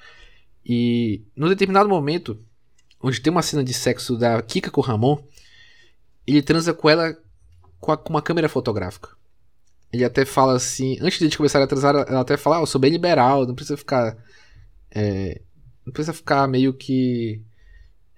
E 0.65 1.21
num 1.36 1.49
determinado 1.49 1.88
momento, 1.88 2.39
onde 3.01 3.21
tem 3.21 3.31
uma 3.31 3.41
cena 3.41 3.63
de 3.63 3.73
sexo 3.73 4.17
da 4.17 4.41
Kika 4.41 4.71
com 4.71 4.81
o 4.81 4.83
Ramon, 4.83 5.17
ele 6.25 6.41
transa 6.41 6.73
com 6.73 6.89
ela 6.89 7.15
com, 7.79 7.91
a, 7.91 7.97
com 7.97 8.09
uma 8.09 8.21
câmera 8.21 8.49
fotográfica. 8.49 9.09
Ele 9.96 10.04
até 10.04 10.26
fala 10.26 10.56
assim, 10.56 10.98
antes 11.02 11.30
de 11.30 11.38
começar 11.38 11.62
a 11.64 11.68
transar, 11.68 11.96
ela 11.96 12.22
até 12.22 12.36
fala, 12.38 12.58
ah, 12.58 12.62
eu 12.62 12.66
sou 12.66 12.82
bem 12.82 12.91
liberal, 12.91 13.48
não 13.48 13.56
precisa 13.56 13.78
ficar. 13.78 14.18
É, 14.91 15.41
não 15.86 15.93
precisa 15.93 16.14
ficar 16.14 16.48
meio 16.48 16.74
que. 16.74 17.41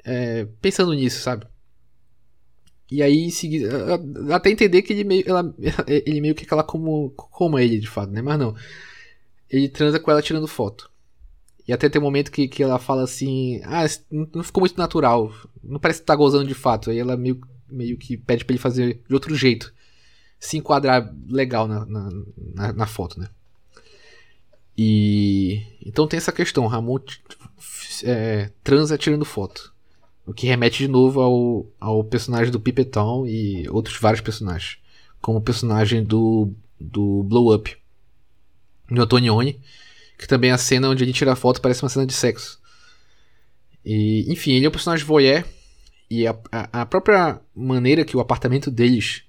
É, 0.03 0.45
pensando 0.61 0.93
nisso, 0.93 1.21
sabe? 1.21 1.45
E 2.89 3.03
aí, 3.03 3.25
em 3.25 3.29
seguida, 3.29 3.99
até 4.33 4.49
entender 4.49 4.81
que 4.81 4.93
ele 4.93 5.03
meio, 5.03 5.23
ela, 5.27 5.53
ele 5.87 6.21
meio 6.21 6.33
que 6.33 6.45
aquela 6.45 6.63
como, 6.63 7.11
como 7.11 7.59
ele, 7.59 7.79
de 7.79 7.87
fato, 7.87 8.11
né? 8.11 8.21
Mas 8.21 8.39
não. 8.39 8.55
Ele 9.49 9.69
transa 9.69 9.99
com 9.99 10.09
ela 10.09 10.21
tirando 10.21 10.47
foto. 10.47 10.89
E 11.67 11.73
até 11.73 11.89
tem 11.89 12.01
um 12.01 12.05
momento 12.05 12.31
que, 12.31 12.47
que 12.47 12.63
ela 12.63 12.79
fala 12.79 13.03
assim: 13.03 13.61
Ah, 13.65 13.85
não 14.09 14.43
ficou 14.43 14.61
muito 14.61 14.77
natural. 14.77 15.31
Não 15.63 15.79
parece 15.79 15.99
que 15.99 16.05
tá 16.05 16.15
gozando 16.15 16.47
de 16.47 16.53
fato. 16.53 16.89
Aí 16.89 16.97
ela 16.97 17.15
meio, 17.17 17.39
meio 17.69 17.97
que 17.97 18.17
pede 18.17 18.45
pra 18.45 18.53
ele 18.53 18.61
fazer 18.61 19.01
de 19.07 19.13
outro 19.13 19.35
jeito. 19.35 19.73
Se 20.39 20.57
enquadrar 20.57 21.13
legal 21.27 21.67
na, 21.67 21.85
na, 21.85 22.09
na, 22.53 22.73
na 22.73 22.85
foto, 22.85 23.19
né? 23.19 23.27
E. 24.77 25.63
Então 25.85 26.07
tem 26.07 26.17
essa 26.17 26.31
questão: 26.31 26.67
Ramon 26.67 26.99
é, 28.03 28.51
transa 28.63 28.97
tirando 28.97 29.25
foto. 29.25 29.73
O 30.25 30.33
que 30.33 30.45
remete 30.45 30.79
de 30.79 30.87
novo 30.87 31.21
ao, 31.21 31.65
ao 31.79 32.03
personagem 32.03 32.51
do 32.51 32.59
Pipeton 32.59 33.25
e 33.25 33.67
outros 33.69 33.97
vários 33.97 34.21
personagens. 34.21 34.77
Como 35.21 35.39
o 35.39 35.41
personagem 35.41 36.03
do, 36.03 36.51
do 36.79 37.23
Blow 37.23 37.55
Up, 37.55 37.75
do 38.91 39.01
Antonioni, 39.01 39.59
que 40.17 40.27
também 40.27 40.49
é 40.49 40.53
a 40.53 40.57
cena 40.57 40.89
onde 40.89 41.03
ele 41.03 41.13
tira 41.13 41.33
a 41.33 41.35
foto 41.35 41.61
parece 41.61 41.81
uma 41.81 41.89
cena 41.89 42.05
de 42.05 42.13
sexo. 42.13 42.59
E, 43.85 44.31
enfim, 44.31 44.51
ele 44.51 44.65
é 44.65 44.69
um 44.69 44.71
personagem 44.71 45.05
voyeur, 45.05 45.45
e 46.09 46.27
a, 46.27 46.37
a, 46.51 46.81
a 46.81 46.85
própria 46.85 47.39
maneira 47.55 48.03
que 48.03 48.17
o 48.17 48.19
apartamento 48.19 48.69
deles 48.69 49.23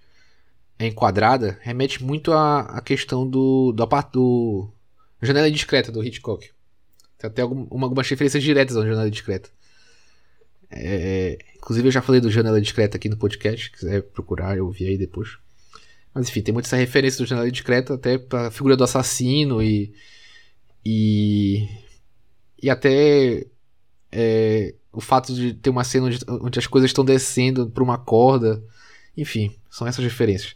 é 0.79 0.87
enquadrada 0.87 1.59
remete 1.61 2.03
muito 2.03 2.33
à, 2.33 2.61
à 2.61 2.81
questão 2.81 3.29
do, 3.29 3.72
do, 3.72 3.87
do 4.12 4.70
Janela 5.20 5.51
Discreta 5.51 5.91
do 5.91 6.05
Hitchcock. 6.05 6.51
Tem 7.18 7.29
até 7.29 7.43
algum, 7.43 7.64
uma, 7.64 7.87
algumas 7.87 8.09
referências 8.09 8.43
diretas 8.43 8.76
ao 8.76 8.85
Janela 8.85 9.11
Discreta. 9.11 9.51
É, 10.70 11.39
inclusive 11.57 11.89
eu 11.89 11.93
já 11.93 12.03
falei 12.03 12.20
do 12.20 12.31
Janela 12.31 12.61
Discreta 12.61 12.97
aqui 12.97 13.09
no 13.09 13.16
podcast, 13.16 13.66
se 13.66 13.72
quiser 13.72 14.03
procurar, 14.03 14.57
eu 14.57 14.70
vi 14.70 14.87
aí 14.87 14.99
depois. 14.99 15.39
Mas 16.14 16.29
enfim, 16.29 16.43
tem 16.43 16.53
muita 16.53 16.68
essa 16.68 16.76
referência 16.76 17.18
do 17.18 17.29
Janela 17.29 17.51
Discreta 17.51 17.95
até 17.95 18.18
pra 18.18 18.51
figura 18.51 18.76
do 18.76 18.85
assassino 18.85 19.62
e. 19.62 19.93
E. 20.85 21.68
E 22.62 22.70
até. 22.70 23.47
É, 24.11 24.74
o 24.93 25.01
fato 25.01 25.35
de 25.35 25.55
ter 25.55 25.70
uma 25.70 25.85
cena 25.85 26.07
onde, 26.07 26.18
onde 26.29 26.59
as 26.59 26.66
coisas 26.66 26.91
estão 26.91 27.05
descendo 27.05 27.68
por 27.70 27.83
uma 27.83 27.99
corda. 27.99 28.62
Enfim, 29.19 29.53
são 29.69 29.85
essas 29.85 30.05
referências. 30.05 30.55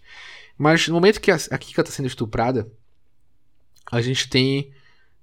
Mas 0.56 0.86
no 0.86 0.94
momento 0.94 1.20
que 1.20 1.32
a, 1.32 1.36
Kika 1.36 1.80
está 1.80 1.92
sendo 1.92 2.06
estuprada, 2.06 2.70
a 3.90 4.00
gente 4.00 4.28
tem 4.28 4.70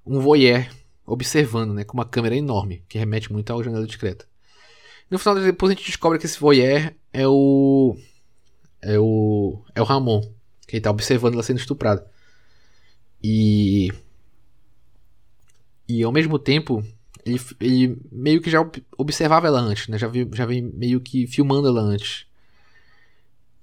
um 0.06 0.20
voyeur 0.20 0.68
observando, 1.06 1.74
né, 1.74 1.86
com 1.86 1.94
uma 1.94 2.06
câmera 2.06 2.36
enorme, 2.36 2.84
que 2.90 2.98
remete 2.98 3.32
muito 3.32 3.50
ao 3.52 3.64
Janela 3.64 3.88
Discreta. 3.88 4.28
No 5.10 5.18
final, 5.18 5.36
depois 5.36 5.72
a 5.72 5.74
gente 5.74 5.86
descobre 5.86 6.20
que 6.20 6.26
esse 6.26 6.38
voyeur 6.38 6.94
é 7.14 7.26
o. 7.26 7.96
É 8.82 9.00
o. 9.00 9.64
É 9.74 9.82
o 9.82 9.86
Ramon. 9.86 10.22
Que 10.68 10.76
ele 10.76 10.82
tá 10.82 10.92
observando 10.92 11.34
ela 11.34 11.42
sendo 11.42 11.60
estuprada. 11.60 12.06
E. 13.24 13.92
E 15.88 16.04
ao 16.04 16.12
mesmo 16.12 16.38
tempo, 16.38 16.84
ele, 17.26 17.42
ele 17.60 17.98
meio 18.12 18.42
que 18.42 18.52
já 18.52 18.60
observava 18.98 19.48
ela 19.48 19.60
antes, 19.60 19.88
né? 19.88 19.98
Já, 19.98 20.12
já 20.34 20.46
vem 20.46 20.62
meio 20.62 21.00
que 21.02 21.26
filmando 21.26 21.68
ela 21.70 21.82
antes. 21.82 22.29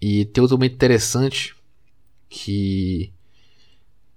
E 0.01 0.24
tem 0.26 0.42
outro 0.42 0.57
momento 0.57 0.74
interessante 0.74 1.55
que. 2.28 3.12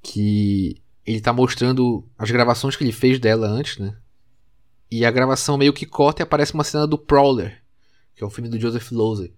Que 0.01 0.82
ele 1.05 1.21
tá 1.21 1.34
mostrando 1.34 2.07
as 2.17 2.30
gravações 2.30 2.75
que 2.75 2.84
ele 2.84 2.91
fez 2.91 3.19
dela 3.19 3.47
antes, 3.47 3.77
né? 3.77 3.97
E 4.91 5.05
a 5.05 5.11
gravação 5.11 5.57
meio 5.57 5.73
que 5.73 5.86
corta 5.86 6.21
e 6.21 6.23
aparece 6.23 6.53
uma 6.53 6.63
cena 6.63 6.88
do 6.88 6.97
Prowler, 6.97 7.61
que 8.15 8.23
é 8.23 8.27
um 8.27 8.30
filme 8.30 8.49
do 8.49 8.59
Joseph 8.59 8.91
Losey. 8.91 9.34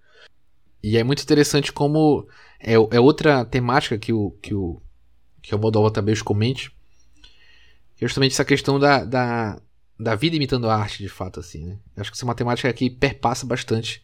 E 0.83 0.97
é 0.97 1.03
muito 1.03 1.23
interessante 1.23 1.71
como 1.71 2.27
é, 2.59 2.73
é 2.73 2.99
outra 2.99 3.45
temática 3.45 3.97
que 3.97 4.11
o 4.13 4.31
que 4.41 4.53
o 4.53 4.81
que 5.41 5.55
o 5.55 5.59
Moldova 5.59 5.91
também 5.91 6.15
comente, 6.17 6.69
que 7.95 8.05
é 8.05 8.07
justamente 8.07 8.33
essa 8.33 8.45
questão 8.45 8.79
da, 8.79 9.03
da, 9.03 9.59
da 9.99 10.15
vida 10.15 10.35
imitando 10.35 10.69
a 10.69 10.75
arte, 10.75 11.01
de 11.01 11.09
fato, 11.09 11.39
assim, 11.39 11.65
né? 11.65 11.79
Acho 11.97 12.11
que 12.11 12.17
essa 12.17 12.25
é 12.25 12.27
uma 12.27 12.35
temática 12.35 12.71
que 12.71 12.89
perpassa 12.89 13.45
bastante 13.45 14.03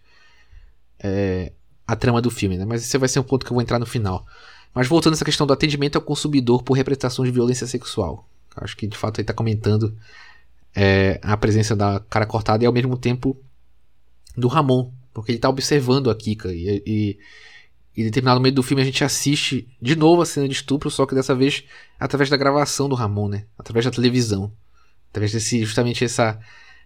a 1.88 1.96
trama 1.96 2.22
do 2.22 2.30
filme, 2.30 2.58
né? 2.58 2.66
Mas 2.66 2.84
esse 2.84 2.98
vai 2.98 3.08
ser 3.08 3.20
um 3.20 3.24
ponto 3.24 3.46
que 3.46 3.52
eu 3.52 3.56
vou 3.56 3.62
entrar 3.62 3.80
no 3.80 3.86
final. 3.86 4.26
Mas 4.74 4.88
voltando 4.88 5.14
essa 5.14 5.26
questão 5.26 5.48
do 5.48 5.54
atendimento 5.54 5.96
ao 5.96 6.02
consumidor 6.02 6.62
por 6.62 6.74
representações 6.74 7.30
de 7.30 7.34
violência 7.34 7.66
sexual. 7.66 8.28
Acho 8.56 8.76
que 8.76 8.86
de 8.86 8.98
fato 8.98 9.20
ele 9.20 9.24
está 9.24 9.34
comentando 9.34 9.96
é, 10.76 11.20
a 11.24 11.38
presença 11.38 11.76
da 11.76 12.00
cara 12.10 12.26
cortada 12.26 12.64
e 12.64 12.68
ao 12.68 12.74
mesmo 12.74 12.98
tempo 12.98 13.38
do 14.36 14.48
Ramon, 14.48 14.92
porque 15.14 15.32
ele 15.32 15.38
está 15.38 15.50
observando 15.50 16.12
a 16.12 16.16
Kika 16.16 16.54
e, 16.54 16.84
e, 16.86 17.20
e 17.96 18.04
determinado 18.04 18.40
momento 18.40 18.56
do 18.56 18.64
filme 18.64 18.82
a 18.82 18.86
gente 18.86 19.04
assiste 19.04 19.68
de 19.82 19.96
novo 19.96 20.22
a 20.22 20.26
cena 20.26 20.48
de 20.48 20.54
estupro, 20.54 20.92
só 20.92 21.06
que 21.06 21.16
dessa 21.16 21.34
vez 21.34 21.64
através 22.00 22.30
da 22.30 22.38
gravação 22.38 22.88
do 22.88 22.96
Ramon, 22.96 23.30
né? 23.30 23.46
Através 23.58 23.86
da 23.86 23.92
televisão, 23.92 24.52
através 25.10 25.32
desse 25.32 25.64
justamente 25.64 26.04
essa 26.04 26.40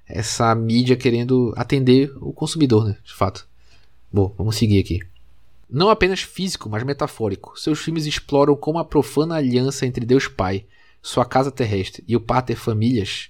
essa 0.07 0.53
mídia 0.55 0.95
querendo 0.95 1.53
atender 1.55 2.11
o 2.17 2.33
consumidor, 2.33 2.85
né? 2.85 2.97
De 3.03 3.13
fato. 3.13 3.47
Bom, 4.11 4.33
vamos 4.37 4.57
seguir 4.57 4.79
aqui. 4.79 4.99
Não 5.69 5.89
apenas 5.89 6.21
físico, 6.21 6.69
mas 6.69 6.83
metafórico, 6.83 7.57
seus 7.57 7.79
filmes 7.79 8.05
exploram 8.05 8.55
como 8.55 8.77
a 8.77 8.83
profana 8.83 9.35
aliança 9.35 9.85
entre 9.85 10.05
Deus 10.05 10.27
Pai, 10.27 10.65
sua 11.01 11.25
casa 11.25 11.49
terrestre 11.49 12.03
e 12.07 12.15
o 12.15 12.19
Pater 12.19 12.57
Famílias 12.57 13.29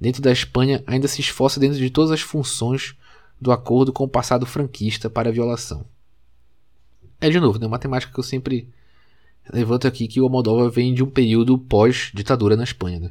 dentro 0.00 0.22
da 0.22 0.32
Espanha 0.32 0.82
ainda 0.86 1.06
se 1.06 1.20
esforça 1.20 1.60
dentro 1.60 1.78
de 1.78 1.90
todas 1.90 2.10
as 2.10 2.20
funções 2.20 2.94
do 3.40 3.52
acordo 3.52 3.92
com 3.92 4.04
o 4.04 4.08
passado 4.08 4.46
franquista 4.46 5.10
para 5.10 5.28
a 5.28 5.32
violação. 5.32 5.84
É 7.20 7.28
de 7.28 7.38
novo, 7.38 7.58
né, 7.58 7.66
uma 7.66 7.78
temática 7.78 8.12
que 8.12 8.18
eu 8.18 8.24
sempre 8.24 8.68
levanto 9.52 9.86
aqui 9.86 10.08
que 10.08 10.20
o 10.20 10.28
Moldova 10.28 10.70
vem 10.70 10.94
de 10.94 11.02
um 11.02 11.10
período 11.10 11.58
pós-ditadura 11.58 12.56
na 12.56 12.64
Espanha. 12.64 12.98
Né? 13.00 13.10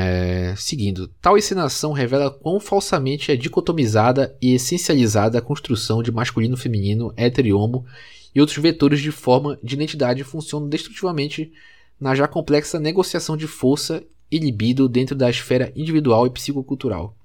É, 0.00 0.54
seguindo, 0.56 1.08
tal 1.20 1.36
encenação 1.36 1.90
revela 1.90 2.30
quão 2.30 2.60
falsamente 2.60 3.32
é 3.32 3.36
dicotomizada 3.36 4.32
e 4.40 4.54
essencializada 4.54 5.38
a 5.38 5.42
construção 5.42 6.04
de 6.04 6.12
masculino-feminino, 6.12 7.12
hétero 7.16 7.48
e 7.48 7.52
homo 7.52 7.84
e 8.32 8.40
outros 8.40 8.58
vetores 8.58 9.00
de 9.00 9.10
forma 9.10 9.58
de 9.60 9.74
identidade 9.74 10.22
funcionam 10.22 10.68
destrutivamente 10.68 11.52
na 11.98 12.14
já 12.14 12.28
complexa 12.28 12.78
negociação 12.78 13.36
de 13.36 13.48
força 13.48 14.04
e 14.30 14.38
libido 14.38 14.88
dentro 14.88 15.16
da 15.16 15.28
esfera 15.28 15.72
individual 15.74 16.28
e 16.28 16.30
psicocultural. 16.30 17.16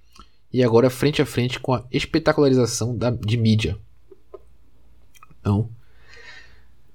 E 0.52 0.64
agora 0.64 0.90
frente 0.90 1.22
a 1.22 1.28
frente 1.28 1.60
com 1.60 1.76
a 1.76 1.86
espetacularização 1.92 2.98
da, 2.98 3.12
de 3.12 3.38
mídia. 3.38 3.78
Então, 5.40 5.70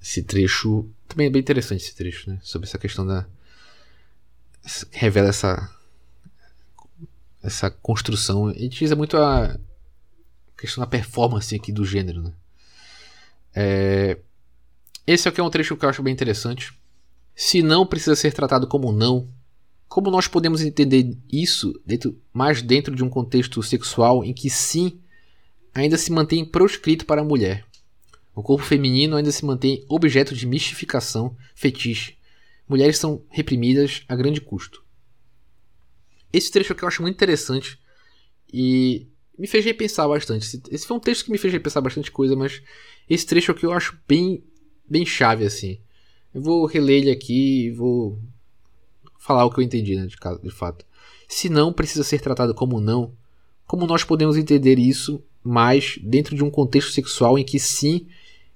esse 0.02 0.24
trecho 0.24 0.88
também 1.06 1.28
é 1.28 1.30
bem 1.30 1.40
interessante 1.40 1.84
esse 1.84 1.94
trecho, 1.94 2.28
né? 2.28 2.40
Sobre 2.42 2.66
essa 2.66 2.78
questão 2.78 3.06
da 3.06 3.28
revela 4.90 5.28
essa 5.28 5.74
essa 7.42 7.70
construção 7.70 8.50
e 8.50 8.66
utiliza 8.66 8.96
muito 8.96 9.16
a 9.16 9.58
questão 10.56 10.82
da 10.82 10.86
performance 10.86 11.54
aqui 11.54 11.72
do 11.72 11.84
gênero, 11.84 12.22
né? 12.22 12.32
É... 13.54 14.18
Esse 15.06 15.28
aqui 15.28 15.40
é 15.40 15.44
um 15.44 15.50
trecho 15.50 15.76
que 15.76 15.84
eu 15.84 15.88
acho 15.88 16.02
bem 16.02 16.12
interessante. 16.12 16.72
Se 17.34 17.62
não 17.62 17.86
precisa 17.86 18.16
ser 18.16 18.32
tratado 18.32 18.66
como 18.66 18.92
não, 18.92 19.28
como 19.88 20.10
nós 20.10 20.28
podemos 20.28 20.60
entender 20.60 21.16
isso 21.32 21.80
dentro, 21.86 22.20
mais 22.32 22.60
dentro 22.60 22.94
de 22.94 23.02
um 23.02 23.08
contexto 23.08 23.62
sexual 23.62 24.24
em 24.24 24.34
que 24.34 24.50
sim 24.50 25.00
ainda 25.72 25.96
se 25.96 26.12
mantém 26.12 26.44
proscrito 26.44 27.06
para 27.06 27.22
a 27.22 27.24
mulher? 27.24 27.64
O 28.34 28.42
corpo 28.42 28.64
feminino 28.64 29.16
ainda 29.16 29.32
se 29.32 29.44
mantém 29.44 29.84
objeto 29.88 30.34
de 30.34 30.46
mistificação, 30.46 31.34
fetiche. 31.54 32.17
Mulheres 32.68 32.98
são 32.98 33.22
reprimidas 33.30 34.02
a 34.08 34.14
grande 34.14 34.40
custo. 34.40 34.84
Esse 36.32 36.50
trecho 36.50 36.72
aqui 36.72 36.82
eu 36.82 36.88
acho 36.88 37.02
muito 37.02 37.14
interessante 37.14 37.78
e 38.52 39.06
me 39.38 39.46
fez 39.46 39.64
repensar 39.64 40.08
bastante. 40.08 40.60
Esse 40.70 40.86
foi 40.86 40.96
um 40.96 41.00
texto 41.00 41.24
que 41.24 41.30
me 41.30 41.38
fez 41.38 41.52
repensar 41.52 41.82
bastante 41.82 42.10
coisa, 42.10 42.36
mas 42.36 42.60
esse 43.08 43.24
trecho 43.24 43.52
aqui 43.52 43.64
eu 43.64 43.72
acho 43.72 43.98
bem, 44.06 44.42
bem 44.88 45.06
chave 45.06 45.46
assim. 45.46 45.78
Eu 46.34 46.42
vou 46.42 46.66
reler 46.66 47.02
ele 47.02 47.10
aqui 47.10 47.66
e 47.66 47.70
vou 47.70 48.18
falar 49.18 49.44
o 49.44 49.50
que 49.50 49.60
eu 49.60 49.64
entendi, 49.64 49.96
né, 49.96 50.06
de, 50.06 50.16
de 50.42 50.50
fato. 50.50 50.84
Se 51.26 51.48
não 51.48 51.72
precisa 51.72 52.04
ser 52.04 52.20
tratado 52.20 52.54
como 52.54 52.80
não, 52.80 53.12
como 53.66 53.86
nós 53.86 54.04
podemos 54.04 54.36
entender 54.36 54.78
isso 54.78 55.22
mais 55.42 55.98
dentro 56.02 56.34
de 56.34 56.44
um 56.44 56.50
contexto 56.50 56.92
sexual 56.92 57.38
em 57.38 57.44
que 57.44 57.58
sim 57.58 58.06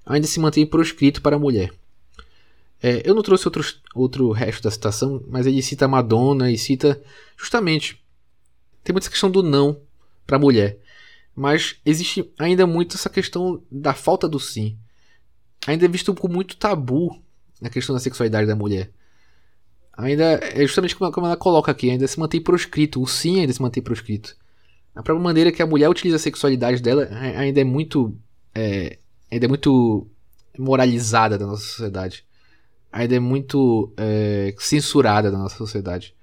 ainda 0.05 0.27
se 0.27 0.39
mantém 0.39 0.65
proscrito 0.65 1.21
para 1.21 1.35
a 1.35 1.39
mulher? 1.39 1.71
É, 2.85 3.01
eu 3.09 3.15
não 3.15 3.21
trouxe 3.21 3.47
outros, 3.47 3.81
outro 3.95 4.29
resto 4.31 4.63
da 4.63 4.69
citação, 4.69 5.23
mas 5.29 5.47
ele 5.47 5.61
cita 5.61 5.87
Madonna 5.87 6.51
e 6.51 6.57
cita 6.57 7.01
justamente. 7.37 8.03
Tem 8.83 8.91
muita 8.91 9.09
questão 9.09 9.31
do 9.31 9.41
não 9.41 9.79
para 10.27 10.35
a 10.35 10.39
mulher. 10.39 10.79
Mas 11.33 11.77
existe 11.85 12.29
ainda 12.37 12.67
muito 12.67 12.97
essa 12.97 13.09
questão 13.09 13.63
da 13.71 13.93
falta 13.93 14.27
do 14.27 14.37
sim. 14.37 14.77
Ainda 15.65 15.85
é 15.85 15.87
visto 15.87 16.13
com 16.13 16.27
muito 16.27 16.57
tabu 16.57 17.23
na 17.61 17.69
questão 17.69 17.95
da 17.95 18.01
sexualidade 18.01 18.45
da 18.45 18.55
mulher. 18.55 18.91
Ainda 19.95 20.41
é 20.43 20.61
justamente 20.63 20.93
como, 20.97 21.09
como 21.09 21.25
ela 21.25 21.37
coloca 21.37 21.71
aqui, 21.71 21.89
ainda 21.89 22.05
se 22.05 22.19
mantém 22.19 22.41
proscrito. 22.41 23.01
O 23.01 23.07
sim 23.07 23.39
ainda 23.39 23.53
se 23.53 23.61
mantém 23.61 23.81
proscrito. 23.81 24.35
A 24.93 25.01
própria 25.01 25.23
maneira 25.23 25.53
que 25.53 25.61
a 25.61 25.65
mulher 25.65 25.87
utiliza 25.87 26.17
a 26.17 26.19
sexualidade 26.19 26.81
dela 26.81 27.07
ainda 27.09 27.61
é 27.61 27.63
muito. 27.63 28.13
É, 28.53 28.99
ainda 29.31 29.45
é 29.45 29.47
muito 29.47 30.05
moralizada 30.59 31.37
da 31.37 31.47
nossa 31.47 31.63
sociedade 31.63 32.25
ainda 32.93 33.15
é 33.15 33.19
muito 33.19 33.91
é, 33.97 34.53
censurada 34.59 35.31
na 35.31 35.39
nossa 35.39 35.57
sociedade. 35.57 36.13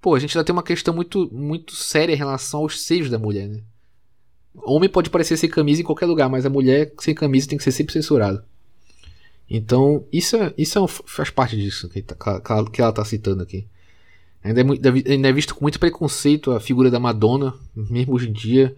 Pô, 0.00 0.14
a 0.14 0.18
gente 0.18 0.36
ainda 0.36 0.44
tem 0.44 0.52
uma 0.52 0.62
questão 0.62 0.92
muito, 0.92 1.32
muito 1.32 1.74
séria 1.74 2.12
em 2.12 2.16
relação 2.16 2.60
aos 2.60 2.82
seios 2.82 3.08
da 3.08 3.18
mulher, 3.18 3.48
né? 3.48 3.62
Homem 4.54 4.90
pode 4.90 5.08
parecer 5.08 5.38
sem 5.38 5.48
camisa 5.48 5.80
em 5.80 5.84
qualquer 5.84 6.04
lugar, 6.04 6.28
mas 6.28 6.44
a 6.44 6.50
mulher 6.50 6.92
sem 6.98 7.14
camisa 7.14 7.48
tem 7.48 7.56
que 7.56 7.64
ser 7.64 7.72
sempre 7.72 7.94
censurada. 7.94 8.44
Então, 9.48 10.04
isso, 10.12 10.36
é, 10.36 10.52
isso 10.58 10.78
é 10.78 10.82
um, 10.82 10.86
faz 10.86 11.30
parte 11.30 11.56
disso 11.56 11.88
que, 11.88 12.02
tá, 12.02 12.14
que 12.70 12.80
ela 12.80 12.90
está 12.90 13.04
citando 13.04 13.42
aqui. 13.42 13.66
Ainda 14.44 14.60
é, 14.60 14.64
muito, 14.64 14.86
ainda 14.86 15.28
é, 15.28 15.32
visto 15.32 15.54
com 15.54 15.64
muito 15.64 15.80
preconceito 15.80 16.50
a 16.50 16.60
figura 16.60 16.90
da 16.90 17.00
Madonna, 17.00 17.54
mesmo 17.74 18.14
hoje 18.14 18.28
em 18.28 18.32
dia. 18.32 18.76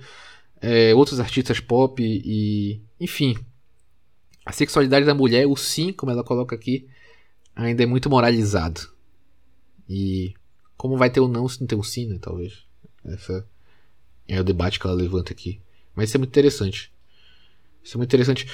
É, 0.60 0.94
outros 0.94 1.18
artistas 1.18 1.58
pop 1.58 2.00
e. 2.00 2.80
Enfim. 3.00 3.36
A 4.46 4.52
sexualidade 4.52 5.06
da 5.06 5.14
mulher, 5.14 5.46
o 5.46 5.56
sim, 5.56 5.92
como 5.92 6.12
ela 6.12 6.22
coloca 6.22 6.54
aqui, 6.54 6.86
ainda 7.54 7.82
é 7.82 7.86
muito 7.86 8.10
moralizado. 8.10 8.80
E 9.88 10.34
como 10.76 10.96
vai 10.96 11.10
ter 11.10 11.20
o 11.20 11.28
não 11.28 11.48
se 11.48 11.60
não 11.60 11.66
tem 11.66 11.78
o 11.78 11.82
sim, 11.82 12.06
né, 12.06 12.18
talvez. 12.20 12.64
Essa 13.04 13.46
é 14.26 14.40
o 14.40 14.44
debate 14.44 14.80
que 14.80 14.86
ela 14.86 14.96
levanta 14.96 15.32
aqui. 15.32 15.60
Mas 15.94 16.08
isso 16.08 16.16
é 16.16 16.18
muito 16.18 16.30
interessante. 16.30 16.92
Isso 17.82 17.96
é 17.96 17.98
muito 17.98 18.08
interessante. 18.08 18.48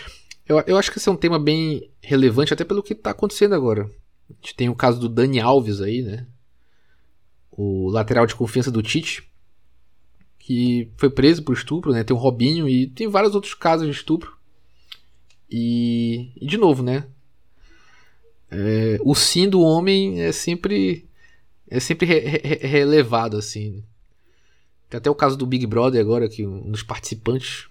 Eu, 0.46 0.58
eu 0.66 0.76
acho 0.76 0.90
que 0.90 0.98
esse 0.98 1.08
é 1.08 1.12
um 1.12 1.16
tema 1.16 1.38
bem 1.38 1.90
relevante, 2.02 2.52
até 2.52 2.64
pelo 2.64 2.82
que 2.82 2.92
está 2.92 3.10
acontecendo 3.10 3.54
agora. 3.54 3.90
A 4.28 4.32
gente 4.40 4.54
tem 4.54 4.68
o 4.68 4.74
caso 4.74 5.00
do 5.00 5.08
Dani 5.08 5.40
Alves 5.40 5.80
aí, 5.80 6.02
né? 6.02 6.26
O 7.50 7.88
lateral 7.88 8.26
de 8.26 8.34
confiança 8.34 8.70
do 8.70 8.82
Tite. 8.82 9.28
Que 10.38 10.90
foi 10.96 11.08
preso 11.08 11.42
por 11.42 11.54
estupro, 11.54 11.92
né? 11.92 12.02
Tem 12.02 12.16
o 12.16 12.18
Robinho 12.18 12.68
e 12.68 12.88
tem 12.88 13.08
vários 13.08 13.34
outros 13.34 13.54
casos 13.54 13.86
de 13.86 13.92
estupro. 13.92 14.36
E, 15.48 16.32
e 16.40 16.46
de 16.46 16.56
novo, 16.56 16.82
né? 16.82 17.06
É, 18.50 18.98
o 19.02 19.14
sim 19.14 19.48
do 19.48 19.60
homem 19.60 20.20
é 20.22 20.32
sempre 20.32 21.06
é 21.68 21.78
sempre 21.78 22.06
re, 22.06 22.18
re, 22.18 22.66
relevado 22.66 23.36
assim. 23.36 23.82
Tem 24.88 24.98
até 24.98 25.10
o 25.10 25.14
caso 25.14 25.36
do 25.36 25.46
Big 25.46 25.66
Brother 25.66 26.00
agora 26.00 26.28
que 26.28 26.46
um 26.46 26.70
dos 26.70 26.82
participantes 26.82 27.68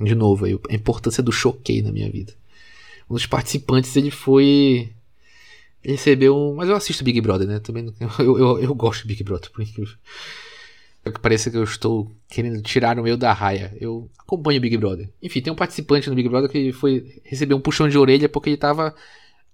de 0.00 0.14
novo 0.14 0.46
aí, 0.46 0.58
a 0.70 0.74
importância 0.74 1.22
do 1.22 1.30
choquei 1.30 1.82
na 1.82 1.92
minha 1.92 2.10
vida. 2.10 2.34
Um 3.08 3.14
dos 3.14 3.26
participantes 3.26 3.94
ele 3.96 4.10
foi 4.10 4.90
ele 5.82 5.94
recebeu 5.94 6.36
um, 6.36 6.54
mas 6.54 6.68
eu 6.68 6.76
assisto 6.76 7.04
Big 7.04 7.20
Brother, 7.20 7.46
né? 7.46 7.58
Também 7.60 7.92
eu, 8.18 8.38
eu, 8.38 8.58
eu 8.60 8.74
gosto 8.74 9.02
de 9.02 9.08
Big 9.08 9.22
Brother, 9.22 9.50
por 9.50 9.62
incrível 9.62 9.94
que 11.04 11.20
pareça 11.20 11.50
que 11.50 11.56
eu 11.56 11.64
estou 11.64 12.10
querendo 12.28 12.60
tirar 12.60 12.98
o 12.98 13.02
meu 13.02 13.16
da 13.16 13.32
raia. 13.32 13.74
Eu 13.80 14.10
acompanho 14.18 14.58
o 14.58 14.60
Big 14.60 14.76
Brother. 14.76 15.08
Enfim, 15.22 15.40
tem 15.40 15.52
um 15.52 15.56
participante 15.56 16.10
no 16.10 16.14
Big 16.14 16.28
Brother 16.28 16.50
que 16.50 16.72
foi 16.72 17.20
receber 17.24 17.54
um 17.54 17.60
puxão 17.60 17.88
de 17.88 17.96
orelha 17.96 18.28
porque 18.28 18.50
ele 18.50 18.56
estava 18.56 18.94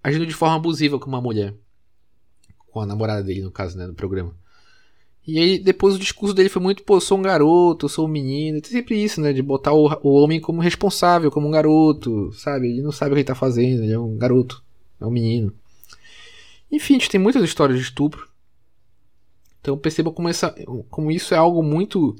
agindo 0.02 0.26
de 0.26 0.34
forma 0.34 0.56
abusiva 0.56 0.98
com 0.98 1.08
uma 1.08 1.20
mulher. 1.20 1.54
Com 2.68 2.80
a 2.80 2.86
namorada 2.86 3.22
dele, 3.22 3.42
no 3.42 3.50
caso, 3.50 3.76
né, 3.76 3.86
no 3.86 3.94
programa. 3.94 4.34
E 5.26 5.38
aí, 5.40 5.58
depois 5.58 5.96
o 5.96 5.98
discurso 5.98 6.32
dele 6.32 6.48
foi 6.48 6.62
muito, 6.62 6.84
pô, 6.84 7.00
sou 7.00 7.18
um 7.18 7.22
garoto, 7.22 7.88
sou 7.88 8.06
um 8.06 8.08
menino. 8.08 8.60
Tem 8.60 8.70
sempre 8.70 9.02
isso, 9.02 9.20
né? 9.20 9.32
De 9.32 9.42
botar 9.42 9.72
o, 9.72 9.88
o 10.02 10.12
homem 10.22 10.40
como 10.40 10.60
responsável, 10.60 11.30
como 11.32 11.48
um 11.48 11.50
garoto, 11.50 12.32
sabe? 12.32 12.68
Ele 12.68 12.82
não 12.82 12.92
sabe 12.92 13.10
o 13.10 13.14
que 13.14 13.20
ele 13.20 13.26
tá 13.26 13.34
fazendo, 13.34 13.82
ele 13.82 13.92
é 13.92 13.98
um 13.98 14.16
garoto, 14.16 14.62
é 15.00 15.04
um 15.04 15.10
menino. 15.10 15.52
Enfim, 16.70 16.94
a 16.94 16.98
gente 16.98 17.10
tem 17.10 17.20
muitas 17.20 17.42
histórias 17.42 17.78
de 17.78 17.84
estupro. 17.84 18.28
Então 19.60 19.76
perceba 19.76 20.12
como, 20.12 20.28
essa, 20.28 20.54
como 20.88 21.10
isso 21.10 21.34
é 21.34 21.36
algo 21.36 21.60
muito 21.60 22.14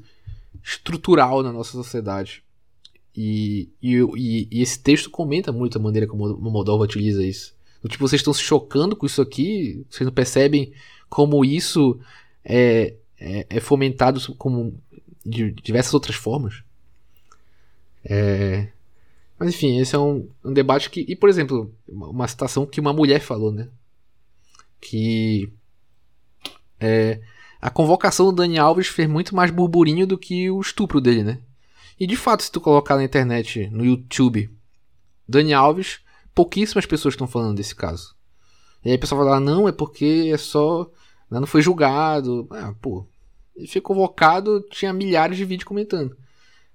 estrutural 0.61 1.41
na 1.41 1.51
nossa 1.53 1.71
sociedade. 1.71 2.43
E, 3.15 3.69
e, 3.81 4.47
e, 4.51 4.61
esse 4.61 4.79
texto 4.79 5.09
comenta 5.09 5.51
muito 5.51 5.77
a 5.77 5.81
maneira 5.81 6.05
como 6.05 6.25
o 6.25 6.51
Moldova 6.51 6.83
utiliza 6.83 7.25
isso. 7.25 7.55
Tipo, 7.87 8.07
vocês 8.07 8.19
estão 8.19 8.33
se 8.33 8.41
chocando 8.41 8.95
com 8.95 9.05
isso 9.05 9.21
aqui, 9.21 9.85
vocês 9.89 10.05
não 10.05 10.13
percebem 10.13 10.73
como 11.09 11.45
isso 11.45 11.99
é, 12.43 12.95
é, 13.19 13.45
é 13.49 13.59
fomentado 13.59 14.19
como 14.35 14.79
de 15.25 15.51
diversas 15.51 15.93
outras 15.93 16.15
formas. 16.15 16.63
É... 18.03 18.69
Mas 19.37 19.49
enfim, 19.49 19.79
esse 19.79 19.95
é 19.95 19.99
um, 19.99 20.27
um, 20.43 20.51
debate 20.51 20.89
que. 20.89 21.05
E, 21.07 21.15
por 21.15 21.29
exemplo, 21.29 21.71
uma 21.87 22.27
citação 22.27 22.65
que 22.65 22.79
uma 22.79 22.93
mulher 22.93 23.19
falou, 23.19 23.51
né? 23.51 23.67
Que. 24.81 25.51
É, 26.79 27.21
a 27.61 27.69
convocação 27.69 28.27
do 28.27 28.31
Dani 28.31 28.57
Alves 28.57 28.87
fez 28.87 29.07
muito 29.07 29.35
mais 29.35 29.51
burburinho 29.51 30.07
do 30.07 30.17
que 30.17 30.49
o 30.49 30.61
estupro 30.61 31.01
dele, 31.01 31.23
né? 31.23 31.39
E 31.99 32.07
de 32.07 32.15
fato, 32.15 32.43
se 32.43 32.51
tu 32.51 32.61
colocar 32.61 32.95
na 32.95 33.03
internet, 33.03 33.67
no 33.71 33.85
YouTube, 33.85 34.49
Dani 35.27 35.53
Alves 35.53 35.99
pouquíssimas 36.37 36.85
pessoas 36.85 37.15
estão 37.15 37.25
falando 37.25 37.57
desse 37.57 37.73
caso. 37.73 38.15
E 38.85 38.89
aí 38.89 38.95
a 38.95 38.99
pessoa 38.99 39.23
vai 39.23 39.33
lá, 39.33 39.39
não, 39.39 39.67
é 39.67 39.71
porque 39.71 40.29
é 40.31 40.37
só. 40.37 40.87
Né, 41.31 41.39
não 41.39 41.47
foi 41.47 41.63
julgado. 41.63 42.47
Ah, 42.51 42.75
pô. 42.79 43.07
Ele 43.55 43.67
foi 43.67 43.81
convocado, 43.81 44.63
tinha 44.69 44.93
milhares 44.93 45.35
de 45.35 45.43
vídeos 45.43 45.67
comentando. 45.67 46.15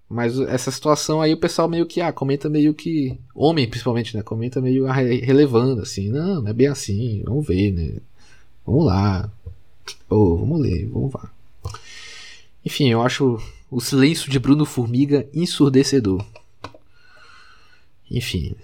Mas 0.09 0.37
essa 0.41 0.73
situação 0.73 1.23
aí 1.23 1.33
o 1.33 1.39
pessoal 1.39 1.69
meio 1.69 1.87
que, 1.87 2.01
ah, 2.01 2.13
comenta 2.13 2.51
meio 2.51 2.75
que. 2.75 3.17
Homem, 3.33 3.69
principalmente, 3.69 4.17
né? 4.17 4.23
Comenta 4.25 4.61
meio 4.61 4.85
relevando, 4.85 5.81
assim. 5.81 6.09
Não, 6.09 6.43
não 6.43 6.49
é 6.49 6.53
bem 6.53 6.67
assim. 6.67 7.23
Vamos 7.25 7.47
ver, 7.47 7.71
né? 7.71 8.01
Vamos 8.67 8.85
lá. 8.85 9.31
Pô, 10.09 10.39
vamos 10.39 10.61
ler, 10.61 10.89
vamos 10.89 11.15
lá. 11.15 11.31
Enfim, 12.65 12.91
eu 12.91 13.01
acho 13.01 13.41
o 13.71 13.81
silêncio 13.81 14.29
de 14.29 14.41
Bruno 14.41 14.65
Formiga 14.65 15.29
ensurdecedor. 15.33 16.25
Enfim. 18.11 18.57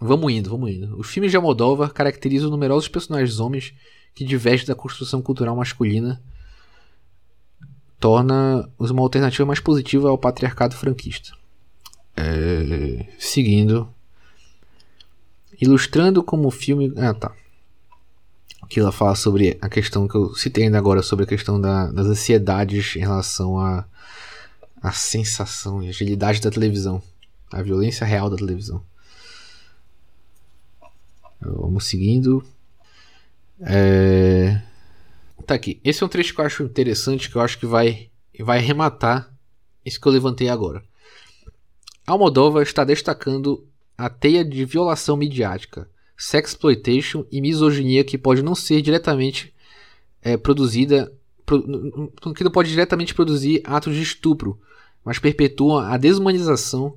Vamos 0.00 0.32
indo, 0.32 0.50
vamos 0.50 0.70
indo. 0.70 0.96
Os 0.96 1.08
filmes 1.08 1.30
de 1.30 1.36
Almodóvar 1.36 1.92
caracterizam 1.92 2.50
numerosos 2.50 2.88
personagens 2.88 3.40
homens 3.40 3.74
que 4.14 4.24
divergem 4.24 4.66
da 4.66 4.74
construção 4.74 5.20
cultural 5.20 5.56
masculina, 5.56 6.22
torna-os 7.98 8.90
uma 8.90 9.02
alternativa 9.02 9.44
mais 9.44 9.60
positiva 9.60 10.08
ao 10.08 10.18
patriarcado 10.18 10.76
franquista. 10.76 11.32
É... 12.16 13.06
Seguindo. 13.18 13.88
Ilustrando 15.60 16.22
como 16.22 16.48
o 16.48 16.52
filme. 16.52 16.92
Ah, 16.96 17.14
tá. 17.14 17.32
Que 18.68 18.80
ela 18.80 18.92
fala 18.92 19.14
sobre 19.14 19.58
a 19.60 19.68
questão 19.68 20.06
que 20.06 20.14
eu 20.14 20.34
citei 20.34 20.64
ainda 20.64 20.78
agora, 20.78 21.02
sobre 21.02 21.24
a 21.24 21.28
questão 21.28 21.60
da, 21.60 21.90
das 21.90 22.06
ansiedades 22.06 22.94
em 22.96 23.00
relação 23.00 23.58
à 23.58 23.84
a, 24.80 24.88
a 24.88 24.92
sensação 24.92 25.82
e 25.82 25.88
agilidade 25.88 26.40
da 26.40 26.50
televisão. 26.50 27.02
A 27.50 27.62
violência 27.62 28.06
real 28.06 28.28
da 28.30 28.36
televisão. 28.36 28.82
Vamos 31.40 31.86
seguindo. 31.86 32.44
É... 33.60 34.60
Tá 35.46 35.54
aqui. 35.54 35.80
Esse 35.82 36.02
é 36.02 36.06
um 36.06 36.08
trecho 36.08 36.34
que 36.34 36.40
eu 36.40 36.44
acho 36.44 36.62
interessante, 36.62 37.30
que 37.30 37.36
eu 37.36 37.40
acho 37.40 37.58
que 37.58 37.66
vai, 37.66 38.10
vai 38.40 38.58
arrematar 38.58 39.32
isso 39.84 40.00
que 40.00 40.06
eu 40.06 40.12
levantei 40.12 40.48
agora. 40.48 40.82
Almodóvar 42.06 42.62
está 42.62 42.84
destacando 42.84 43.66
a 43.96 44.08
teia 44.08 44.44
de 44.44 44.64
violação 44.64 45.16
midiática, 45.16 45.88
sexploitation 46.16 47.24
e 47.30 47.40
misoginia 47.40 48.04
que 48.04 48.18
pode 48.18 48.42
não 48.42 48.54
ser 48.54 48.82
diretamente 48.82 49.54
é, 50.22 50.36
produzida, 50.36 51.12
pro, 51.46 51.62
que 52.34 52.44
não 52.44 52.50
pode 52.50 52.70
diretamente 52.70 53.14
produzir 53.14 53.62
atos 53.64 53.94
de 53.94 54.02
estupro, 54.02 54.60
mas 55.04 55.18
perpetuam 55.18 55.78
a 55.78 55.96
desumanização, 55.96 56.96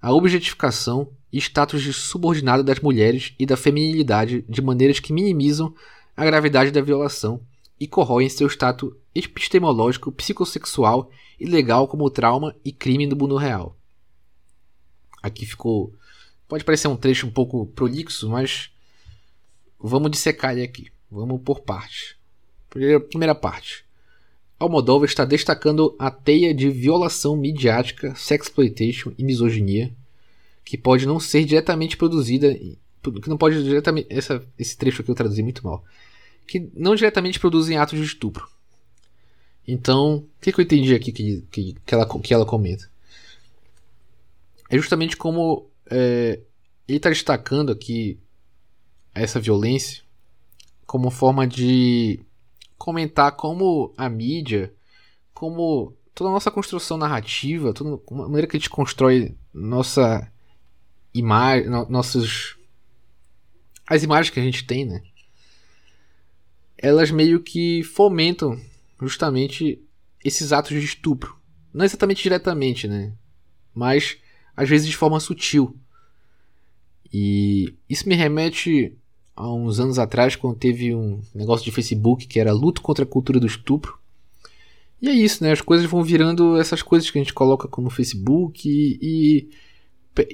a 0.00 0.12
objetificação 0.12 1.08
e 1.34 1.38
status 1.38 1.82
de 1.82 1.92
subordinado 1.92 2.62
das 2.62 2.78
mulheres 2.78 3.34
e 3.36 3.44
da 3.44 3.56
feminilidade 3.56 4.44
de 4.48 4.62
maneiras 4.62 5.00
que 5.00 5.12
minimizam 5.12 5.74
a 6.16 6.24
gravidade 6.24 6.70
da 6.70 6.80
violação 6.80 7.40
e 7.78 7.88
corroem 7.88 8.28
seu 8.28 8.46
status 8.46 8.92
epistemológico, 9.12 10.12
psicossexual 10.12 11.10
e 11.40 11.44
legal 11.44 11.88
como 11.88 12.08
trauma 12.08 12.54
e 12.64 12.70
crime 12.70 13.04
do 13.08 13.16
mundo 13.16 13.36
real. 13.36 13.76
Aqui 15.20 15.44
ficou. 15.44 15.92
Pode 16.46 16.62
parecer 16.62 16.86
um 16.86 16.96
trecho 16.96 17.26
um 17.26 17.32
pouco 17.32 17.66
prolixo, 17.66 18.30
mas 18.30 18.70
vamos 19.76 20.12
dissecar 20.12 20.52
ele 20.52 20.62
aqui. 20.62 20.86
Vamos 21.10 21.42
por 21.42 21.62
partes. 21.62 22.14
Primeira, 22.70 23.00
primeira 23.00 23.34
parte. 23.34 23.84
Almodóvar 24.56 25.08
está 25.08 25.24
destacando 25.24 25.96
a 25.98 26.12
teia 26.12 26.54
de 26.54 26.70
violação 26.70 27.36
midiática, 27.36 28.14
sexploitation 28.14 29.12
e 29.18 29.24
misoginia 29.24 29.92
que 30.64 30.78
pode 30.78 31.06
não 31.06 31.20
ser 31.20 31.44
diretamente 31.44 31.96
produzida, 31.96 32.52
que 32.54 33.28
não 33.28 33.36
pode 33.36 33.62
diretamente, 33.62 34.08
essa, 34.10 34.42
esse 34.58 34.76
trecho 34.76 35.02
aqui 35.02 35.10
eu 35.10 35.14
traduzi 35.14 35.42
muito 35.42 35.64
mal, 35.64 35.84
que 36.46 36.70
não 36.74 36.94
diretamente 36.94 37.38
produzem 37.38 37.76
atos 37.76 37.98
de 37.98 38.04
estupro. 38.04 38.48
Então, 39.66 40.16
o 40.16 40.28
que, 40.40 40.52
que 40.52 40.60
eu 40.60 40.64
entendi 40.64 40.94
aqui 40.94 41.12
que, 41.12 41.44
que, 41.50 41.76
que, 41.84 41.94
ela, 41.94 42.06
que 42.20 42.34
ela 42.34 42.46
comenta? 42.46 42.90
É 44.68 44.76
justamente 44.76 45.16
como 45.16 45.70
é, 45.90 46.40
ele 46.86 46.98
está 46.98 47.08
destacando 47.08 47.72
aqui 47.72 48.18
essa 49.14 49.40
violência 49.40 50.02
como 50.86 51.10
forma 51.10 51.46
de 51.46 52.20
comentar 52.76 53.32
como 53.32 53.94
a 53.96 54.08
mídia, 54.08 54.72
como 55.32 55.94
toda 56.14 56.30
a 56.30 56.32
nossa 56.32 56.50
construção 56.50 56.96
narrativa, 56.96 57.72
toda 57.72 58.00
a 58.06 58.14
maneira 58.14 58.46
que 58.46 58.56
a 58.56 58.60
gente 58.60 58.70
constrói 58.70 59.34
nossa 59.52 60.30
imagem, 61.14 61.70
no, 61.70 61.88
nossos 61.88 62.56
as 63.86 64.02
imagens 64.02 64.30
que 64.30 64.40
a 64.40 64.42
gente 64.42 64.66
tem, 64.66 64.84
né? 64.84 65.02
Elas 66.76 67.10
meio 67.10 67.40
que 67.40 67.82
fomentam 67.82 68.60
justamente 69.00 69.80
esses 70.24 70.52
atos 70.52 70.70
de 70.70 70.84
estupro. 70.84 71.36
Não 71.72 71.84
exatamente 71.84 72.22
diretamente, 72.22 72.88
né? 72.88 73.12
Mas 73.74 74.16
às 74.56 74.68
vezes 74.68 74.88
de 74.88 74.96
forma 74.96 75.20
sutil. 75.20 75.76
E 77.12 77.74
isso 77.88 78.08
me 78.08 78.14
remete 78.14 78.96
a 79.36 79.52
uns 79.52 79.80
anos 79.80 79.98
atrás, 79.98 80.36
quando 80.36 80.56
teve 80.56 80.94
um 80.94 81.20
negócio 81.34 81.64
de 81.64 81.72
Facebook 81.72 82.26
que 82.26 82.38
era 82.38 82.52
luto 82.52 82.80
contra 82.80 83.04
a 83.04 83.08
cultura 83.08 83.40
do 83.40 83.46
estupro. 83.46 83.98
E 85.02 85.08
é 85.08 85.12
isso, 85.12 85.42
né? 85.42 85.52
As 85.52 85.60
coisas 85.60 85.86
vão 85.86 86.02
virando 86.02 86.56
essas 86.56 86.82
coisas 86.82 87.10
que 87.10 87.18
a 87.18 87.22
gente 87.22 87.34
coloca 87.34 87.68
no 87.80 87.90
Facebook 87.90 88.68
e, 88.68 88.98
e 89.02 89.50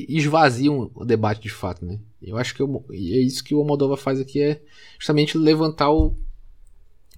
esvaziam 0.08 0.90
o 0.94 1.04
debate 1.04 1.40
de 1.40 1.50
fato, 1.50 1.84
né? 1.84 1.98
Eu 2.22 2.36
acho 2.36 2.54
que 2.54 2.60
eu, 2.60 2.84
é 2.90 2.94
isso 2.94 3.42
que 3.42 3.54
o 3.54 3.64
Moldova 3.64 3.96
faz 3.96 4.20
aqui 4.20 4.42
é 4.42 4.60
justamente 4.98 5.38
levantar 5.38 5.90
o 5.90 6.14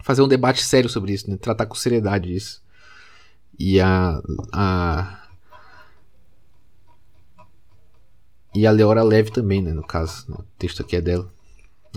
fazer 0.03 0.23
um 0.23 0.29
debate 0.29 0.63
sério 0.63 0.89
sobre 0.89 1.13
isso, 1.13 1.29
né? 1.31 1.37
Tratar 1.37 1.67
com 1.67 1.75
seriedade 1.75 2.35
isso. 2.35 2.63
E 3.59 3.81
a 3.81 4.21
a 4.53 5.19
e 8.55 8.67
a 8.67 8.71
Leora 8.71 9.03
Leve 9.03 9.31
também, 9.31 9.63
né, 9.63 9.73
no 9.73 9.83
caso, 9.83 10.31
né? 10.31 10.37
o 10.39 10.45
texto 10.59 10.83
aqui 10.83 10.97
é 10.97 11.01
dela. 11.01 11.29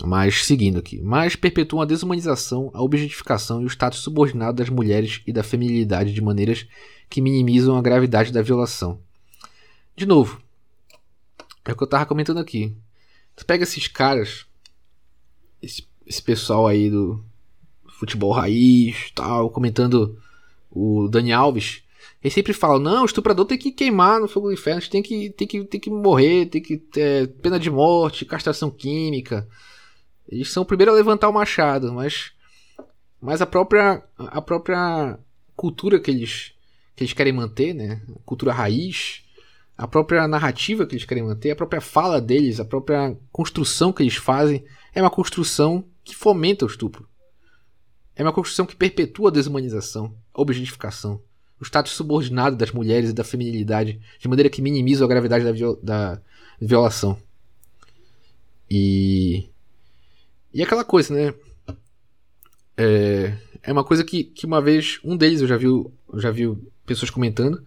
Mas 0.04 0.44
seguindo 0.44 0.78
aqui, 0.78 1.00
mas 1.00 1.36
perpetuam 1.36 1.82
a 1.82 1.86
desumanização, 1.86 2.70
a 2.74 2.82
objetificação 2.82 3.62
e 3.62 3.64
o 3.64 3.68
status 3.68 4.00
subordinado 4.00 4.58
das 4.58 4.68
mulheres 4.68 5.22
e 5.26 5.32
da 5.32 5.42
feminilidade 5.42 6.12
de 6.12 6.20
maneiras 6.20 6.66
que 7.08 7.20
minimizam 7.20 7.76
a 7.76 7.82
gravidade 7.82 8.32
da 8.32 8.42
violação. 8.42 8.98
De 9.96 10.04
novo, 10.04 10.40
é 11.66 11.72
o 11.72 11.76
que 11.76 11.82
eu 11.82 11.88
tava 11.88 12.06
comentando 12.06 12.38
aqui. 12.38 12.76
Tu 13.34 13.44
pega 13.44 13.64
esses 13.64 13.88
caras, 13.88 14.46
esse, 15.62 15.86
esse 16.06 16.22
pessoal 16.22 16.66
aí 16.66 16.90
do 16.90 17.22
futebol 17.98 18.32
raiz, 18.32 19.10
tal, 19.14 19.50
comentando 19.50 20.18
o 20.70 21.08
Dani 21.08 21.32
Alves. 21.32 21.82
Eles 22.22 22.34
sempre 22.34 22.52
falam, 22.52 22.78
não, 22.78 23.02
o 23.02 23.06
estuprador 23.06 23.44
tem 23.44 23.58
que 23.58 23.70
queimar 23.70 24.20
no 24.20 24.28
fogo 24.28 24.48
do 24.48 24.54
inferno, 24.54 24.82
tem 24.88 25.02
que, 25.02 25.30
tem 25.30 25.46
que, 25.46 25.64
tem 25.64 25.80
que 25.80 25.90
morrer, 25.90 26.46
tem 26.46 26.62
que 26.62 26.76
ter 26.76 27.28
pena 27.42 27.58
de 27.58 27.70
morte, 27.70 28.24
castração 28.24 28.70
química. 28.70 29.46
Eles 30.28 30.50
são 30.50 30.62
o 30.62 30.66
primeiro 30.66 30.92
a 30.92 30.94
levantar 30.94 31.28
o 31.28 31.32
machado, 31.32 31.92
mas, 31.92 32.32
mas 33.20 33.40
a 33.40 33.46
própria, 33.46 34.02
a 34.18 34.40
própria 34.42 35.18
cultura 35.54 36.00
que 36.00 36.10
eles, 36.10 36.52
que 36.94 37.04
eles 37.04 37.12
querem 37.12 37.32
manter, 37.32 37.74
né? 37.74 38.02
Cultura 38.24 38.52
raiz, 38.52 39.22
a 39.76 39.86
própria 39.86 40.26
narrativa 40.26 40.86
que 40.86 40.94
eles 40.94 41.04
querem 41.04 41.24
manter, 41.24 41.50
a 41.50 41.56
própria 41.56 41.80
fala 41.80 42.20
deles, 42.20 42.58
a 42.58 42.64
própria 42.64 43.16
construção 43.30 43.92
que 43.92 44.02
eles 44.02 44.16
fazem 44.16 44.64
é 44.94 45.02
uma 45.02 45.10
construção 45.10 45.84
que 46.02 46.16
fomenta 46.16 46.64
o 46.64 46.68
estupro. 46.68 47.06
É 48.14 48.22
uma 48.22 48.32
construção 48.32 48.64
que 48.64 48.74
perpetua 48.74 49.28
a 49.28 49.32
desumanização, 49.32 50.16
a 50.32 50.40
objetificação, 50.40 51.20
o 51.60 51.64
status 51.64 51.92
subordinado 51.92 52.56
das 52.56 52.70
mulheres 52.70 53.10
e 53.10 53.12
da 53.12 53.22
feminilidade, 53.22 54.00
de 54.18 54.28
maneira 54.28 54.48
que 54.48 54.62
minimiza 54.62 55.04
a 55.04 55.08
gravidade 55.08 55.44
da, 55.44 55.52
viol 55.52 55.76
da 55.82 56.20
violação. 56.58 57.18
E. 58.70 59.50
E 60.54 60.62
aquela 60.62 60.84
coisa, 60.84 61.14
né? 61.14 61.34
É, 62.78 63.36
é 63.62 63.72
uma 63.72 63.84
coisa 63.84 64.02
que, 64.02 64.24
que 64.24 64.46
uma 64.46 64.62
vez, 64.62 64.98
um 65.04 65.16
deles 65.16 65.42
eu 65.42 65.46
já 65.46 65.58
vi, 65.58 65.66
eu 65.66 65.92
já 66.14 66.30
vi 66.30 66.56
pessoas 66.86 67.10
comentando, 67.10 67.62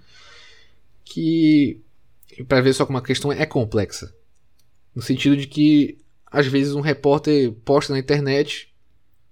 que 1.05 1.81
para 2.47 2.61
ver 2.61 2.73
só 2.73 2.85
como 2.85 2.97
a 2.97 3.03
questão 3.03 3.31
é 3.31 3.45
complexa. 3.45 4.13
No 4.95 5.01
sentido 5.01 5.35
de 5.37 5.47
que, 5.47 5.99
às 6.25 6.47
vezes, 6.47 6.73
um 6.73 6.81
repórter 6.81 7.51
posta 7.65 7.93
na 7.93 7.99
internet 7.99 8.73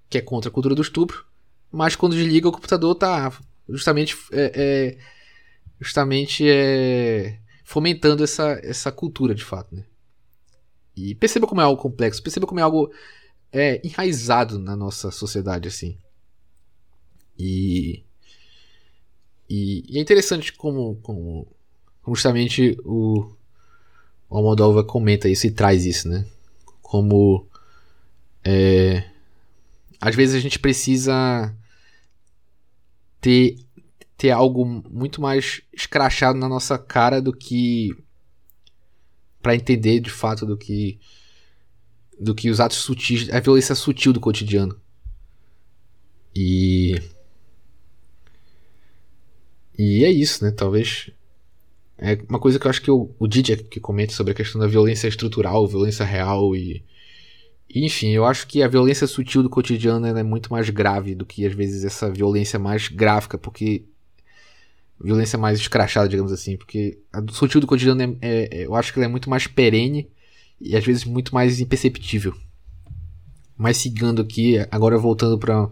que 0.10 0.18
é 0.18 0.22
contra 0.22 0.49
a 0.49 0.53
cultura 0.53 0.74
do 0.74 0.82
estupro, 0.82 1.26
mas 1.72 1.95
quando 1.95 2.16
desliga 2.16 2.47
o 2.47 2.51
computador 2.51 2.95
tá 2.95 3.32
justamente 3.68 4.16
é, 4.32 4.51
é 4.55 4.97
justamente 5.80 6.47
é, 6.47 7.39
fomentando 7.64 8.24
essa, 8.24 8.60
essa 8.64 8.91
cultura 8.91 9.36
de 9.36 9.43
fato, 9.43 9.76
né? 9.76 9.86
E 10.95 11.14
perceba 11.14 11.45
como 11.45 11.62
é 11.62 11.64
algo 11.64 11.82
complexo, 11.82 12.24
perceba 12.24 12.47
como 12.47 12.60
é 12.60 12.64
algo 12.64 12.91
é, 13.51 13.86
enraizado 13.86 14.58
na 14.58 14.76
nossa 14.76 15.12
sociedade 15.12 15.68
assim. 15.68 15.97
E, 17.38 18.03
e, 19.47 19.86
e 19.88 19.97
é 19.99 20.01
interessante 20.01 20.53
como, 20.53 20.95
como 21.01 21.47
justamente 22.16 22.78
o, 22.84 23.30
o 24.30 24.38
Almodóvar 24.38 24.84
comenta 24.84 25.30
isso 25.30 25.47
e 25.47 25.51
traz 25.51 25.86
isso, 25.86 26.08
né? 26.08 26.26
Como 26.82 27.45
é, 28.43 29.03
às 29.99 30.16
vezes 30.16 30.36
a 30.36 30.39
gente 30.39 30.60
precisa 30.60 31.53
ter, 33.20 33.58
ter 34.18 34.32
algo 34.32 34.66
muito 34.66 35.22
mais 35.22 35.62
escrachado 35.74 36.38
na 36.38 36.47
nossa 36.47 36.78
cara 36.78 37.22
do 37.22 37.34
que 37.34 37.91
para 39.41 39.55
entender 39.55 39.99
de 39.99 40.10
fato 40.10 40.45
do 40.45 40.58
que 40.58 40.99
do 42.20 42.34
que 42.34 42.49
os 42.49 42.60
atos 42.60 42.78
sutis, 42.78 43.30
a 43.30 43.39
violência 43.39 43.76
sutil 43.76 44.12
do 44.12 44.20
cotidiano. 44.20 44.80
E 46.36 46.95
e 49.78 50.03
é 50.03 50.12
isso, 50.12 50.43
né? 50.43 50.51
Talvez 50.51 51.12
é 51.98 52.18
uma 52.30 52.39
coisa 52.39 52.60
que 52.60 52.68
eu 52.68 52.70
acho 52.70 52.82
que 52.82 52.91
o, 52.91 53.10
o 53.18 53.28
Didi 53.28 53.58
que 53.58 53.80
comenta 53.80 54.14
sobre 54.14 54.32
a 54.32 54.36
questão 54.36 54.62
da 54.62 54.68
violência 54.68 55.08
estrutural, 55.08 55.68
violência 55.68 56.06
real 56.06 56.56
e, 56.56 56.84
enfim, 57.74 58.10
eu 58.10 58.26
acho 58.26 58.48
que 58.48 58.64
a 58.64 58.68
violência 58.68 59.06
sutil 59.08 59.43
do 59.43 59.50
cotidiano 59.50 60.06
é 60.06 60.24
muito 60.24 60.52
mais 60.52 60.70
grave 60.70 61.14
do 61.14 61.26
que 61.26 61.45
às 61.45 61.54
vezes 61.54 61.84
essa 61.84 62.10
violência 62.10 62.58
mais 62.58 62.88
gráfica, 62.88 63.38
porque. 63.38 63.86
Violência 65.00 65.38
mais 65.38 65.60
escrachada, 65.60 66.10
digamos 66.10 66.32
assim, 66.32 66.58
porque 66.58 66.98
a 67.14 67.22
do 67.22 67.32
sutil 67.32 67.62
do 67.62 67.68
cotidiano 67.68 68.02
é, 68.02 68.18
é, 68.20 68.66
eu 68.66 68.74
acho 68.74 68.91
que 68.91 68.98
ela 68.98 69.06
é 69.06 69.08
muito 69.08 69.30
mais 69.30 69.45
perene 69.45 70.10
e 70.60 70.76
às 70.76 70.84
vezes 70.84 71.06
muito 71.06 71.36
mais 71.36 71.60
imperceptível. 71.60 72.34
Mas 73.56 73.78
seguindo 73.78 74.24
aqui, 74.24 74.58
agora 74.72 74.98
voltando 74.98 75.38
para 75.38 75.70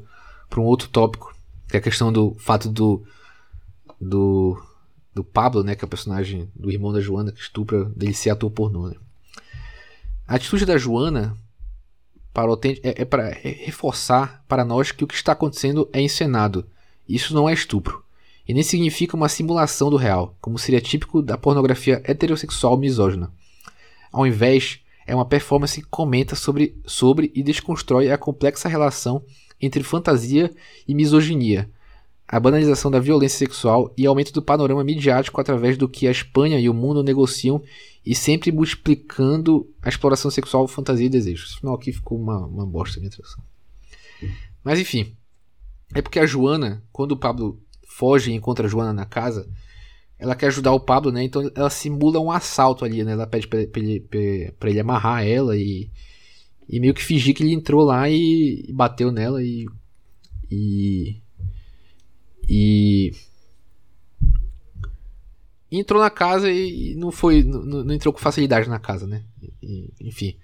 um 0.57 0.63
outro 0.63 0.89
tópico, 0.89 1.35
que 1.67 1.75
é 1.75 1.79
a 1.79 1.81
questão 1.81 2.13
do 2.13 2.35
fato 2.37 2.69
do, 2.69 3.03
do 3.99 4.61
do 5.15 5.23
Pablo, 5.23 5.63
né, 5.63 5.75
que 5.75 5.83
é 5.83 5.87
o 5.87 5.89
personagem 5.89 6.51
do 6.53 6.69
irmão 6.69 6.91
da 6.91 6.99
Joana 6.99 7.31
que 7.31 7.39
estupra, 7.39 7.85
dele 7.85 8.13
ser 8.13 8.29
ator 8.29 8.51
pornô, 8.51 8.89
né? 8.89 8.95
A 10.27 10.35
atitude 10.35 10.65
da 10.65 10.77
Joana 10.77 11.37
para 12.33 12.51
é, 12.83 13.01
é 13.01 13.05
para 13.05 13.29
reforçar 13.29 14.43
para 14.47 14.65
nós 14.65 14.91
que 14.91 15.05
o 15.05 15.07
que 15.07 15.13
está 15.13 15.31
acontecendo 15.31 15.89
é 15.93 16.01
encenado. 16.01 16.65
Isso 17.07 17.33
não 17.33 17.47
é 17.47 17.53
estupro. 17.53 18.03
E 18.47 18.53
nem 18.53 18.61
significa 18.61 19.15
uma 19.15 19.29
simulação 19.29 19.89
do 19.89 19.95
real, 19.95 20.35
como 20.41 20.59
seria 20.59 20.81
típico 20.81 21.21
da 21.21 21.37
pornografia 21.37 22.01
heterossexual 22.03 22.77
misógina. 22.77 23.31
Ao 24.11 24.27
invés, 24.27 24.79
é 25.07 25.15
uma 25.15 25.25
performance 25.25 25.81
que 25.81 25.87
comenta 25.87 26.35
sobre, 26.35 26.75
sobre 26.85 27.31
e 27.33 27.41
desconstrói 27.41 28.11
a 28.11 28.17
complexa 28.17 28.67
relação 28.67 29.23
entre 29.61 29.83
fantasia 29.83 30.51
e 30.87 30.93
misoginia, 30.93 31.69
a 32.27 32.39
banalização 32.39 32.89
da 32.89 32.99
violência 32.99 33.37
sexual 33.37 33.93
e 33.97 34.05
aumento 34.05 34.33
do 34.33 34.41
panorama 34.41 34.83
midiático 34.83 35.39
através 35.39 35.77
do 35.77 35.87
que 35.87 36.07
a 36.07 36.11
Espanha 36.11 36.59
e 36.59 36.67
o 36.67 36.73
mundo 36.73 37.03
negociam 37.03 37.61
e 38.05 38.15
sempre 38.15 38.51
multiplicando 38.51 39.67
a 39.81 39.89
exploração 39.89 40.31
sexual, 40.31 40.67
fantasia 40.67 41.05
e 41.05 41.09
desejos. 41.09 41.51
Esse 41.51 41.59
final 41.59 41.75
aqui 41.75 41.91
ficou 41.91 42.19
uma, 42.19 42.45
uma 42.45 42.65
bosta 42.65 42.99
minha 42.99 43.11
tradução. 43.11 43.43
Mas 44.63 44.79
enfim, 44.79 45.15
é 45.93 46.01
porque 46.01 46.19
a 46.19 46.25
Joana, 46.25 46.83
quando 46.91 47.11
o 47.11 47.17
Pablo 47.17 47.59
foge 47.87 48.31
e 48.31 48.33
encontra 48.33 48.65
a 48.65 48.69
Joana 48.69 48.91
na 48.91 49.05
casa, 49.05 49.47
ela 50.17 50.35
quer 50.35 50.47
ajudar 50.47 50.71
o 50.71 50.79
Pablo, 50.79 51.11
né? 51.11 51.23
Então 51.23 51.49
ela 51.55 51.69
simula 51.69 52.19
um 52.19 52.31
assalto 52.31 52.85
ali, 52.85 53.03
né? 53.03 53.11
Ela 53.11 53.27
pede 53.27 53.47
pra, 53.47 53.65
pra, 53.67 53.81
ele, 53.81 53.99
pra 54.57 54.69
ele 54.69 54.79
amarrar 54.79 55.25
ela 55.25 55.55
e, 55.55 55.91
e 56.67 56.79
meio 56.79 56.93
que 56.93 57.03
fingir 57.03 57.35
que 57.35 57.43
ele 57.43 57.53
entrou 57.53 57.83
lá 57.83 58.09
e, 58.09 58.65
e 58.67 58.73
bateu 58.73 59.11
nela 59.11 59.43
e, 59.43 59.65
e 60.49 61.21
e 62.49 63.11
entrou 65.71 66.01
na 66.01 66.09
casa 66.09 66.49
e 66.51 66.95
não 66.95 67.11
foi 67.11 67.43
não, 67.43 67.83
não 67.83 67.93
entrou 67.93 68.13
com 68.13 68.19
facilidade 68.19 68.69
na 68.69 68.79
casa, 68.79 69.07
né? 69.07 69.23
E, 69.61 69.89
enfim. 69.99 70.37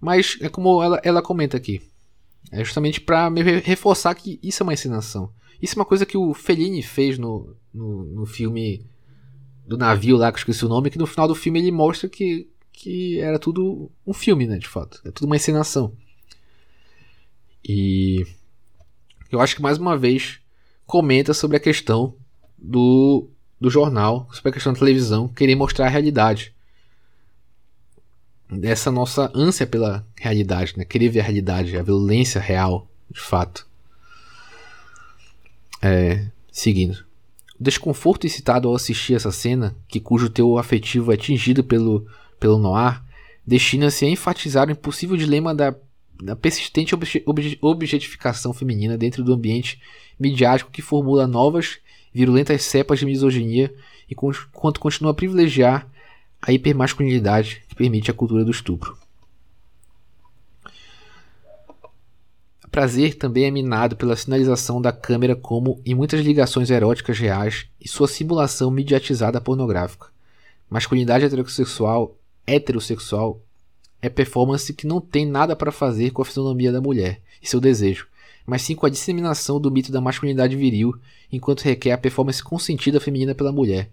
Mas 0.00 0.38
é 0.40 0.48
como 0.48 0.82
ela, 0.82 1.00
ela 1.02 1.22
comenta 1.22 1.56
aqui. 1.56 1.82
É 2.50 2.64
justamente 2.64 3.00
para 3.00 3.28
reforçar 3.64 4.14
que 4.14 4.38
isso 4.42 4.62
é 4.62 4.64
uma 4.64 4.72
encenação. 4.72 5.30
Isso 5.60 5.74
é 5.74 5.78
uma 5.78 5.84
coisa 5.84 6.06
que 6.06 6.16
o 6.16 6.32
Fellini 6.32 6.82
fez 6.82 7.18
no, 7.18 7.56
no, 7.74 8.04
no 8.04 8.26
filme 8.26 8.86
do 9.66 9.76
navio 9.76 10.16
lá, 10.16 10.30
que 10.32 10.36
eu 10.36 10.40
esqueci 10.40 10.64
o 10.64 10.68
nome, 10.68 10.90
que 10.90 10.98
no 10.98 11.06
final 11.06 11.28
do 11.28 11.34
filme 11.34 11.58
ele 11.58 11.70
mostra 11.70 12.08
que, 12.08 12.48
que 12.72 13.18
era 13.18 13.38
tudo 13.38 13.90
um 14.06 14.14
filme, 14.14 14.46
né, 14.46 14.56
de 14.56 14.68
fato. 14.68 15.00
É 15.04 15.10
tudo 15.10 15.26
uma 15.26 15.36
encenação. 15.36 15.92
E 17.62 18.24
eu 19.30 19.40
acho 19.40 19.56
que 19.56 19.62
mais 19.62 19.76
uma 19.76 19.96
vez 19.96 20.40
comenta 20.88 21.34
sobre 21.34 21.58
a 21.58 21.60
questão 21.60 22.14
do, 22.56 23.28
do 23.60 23.68
jornal, 23.68 24.26
sobre 24.32 24.48
a 24.48 24.52
questão 24.54 24.72
da 24.72 24.78
televisão, 24.78 25.28
querer 25.28 25.54
mostrar 25.54 25.84
a 25.84 25.90
realidade. 25.90 26.54
Dessa 28.50 28.90
nossa 28.90 29.30
ânsia 29.34 29.66
pela 29.66 30.04
realidade, 30.16 30.72
né? 30.78 30.86
querer 30.86 31.10
ver 31.10 31.20
a 31.20 31.24
realidade, 31.24 31.76
a 31.76 31.82
violência 31.82 32.40
real, 32.40 32.88
de 33.10 33.20
fato. 33.20 33.68
É, 35.82 36.26
seguindo. 36.50 37.04
O 37.60 37.62
desconforto 37.62 38.26
incitado 38.26 38.66
ao 38.66 38.74
assistir 38.74 39.14
essa 39.14 39.30
cena, 39.30 39.76
que 39.86 40.00
cujo 40.00 40.30
teu 40.30 40.56
afetivo 40.56 41.12
é 41.12 41.16
atingido 41.16 41.62
pelo, 41.62 42.06
pelo 42.40 42.56
noir, 42.56 43.02
destina-se 43.46 44.06
a 44.06 44.08
enfatizar 44.08 44.68
o 44.68 44.72
impossível 44.72 45.18
dilema 45.18 45.54
da, 45.54 45.74
da 46.22 46.34
persistente 46.34 46.94
obje, 46.94 47.22
objetificação 47.60 48.54
feminina 48.54 48.96
dentro 48.96 49.22
do 49.22 49.34
ambiente 49.34 49.78
midiático 50.18 50.70
que 50.70 50.82
formula 50.82 51.26
novas, 51.26 51.78
virulentas 52.12 52.62
cepas 52.62 52.98
de 52.98 53.06
misoginia 53.06 53.72
enquanto 54.10 54.80
continua 54.80 55.12
a 55.12 55.14
privilegiar 55.14 55.86
a 56.40 56.52
hipermasculinidade 56.52 57.62
que 57.68 57.74
permite 57.74 58.10
a 58.10 58.14
cultura 58.14 58.44
do 58.44 58.50
estupro. 58.50 58.96
Prazer 62.70 63.14
também 63.14 63.44
é 63.44 63.50
minado 63.50 63.96
pela 63.96 64.14
sinalização 64.14 64.80
da 64.80 64.92
câmera 64.92 65.34
como 65.34 65.80
em 65.84 65.94
muitas 65.94 66.20
ligações 66.20 66.70
eróticas 66.70 67.18
reais 67.18 67.66
e 67.80 67.88
sua 67.88 68.06
simulação 68.06 68.70
mediatizada 68.70 69.40
pornográfica. 69.40 70.08
Masculinidade 70.70 71.24
heterossexual, 71.24 72.16
heterossexual 72.46 73.40
é 74.00 74.08
performance 74.08 74.72
que 74.72 74.86
não 74.86 75.00
tem 75.00 75.26
nada 75.26 75.56
para 75.56 75.72
fazer 75.72 76.10
com 76.10 76.22
a 76.22 76.24
fisionomia 76.24 76.70
da 76.70 76.80
mulher 76.80 77.20
e 77.42 77.48
seu 77.48 77.58
desejo, 77.60 78.06
mas 78.48 78.62
sim 78.62 78.74
com 78.74 78.86
a 78.86 78.88
disseminação 78.88 79.60
do 79.60 79.70
mito 79.70 79.92
da 79.92 80.00
masculinidade 80.00 80.56
viril, 80.56 80.98
enquanto 81.30 81.60
requer 81.60 81.92
a 81.92 81.98
performance 81.98 82.42
consentida 82.42 82.98
feminina 82.98 83.34
pela 83.34 83.52
mulher. 83.52 83.90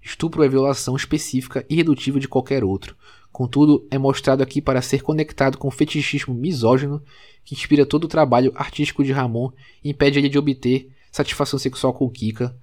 Estupro 0.00 0.42
é 0.42 0.48
violação 0.48 0.96
específica 0.96 1.62
e 1.68 1.74
irredutível 1.74 2.18
de 2.18 2.26
qualquer 2.26 2.64
outro. 2.64 2.96
Contudo, 3.30 3.86
é 3.90 3.98
mostrado 3.98 4.42
aqui 4.42 4.62
para 4.62 4.80
ser 4.80 5.02
conectado 5.02 5.58
com 5.58 5.68
o 5.68 5.70
fetichismo 5.70 6.32
misógino 6.32 7.02
que 7.44 7.54
inspira 7.54 7.84
todo 7.84 8.04
o 8.04 8.08
trabalho 8.08 8.50
artístico 8.54 9.04
de 9.04 9.12
Ramon 9.12 9.52
e 9.84 9.90
impede 9.90 10.18
ele 10.18 10.30
de 10.30 10.38
obter 10.38 10.90
satisfação 11.12 11.58
sexual 11.58 11.92
com 11.92 12.08
Kika, 12.08 12.56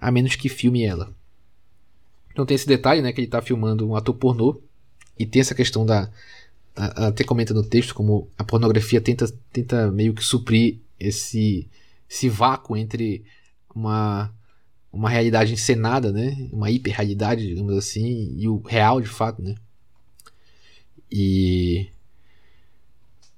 a 0.00 0.10
menos 0.10 0.34
que 0.34 0.48
filme 0.48 0.82
ela. 0.82 1.14
Então 2.32 2.44
tem 2.44 2.56
esse 2.56 2.66
detalhe, 2.66 3.00
né, 3.00 3.12
que 3.12 3.20
ele 3.20 3.28
está 3.28 3.40
filmando 3.40 3.88
um 3.88 3.94
ator 3.94 4.16
pornô 4.16 4.60
e 5.16 5.24
tem 5.24 5.38
essa 5.38 5.54
questão 5.54 5.86
da 5.86 6.10
até 6.76 7.24
comenta 7.24 7.52
no 7.52 7.62
texto 7.62 7.94
como 7.94 8.28
a 8.38 8.44
pornografia 8.44 9.00
tenta, 9.00 9.26
tenta 9.52 9.90
meio 9.90 10.14
que 10.14 10.24
suprir 10.24 10.78
esse, 10.98 11.68
esse 12.08 12.28
vácuo 12.28 12.76
entre 12.76 13.24
uma, 13.74 14.32
uma 14.92 15.08
realidade 15.08 15.52
encenada, 15.52 16.12
né? 16.12 16.48
Uma 16.52 16.70
hiperrealidade, 16.70 17.46
digamos 17.46 17.76
assim, 17.76 18.34
e 18.36 18.48
o 18.48 18.60
real 18.60 19.00
de 19.00 19.08
fato, 19.08 19.42
né? 19.42 19.54
E 21.10 21.88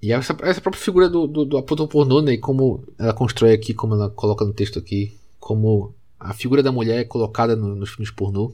e 0.00 0.10
essa, 0.12 0.36
essa 0.42 0.60
própria 0.60 0.82
figura 0.82 1.08
do, 1.08 1.28
do, 1.28 1.44
do 1.44 1.88
pornô, 1.88 2.20
né? 2.20 2.32
E 2.32 2.38
como 2.38 2.84
ela 2.98 3.14
constrói 3.14 3.52
aqui, 3.54 3.72
como 3.72 3.94
ela 3.94 4.10
coloca 4.10 4.44
no 4.44 4.52
texto 4.52 4.78
aqui, 4.78 5.16
como 5.38 5.94
a 6.18 6.34
figura 6.34 6.62
da 6.62 6.72
mulher 6.72 7.00
é 7.00 7.04
colocada 7.04 7.54
no, 7.54 7.76
nos 7.76 7.90
filmes 7.90 8.10
pornô 8.10 8.52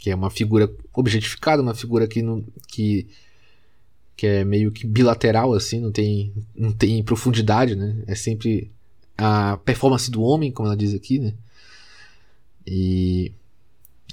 que 0.00 0.10
é 0.10 0.14
uma 0.14 0.30
figura 0.30 0.72
objetificada, 0.94 1.60
uma 1.60 1.74
figura 1.74 2.08
que 2.08 2.22
não, 2.22 2.42
que 2.66 3.06
que 4.16 4.26
é 4.26 4.44
meio 4.44 4.72
que 4.72 4.86
bilateral 4.86 5.52
assim, 5.52 5.78
não 5.78 5.92
tem 5.92 6.32
não 6.54 6.72
tem 6.72 7.02
profundidade, 7.04 7.76
né? 7.76 8.02
É 8.06 8.14
sempre 8.14 8.70
a 9.16 9.58
performance 9.58 10.10
do 10.10 10.22
homem, 10.22 10.50
como 10.50 10.66
ela 10.68 10.76
diz 10.76 10.94
aqui, 10.94 11.18
né? 11.18 11.34
E 12.66 13.32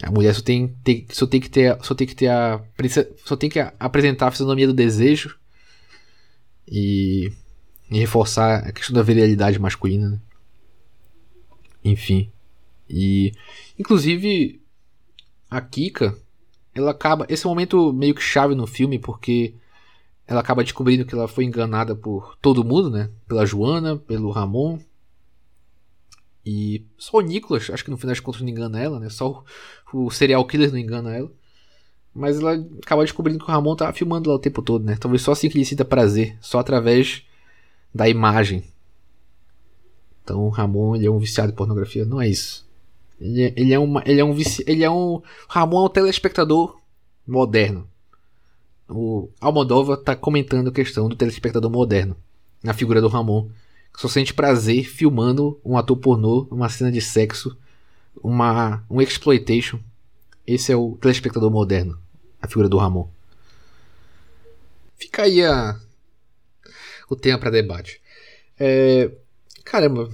a 0.04 0.12
mulher 0.12 0.36
só 0.36 0.42
tem, 0.42 0.68
tem 0.84 1.06
só 1.10 1.26
tem 1.26 1.40
que 1.40 1.50
ter 1.50 1.78
só 1.82 1.96
tem 1.96 2.06
que 2.06 2.16
ter 2.16 2.28
a 2.28 2.62
só 3.26 3.38
tem 3.38 3.50
que 3.50 3.60
apresentar 3.80 4.28
a 4.28 4.32
fisionomia 4.32 4.68
do 4.68 4.74
desejo 4.74 5.38
e, 6.68 7.32
e 7.90 7.98
reforçar 7.98 8.68
a 8.68 8.72
questão 8.74 8.94
da 8.94 9.04
virilidade 9.04 9.58
masculina, 9.58 10.10
né? 10.10 10.20
Enfim. 11.84 12.30
E 12.90 13.32
inclusive 13.80 14.62
a 15.50 15.62
Kika, 15.62 16.16
ela 16.74 16.92
acaba. 16.92 17.26
Esse 17.30 17.46
é 17.46 17.48
um 17.48 17.52
momento 17.52 17.92
meio 17.94 18.14
que 18.14 18.22
chave 18.22 18.56
no 18.56 18.68
filme, 18.68 19.00
porque 19.00 19.56
ela 20.28 20.42
acaba 20.42 20.64
descobrindo 20.64 21.06
que 21.06 21.16
ela 21.16 21.28
foi 21.28 21.46
enganada 21.46 21.96
por 21.96 22.38
todo 22.42 22.64
mundo, 22.64 22.90
né? 22.90 23.10
Pela 23.28 23.46
Joana, 23.46 23.98
pelo 23.98 24.30
Ramon. 24.30 24.78
E 26.46 26.86
só 26.98 27.18
o 27.18 27.22
Nicholas, 27.22 27.70
acho 27.70 27.84
que 27.84 27.92
no 27.92 27.98
final 27.98 28.12
das 28.12 28.20
contas 28.20 28.42
não 28.42 28.50
engana 28.50 28.82
ela, 28.82 29.00
né? 29.00 29.10
Só 29.10 29.44
o, 29.94 30.06
o 30.06 30.12
serial 30.12 30.46
killer 30.46 30.72
não 30.72 30.78
engana 30.78 31.16
ela. 31.16 31.32
Mas 32.14 32.40
ela 32.40 32.54
acaba 32.84 33.04
descobrindo 33.04 33.40
que 33.40 33.46
o 33.46 33.54
Ramon 33.54 33.76
tava 33.76 33.94
filmando 33.94 34.30
lá 34.30 34.36
o 34.36 34.40
tempo 34.40 34.62
todo, 34.62 34.84
né? 34.84 34.98
Talvez 35.00 35.22
só 35.22 35.32
assim 35.32 35.50
que 35.50 35.58
ele 35.58 35.66
sinta 35.66 35.86
prazer, 35.86 36.38
só 36.42 36.60
através 36.60 37.24
da 37.94 38.10
imagem. 38.10 38.64
Então 40.24 40.42
o 40.42 40.50
Ramon 40.50 40.96
ele 40.96 41.06
é 41.06 41.12
um 41.12 41.20
viciado 41.20 41.52
em 41.52 41.56
pornografia, 41.56 42.06
não 42.06 42.22
é 42.22 42.28
isso. 42.28 42.67
Ele, 43.20 43.54
ele 43.56 43.74
é 43.74 43.80
uma, 43.80 44.04
ele 44.06 44.20
é 44.22 44.26
um 44.26 44.36
ele 44.66 44.84
é 44.84 44.90
um 44.90 45.22
Ramon 45.48 45.84
é 45.84 45.86
um 45.86 45.90
telespectador 45.90 46.78
moderno. 47.26 47.88
O 48.90 49.30
Almodóvar 49.42 50.00
está 50.00 50.16
comentando 50.16 50.70
a 50.70 50.72
questão 50.72 51.10
do 51.10 51.16
telespectador 51.16 51.70
moderno 51.70 52.16
na 52.64 52.74
figura 52.74 53.02
do 53.02 53.08
Ramon, 53.08 53.50
que 53.94 54.02
só 54.02 54.08
sente 54.08 54.34
prazer 54.34 54.86
filmando 54.86 55.60
um 55.64 55.78
ator 55.78 55.98
pornô, 55.98 56.48
uma 56.50 56.70
cena 56.70 56.92
de 56.92 57.02
sexo, 57.02 57.58
uma 58.24 58.84
um 58.90 59.02
exploitation. 59.02 59.80
Esse 60.46 60.72
é 60.72 60.76
o 60.76 60.98
telespectador 61.02 61.52
moderno, 61.52 62.00
a 62.42 62.48
figura 62.48 62.70
do 62.70 62.78
Ramon. 62.78 63.10
Fica 64.98 65.24
aí 65.24 65.44
a 65.44 65.78
o 67.10 67.16
tema 67.16 67.40
para 67.40 67.50
debate. 67.50 68.02
É, 68.60 69.12
caramba, 69.64 70.10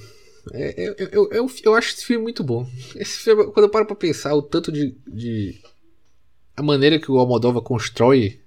é, 0.52 0.74
eu, 0.78 0.96
eu, 0.98 1.32
eu, 1.32 1.52
eu, 1.64 1.76
acho 1.76 1.94
esse 1.94 2.06
filme 2.06 2.24
muito 2.24 2.44
bom. 2.44 2.70
Esse 2.96 3.20
filme, 3.20 3.46
quando 3.52 3.66
eu 3.66 3.70
paro 3.70 3.86
pra 3.86 3.96
pensar 3.96 4.34
o 4.36 4.42
tanto 4.42 4.72
de. 4.72 4.96
de 5.08 5.62
a 6.56 6.62
maneira 6.62 7.00
que 7.00 7.12
o 7.12 7.18
Almodóvar 7.18 7.64
constrói 7.64 8.40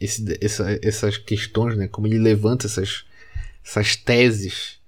esse, 0.00 0.38
essa, 0.40 0.78
essas 0.82 1.16
questões, 1.16 1.76
né? 1.76 1.88
Como 1.88 2.06
ele 2.06 2.18
levanta 2.18 2.66
essas, 2.66 3.04
essas 3.64 3.96
teses 3.96 4.78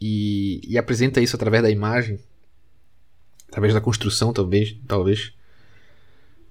e, 0.00 0.60
e 0.66 0.78
apresenta 0.78 1.20
isso 1.20 1.36
através 1.36 1.62
da 1.62 1.70
imagem, 1.70 2.18
através 3.48 3.74
da 3.74 3.80
construção, 3.80 4.32
talvez, 4.32 4.74
talvez 4.88 5.32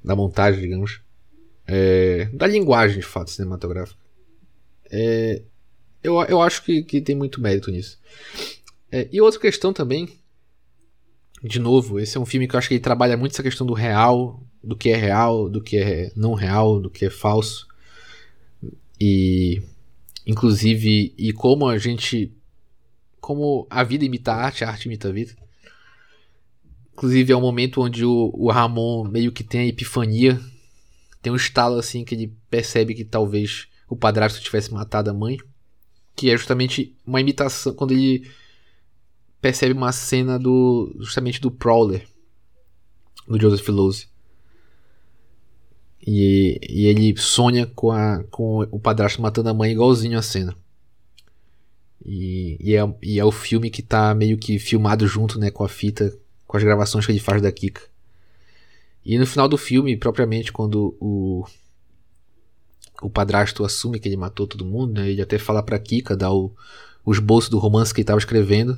da 0.03 0.15
montagem, 0.15 0.61
digamos, 0.61 1.01
é, 1.67 2.29
da 2.31 2.47
linguagem 2.47 2.99
de 2.99 3.05
fato 3.05 3.31
cinematográfica. 3.31 3.99
É, 4.91 5.41
eu, 6.03 6.21
eu 6.23 6.41
acho 6.41 6.63
que, 6.63 6.83
que 6.83 7.01
tem 7.01 7.15
muito 7.15 7.41
mérito 7.41 7.71
nisso. 7.71 7.99
É, 8.91 9.07
e 9.11 9.21
outra 9.21 9.39
questão 9.39 9.71
também, 9.71 10.09
de 11.43 11.59
novo, 11.59 11.99
esse 11.99 12.17
é 12.17 12.19
um 12.19 12.25
filme 12.25 12.47
que 12.47 12.55
eu 12.55 12.57
acho 12.57 12.67
que 12.67 12.73
ele 12.75 12.81
trabalha 12.81 13.15
muito 13.15 13.33
essa 13.33 13.43
questão 13.43 13.65
do 13.65 13.73
real, 13.73 14.43
do 14.63 14.75
que 14.75 14.89
é 14.89 14.95
real, 14.95 15.49
do 15.49 15.61
que 15.61 15.77
é 15.77 16.11
não 16.15 16.33
real, 16.33 16.79
do 16.79 16.89
que 16.89 17.05
é 17.05 17.09
falso. 17.09 17.67
E 18.99 19.61
inclusive 20.25 21.13
e 21.17 21.31
como 21.31 21.67
a 21.67 21.77
gente 21.77 22.33
como 23.21 23.67
a 23.69 23.83
vida 23.83 24.03
imita 24.03 24.31
a 24.31 24.35
arte, 24.35 24.63
a 24.63 24.69
arte 24.69 24.85
imita 24.85 25.09
a 25.09 25.11
vida. 25.11 25.35
Inclusive 26.93 27.31
é 27.31 27.37
um 27.37 27.41
momento 27.41 27.81
onde 27.81 28.03
o, 28.03 28.31
o 28.33 28.51
Ramon 28.51 29.05
meio 29.05 29.31
que 29.31 29.43
tem 29.43 29.61
a 29.61 29.67
epifania, 29.67 30.39
tem 31.21 31.31
um 31.31 31.35
estalo 31.35 31.77
assim 31.77 32.03
que 32.03 32.15
ele 32.15 32.33
percebe 32.49 32.93
que 32.93 33.05
talvez 33.05 33.67
o 33.87 33.95
padrasto 33.95 34.41
tivesse 34.41 34.73
matado 34.73 35.09
a 35.09 35.13
mãe, 35.13 35.37
que 36.15 36.29
é 36.29 36.37
justamente 36.37 36.95
uma 37.05 37.21
imitação 37.21 37.73
quando 37.73 37.91
ele 37.91 38.29
percebe 39.41 39.73
uma 39.73 39.91
cena 39.91 40.37
do 40.37 40.95
justamente 40.99 41.39
do 41.39 41.51
Prowler 41.51 42.07
do 43.27 43.39
Joseph 43.39 43.67
Losey. 43.69 44.07
E, 46.05 46.59
e 46.67 46.85
ele 46.87 47.15
sonha 47.17 47.67
com, 47.67 47.91
a, 47.91 48.23
com 48.31 48.61
o 48.71 48.79
padrasto 48.79 49.21
matando 49.21 49.49
a 49.49 49.53
mãe 49.53 49.71
igualzinho 49.71 50.17
a 50.17 50.21
cena. 50.21 50.55
E, 52.03 52.57
e, 52.59 52.75
é, 52.75 52.95
e 53.03 53.19
é 53.19 53.25
o 53.25 53.31
filme 53.31 53.69
que 53.69 53.83
tá 53.83 54.15
meio 54.15 54.37
que 54.37 54.57
filmado 54.57 55.05
junto 55.05 55.37
né, 55.37 55.51
com 55.51 55.63
a 55.63 55.69
fita, 55.69 56.17
com 56.47 56.57
as 56.57 56.63
gravações 56.63 57.05
que 57.05 57.11
ele 57.11 57.19
faz 57.19 57.41
da 57.41 57.51
Kika. 57.51 57.81
E 59.05 59.17
no 59.19 59.27
final 59.27 59.47
do 59.47 59.57
filme, 59.57 59.95
propriamente, 59.97 60.51
quando 60.51 60.95
o, 60.99 61.45
o 63.01 63.09
padrasto 63.09 63.63
assume 63.63 63.99
que 63.99 64.07
ele 64.07 64.17
matou 64.17 64.47
todo 64.47 64.65
mundo, 64.65 64.93
né, 64.93 65.09
ele 65.09 65.21
até 65.21 65.37
fala 65.37 65.61
pra 65.61 65.77
Kika, 65.77 66.15
dá 66.15 66.31
o, 66.31 66.51
os 67.05 67.19
bolsos 67.19 67.49
do 67.49 67.59
romance 67.59 67.93
que 67.93 68.01
ele 68.01 68.07
tava 68.07 68.19
escrevendo, 68.19 68.77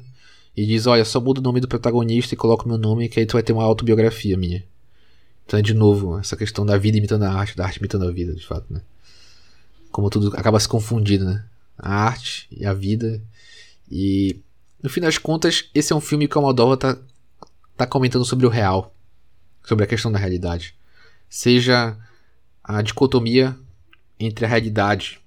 e 0.55 0.65
diz: 0.65 0.87
Olha, 0.87 1.05
só 1.05 1.19
muda 1.19 1.39
o 1.39 1.43
nome 1.43 1.59
do 1.59 1.67
protagonista 1.67 2.33
e 2.33 2.37
coloca 2.37 2.65
o 2.65 2.67
meu 2.67 2.77
nome, 2.77 3.09
que 3.09 3.19
aí 3.19 3.25
tu 3.25 3.33
vai 3.33 3.43
ter 3.43 3.53
uma 3.53 3.63
autobiografia 3.63 4.37
minha. 4.37 4.63
Então 5.45 5.59
é 5.59 5.61
de 5.61 5.73
novo 5.73 6.17
essa 6.19 6.35
questão 6.35 6.65
da 6.65 6.77
vida 6.77 6.97
imitando 6.97 7.23
a 7.23 7.31
arte, 7.31 7.55
da 7.55 7.65
arte 7.65 7.77
imitando 7.77 8.07
a 8.07 8.11
vida, 8.11 8.33
de 8.33 8.45
fato, 8.45 8.65
né? 8.73 8.81
Como 9.91 10.09
tudo 10.09 10.35
acaba 10.37 10.59
se 10.59 10.67
confundindo, 10.67 11.25
né? 11.25 11.43
A 11.77 11.93
arte 11.93 12.47
e 12.51 12.65
a 12.65 12.73
vida. 12.73 13.21
E 13.89 14.39
no 14.81 14.89
fim 14.89 15.01
das 15.01 15.17
contas, 15.17 15.69
esse 15.75 15.91
é 15.91 15.95
um 15.95 16.01
filme 16.01 16.27
que 16.27 16.37
o 16.37 16.41
Moldova 16.41 16.77
tá, 16.77 16.97
tá 17.75 17.85
comentando 17.85 18.23
sobre 18.23 18.45
o 18.45 18.49
real, 18.49 18.95
sobre 19.63 19.83
a 19.83 19.87
questão 19.87 20.11
da 20.11 20.19
realidade. 20.19 20.73
Seja 21.29 21.97
a 22.63 22.81
dicotomia 22.81 23.57
entre 24.19 24.45
a 24.45 24.47
realidade 24.47 25.19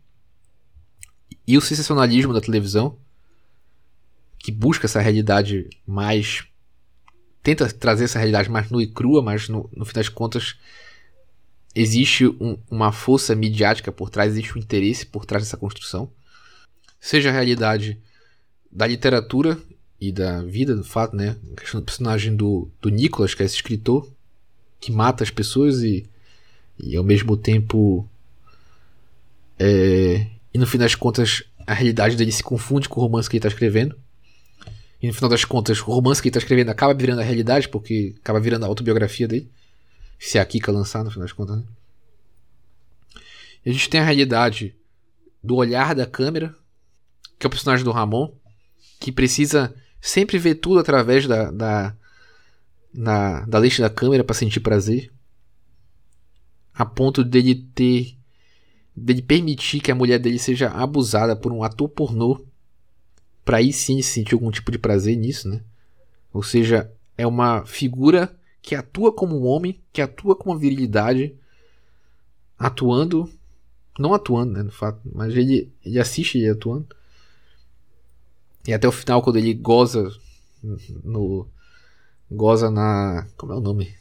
e 1.46 1.58
o 1.58 1.60
sensacionalismo 1.60 2.32
da 2.32 2.40
televisão, 2.40 2.96
que 4.44 4.52
busca 4.52 4.84
essa 4.84 5.00
realidade 5.00 5.70
mais 5.86 6.44
tenta 7.42 7.66
trazer 7.66 8.04
essa 8.04 8.18
realidade 8.18 8.50
mais 8.50 8.70
nua 8.70 8.82
e 8.82 8.86
crua, 8.86 9.22
mas 9.22 9.48
no, 9.48 9.70
no 9.74 9.86
fim 9.86 9.94
das 9.94 10.10
contas 10.10 10.56
existe 11.74 12.26
um, 12.26 12.58
uma 12.70 12.92
força 12.92 13.34
midiática 13.34 13.90
por 13.90 14.10
trás, 14.10 14.32
existe 14.32 14.54
um 14.54 14.60
interesse 14.60 15.06
por 15.06 15.24
trás 15.24 15.42
dessa 15.42 15.56
construção. 15.56 16.12
Seja 17.00 17.30
a 17.30 17.32
realidade 17.32 17.98
da 18.70 18.86
literatura 18.86 19.58
e 19.98 20.12
da 20.12 20.42
vida, 20.42 20.76
do 20.76 20.84
fato, 20.84 21.16
né? 21.16 21.38
A 21.56 21.60
questão 21.62 21.80
do 21.80 21.86
personagem 21.86 22.36
do, 22.36 22.68
do 22.82 22.90
Nicholas, 22.90 23.32
que 23.32 23.42
é 23.42 23.46
esse 23.46 23.56
escritor, 23.56 24.12
que 24.78 24.92
mata 24.92 25.24
as 25.24 25.30
pessoas 25.30 25.82
e, 25.82 26.04
e 26.78 26.94
ao 26.96 27.04
mesmo 27.04 27.34
tempo. 27.34 28.06
É, 29.58 30.26
e 30.52 30.58
no 30.58 30.66
fim 30.66 30.76
das 30.76 30.94
contas, 30.94 31.44
a 31.66 31.72
realidade 31.72 32.14
dele 32.14 32.30
se 32.30 32.42
confunde 32.42 32.90
com 32.90 33.00
o 33.00 33.04
romance 33.04 33.26
que 33.26 33.36
ele 33.36 33.38
está 33.38 33.48
escrevendo. 33.48 34.03
E 35.04 35.08
no 35.08 35.12
final 35.12 35.28
das 35.28 35.44
contas, 35.44 35.82
o 35.82 35.84
romance 35.84 36.22
que 36.22 36.28
ele 36.28 36.32
tá 36.32 36.38
escrevendo 36.38 36.70
acaba 36.70 36.94
virando 36.94 37.20
a 37.20 37.22
realidade, 37.22 37.68
porque 37.68 38.14
acaba 38.22 38.40
virando 38.40 38.64
a 38.64 38.68
autobiografia 38.68 39.28
dele. 39.28 39.50
Se 40.18 40.38
é 40.38 40.40
a 40.40 40.46
Kika 40.46 40.72
lançar, 40.72 41.04
no 41.04 41.10
final 41.10 41.26
das 41.26 41.32
contas. 41.32 41.58
Né? 41.58 41.64
E 43.66 43.68
a 43.68 43.72
gente 43.74 43.90
tem 43.90 44.00
a 44.00 44.04
realidade 44.04 44.74
do 45.42 45.56
olhar 45.56 45.94
da 45.94 46.06
câmera, 46.06 46.56
que 47.38 47.44
é 47.44 47.48
o 47.48 47.50
personagem 47.50 47.84
do 47.84 47.90
Ramon, 47.90 48.32
que 48.98 49.12
precisa 49.12 49.74
sempre 50.00 50.38
ver 50.38 50.54
tudo 50.54 50.78
através 50.78 51.26
da, 51.26 51.50
da, 51.50 51.94
da 53.46 53.58
lente 53.58 53.82
da 53.82 53.90
câmera 53.90 54.24
para 54.24 54.34
sentir 54.34 54.60
prazer. 54.60 55.12
A 56.72 56.86
ponto 56.86 57.22
dele 57.22 57.56
ter. 57.74 58.16
dele 58.96 59.20
permitir 59.20 59.80
que 59.80 59.92
a 59.92 59.94
mulher 59.94 60.18
dele 60.18 60.38
seja 60.38 60.70
abusada 60.70 61.36
por 61.36 61.52
um 61.52 61.62
ator 61.62 61.90
pornô 61.90 62.42
para 63.44 63.58
aí 63.58 63.72
sim 63.72 64.00
sentir 64.02 64.34
algum 64.34 64.50
tipo 64.50 64.70
de 64.72 64.78
prazer 64.78 65.16
nisso, 65.16 65.48
né? 65.48 65.60
Ou 66.32 66.42
seja, 66.42 66.90
é 67.16 67.26
uma 67.26 67.64
figura 67.64 68.34
que 68.62 68.74
atua 68.74 69.12
como 69.12 69.38
um 69.38 69.44
homem, 69.44 69.80
que 69.92 70.00
atua 70.00 70.34
com 70.34 70.50
uma 70.50 70.58
virilidade, 70.58 71.34
atuando, 72.58 73.30
não 73.98 74.14
atuando, 74.14 74.52
né, 74.52 74.62
no 74.62 74.72
fato, 74.72 75.00
mas 75.12 75.36
ele, 75.36 75.70
ele 75.84 76.00
assiste 76.00 76.38
ele 76.38 76.48
atuando. 76.48 76.86
E 78.66 78.72
até 78.72 78.88
o 78.88 78.92
final, 78.92 79.22
quando 79.22 79.36
ele 79.36 79.52
goza 79.52 80.10
no. 81.04 81.46
goza 82.30 82.70
na. 82.70 83.26
como 83.36 83.52
é 83.52 83.56
o 83.56 83.60
nome? 83.60 83.94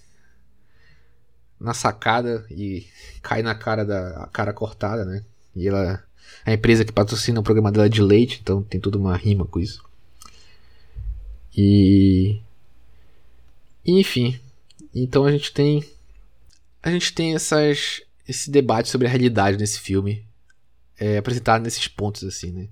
Na 1.59 1.73
sacada 1.73 2.45
e 2.49 2.87
cai 3.21 3.41
na 3.41 3.55
cara 3.55 3.85
da. 3.85 4.27
cara 4.31 4.53
cortada, 4.53 5.03
né? 5.05 5.25
E 5.55 5.67
ela 5.67 6.03
a 6.45 6.53
empresa 6.53 6.83
que 6.83 6.91
patrocina 6.91 7.39
o 7.39 7.43
programa 7.43 7.71
dela 7.71 7.85
é 7.85 7.89
de 7.89 8.01
leite, 8.01 8.39
então 8.41 8.63
tem 8.63 8.79
toda 8.79 8.97
uma 8.97 9.15
rima 9.15 9.45
com 9.45 9.59
isso. 9.59 9.83
E 11.55 12.39
enfim, 13.85 14.39
então 14.93 15.25
a 15.25 15.31
gente 15.31 15.53
tem 15.53 15.83
a 16.81 16.91
gente 16.91 17.13
tem 17.13 17.35
essas 17.35 18.01
esse 18.27 18.49
debate 18.49 18.89
sobre 18.89 19.07
a 19.07 19.09
realidade 19.09 19.57
nesse 19.57 19.79
filme 19.79 20.25
é, 20.97 21.17
apresentado 21.17 21.63
nesses 21.63 21.87
pontos 21.87 22.23
assim, 22.23 22.51
né? 22.51 22.67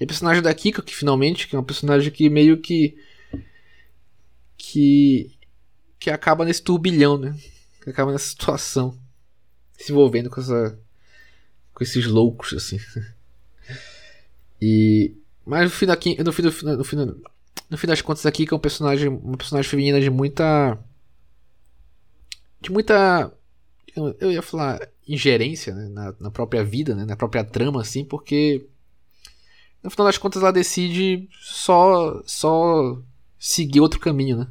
E 0.00 0.04
a 0.04 0.06
personagem 0.06 0.42
da 0.42 0.54
Kika 0.54 0.82
que 0.82 0.94
finalmente 0.94 1.46
que 1.46 1.54
é 1.54 1.58
uma 1.58 1.64
personagem 1.64 2.10
que 2.10 2.28
meio 2.28 2.58
que 2.60 2.96
que 4.56 5.30
que 5.98 6.10
acaba 6.10 6.44
nesse 6.44 6.62
turbilhão, 6.62 7.16
né? 7.18 7.36
Que 7.82 7.90
acaba 7.90 8.12
nessa 8.12 8.28
situação 8.28 8.98
se 9.78 9.92
envolvendo 9.92 10.30
com 10.30 10.40
essa 10.40 10.78
com 11.74 11.82
esses 11.82 12.06
loucos, 12.06 12.54
assim. 12.54 12.78
E. 14.62 15.14
Mas 15.44 15.64
no 15.64 15.70
fim, 15.70 15.86
daqui, 15.86 16.22
no, 16.22 16.32
fim, 16.32 16.42
no, 16.42 16.76
no, 16.76 16.84
fim, 16.84 16.96
no 17.68 17.76
fim 17.76 17.86
das 17.86 18.00
contas 18.00 18.24
aqui, 18.24 18.46
que 18.46 18.54
é 18.54 18.56
um 18.56 18.60
personagem. 18.60 19.08
Uma 19.08 19.36
personagem 19.36 19.68
feminina 19.68 20.00
de 20.00 20.08
muita. 20.08 20.78
De 22.60 22.72
muita. 22.72 23.32
Eu 23.94 24.32
ia 24.32 24.42
falar 24.42 24.88
ingerência 25.06 25.74
né, 25.74 25.88
na, 25.88 26.14
na, 26.18 26.30
própria 26.30 26.64
vida, 26.64 26.94
né, 26.94 27.04
na 27.04 27.16
própria 27.16 27.44
trama, 27.44 27.82
assim, 27.82 28.04
porque. 28.04 28.66
No 29.82 29.90
final 29.90 30.06
das 30.06 30.16
contas 30.16 30.40
ela 30.40 30.52
decide 30.52 31.28
só. 31.40 32.22
só 32.24 32.98
seguir 33.38 33.80
outro 33.80 34.00
caminho, 34.00 34.38
né? 34.38 34.48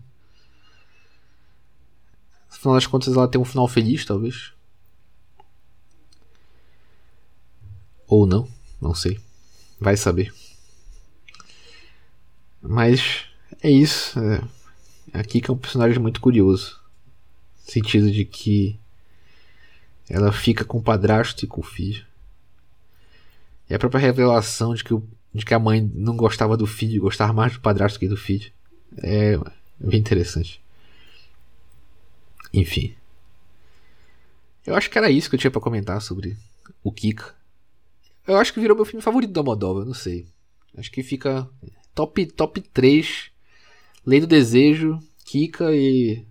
No 2.52 2.58
final 2.58 2.76
das 2.76 2.86
contas 2.86 3.16
ela 3.16 3.28
tem 3.28 3.42
um 3.42 3.46
final 3.46 3.68
feliz, 3.68 4.06
talvez. 4.06 4.53
Ou 8.14 8.28
não, 8.28 8.48
não 8.80 8.94
sei. 8.94 9.20
Vai 9.80 9.98
saber. 9.98 10.32
Mas 12.62 13.26
é 13.60 13.72
isso. 13.72 14.20
É. 14.20 14.40
Aqui 15.12 15.42
que 15.42 15.50
é 15.50 15.54
um 15.54 15.58
personagem 15.58 15.98
muito 15.98 16.22
curioso. 16.22 16.80
No 17.66 17.72
sentido 17.72 18.12
de 18.12 18.24
que 18.24 18.80
ela 20.08 20.32
fica 20.32 20.64
com 20.64 20.78
o 20.78 20.84
padrasto 20.84 21.44
e 21.44 21.48
com 21.48 21.62
o 21.62 21.64
filho. 21.64 22.06
E 23.68 23.74
a 23.74 23.80
própria 23.80 24.00
revelação 24.02 24.76
de 24.76 24.84
que, 24.84 24.94
o, 24.94 25.04
de 25.34 25.44
que 25.44 25.56
a 25.56 25.60
mãe 25.60 25.82
não 25.96 26.16
gostava 26.16 26.56
do 26.56 26.68
filho, 26.68 27.02
gostava 27.02 27.34
mais 27.34 27.54
do 27.54 27.62
padrasto 27.62 27.98
que 27.98 28.08
do 28.08 28.16
filho. 28.16 28.52
É 28.96 29.40
bem 29.80 30.00
interessante. 30.00 30.62
Enfim. 32.54 32.96
Eu 34.68 34.76
acho 34.76 34.88
que 34.88 35.00
era 35.00 35.10
isso 35.10 35.32
que 35.32 35.36
eu 35.36 35.40
tinha 35.40 35.50
para 35.50 35.60
comentar 35.60 36.00
sobre 36.00 36.38
o 36.84 36.92
Kika. 36.92 37.42
Eu 38.28 38.38
acho 38.38 38.54
que 38.54 38.60
virou 38.60 38.76
meu 38.76 38.86
filme 38.86 39.02
favorito 39.02 39.34
da 39.34 39.44
Moldova, 39.44 39.84
não 39.84 39.94
sei. 39.94 40.26
Acho 40.78 40.92
que 40.92 41.04
fica 41.04 41.48
top, 41.94 42.26
top 42.28 42.62
3. 42.62 43.32
Lei 44.06 44.20
do 44.20 44.28
Desejo, 44.28 45.00
Kika 45.26 45.74
e. 45.74 46.26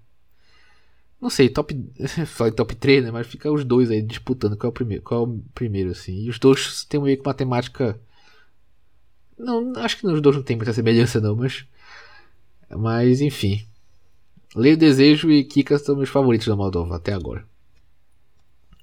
Não 1.21 1.31
sei, 1.31 1.49
top. 1.49 1.75
Falei 2.27 2.53
top 2.53 2.75
3, 2.75 3.05
né? 3.05 3.11
Mas 3.11 3.27
fica 3.27 3.51
os 3.51 3.65
dois 3.65 3.91
aí 3.91 4.03
disputando 4.03 4.57
qual 4.57 4.69
é 4.69 4.71
o 4.71 4.73
primeiro, 4.73 5.03
qual 5.03 5.25
é 5.25 5.29
o 5.29 5.39
primeiro 5.55 5.91
assim. 5.91 6.25
E 6.25 6.31
os 6.31 6.39
dois 6.39 6.85
têm 6.85 7.01
meio 7.01 7.17
que 7.17 7.27
uma 7.27 7.35
temática. 7.35 8.01
Não, 9.39 9.73
acho 9.77 9.99
que 9.99 10.07
os 10.07 10.21
dois 10.21 10.37
não 10.37 10.43
tem 10.43 10.57
muita 10.57 10.73
semelhança, 10.73 11.21
não, 11.21 11.37
mas. 11.37 11.67
Mas, 12.71 13.21
enfim. 13.21 13.67
Lei 14.55 14.77
do 14.77 14.81
Desejo 14.81 15.31
e 15.31 15.45
Kika 15.45 15.79
são 15.79 15.97
meus 15.97 16.11
favoritos 16.11 16.47
da 16.47 16.57
Moldova 16.57 16.97
até 16.97 17.13
agora. 17.13 17.47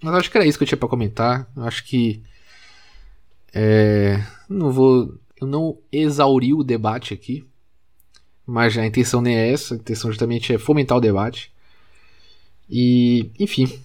Mas 0.02 0.16
acho 0.16 0.32
que 0.32 0.38
era 0.38 0.48
isso 0.48 0.58
que 0.58 0.64
eu 0.64 0.68
tinha 0.68 0.78
para 0.78 0.90
comentar. 0.90 1.52
Acho 1.58 1.84
que 1.84 2.24
É, 3.54 4.24
não 4.48 4.72
vou. 4.72 5.18
Eu 5.40 5.48
não 5.48 5.78
exauri 5.92 6.54
o 6.54 6.64
debate 6.64 7.14
aqui. 7.14 7.46
Mas 8.46 8.78
a 8.78 8.86
intenção 8.86 9.22
nem 9.22 9.36
é 9.36 9.52
essa. 9.52 9.76
A 9.76 9.78
intenção 9.78 10.12
justamente 10.12 10.54
é 10.54 10.58
fomentar 10.58 10.98
o 10.98 11.02
debate. 11.02 11.52
E, 12.70 13.30
enfim. 13.40 13.80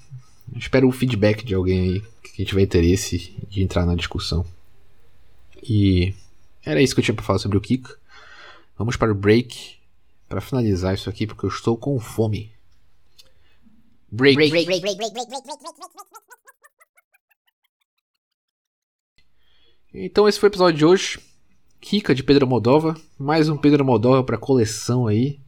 Espero 0.56 0.86
o 0.86 0.92
feedback 0.92 1.44
de 1.44 1.54
alguém 1.54 1.80
aí 1.80 2.02
que 2.22 2.44
tiver 2.44 2.62
interesse 2.62 3.34
de 3.48 3.62
entrar 3.62 3.86
na 3.86 3.94
discussão. 3.94 4.44
E 5.62 6.14
era 6.64 6.82
isso 6.82 6.94
que 6.94 7.00
eu 7.00 7.04
tinha 7.04 7.14
para 7.14 7.24
falar 7.24 7.38
sobre 7.38 7.56
o 7.56 7.60
Kika. 7.60 7.96
Vamos 8.76 8.96
para 8.96 9.12
o 9.12 9.14
break 9.14 9.76
para 10.28 10.40
finalizar 10.40 10.94
isso 10.94 11.08
aqui 11.08 11.26
porque 11.26 11.46
eu 11.46 11.50
estou 11.50 11.76
com 11.76 11.98
fome. 11.98 12.52
Break. 14.10 14.36
break, 14.36 14.50
break, 14.50 14.66
break, 14.66 14.80
break, 14.80 14.96
break, 14.96 15.12
break, 15.12 15.28
break, 15.28 15.44
break. 15.44 15.64
Então 19.96 20.26
esse 20.26 20.40
foi 20.40 20.48
o 20.48 20.50
episódio 20.50 20.76
de 20.76 20.84
hoje. 20.84 21.20
Kika 21.80 22.12
de 22.16 22.24
Pedro 22.24 22.48
Moldova. 22.48 22.96
Mais 23.16 23.48
um 23.48 23.56
Pedro 23.56 23.84
Moldova 23.84 24.24
para 24.24 24.36
coleção 24.36 25.06
aí. 25.06 25.38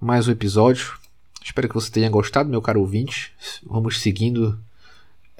Mais 0.00 0.26
um 0.26 0.32
episódio. 0.32 0.98
Espero 1.40 1.68
que 1.68 1.74
você 1.74 1.88
tenha 1.88 2.10
gostado, 2.10 2.50
meu 2.50 2.60
caro 2.60 2.80
ouvinte. 2.80 3.32
Vamos 3.64 4.00
seguindo 4.00 4.58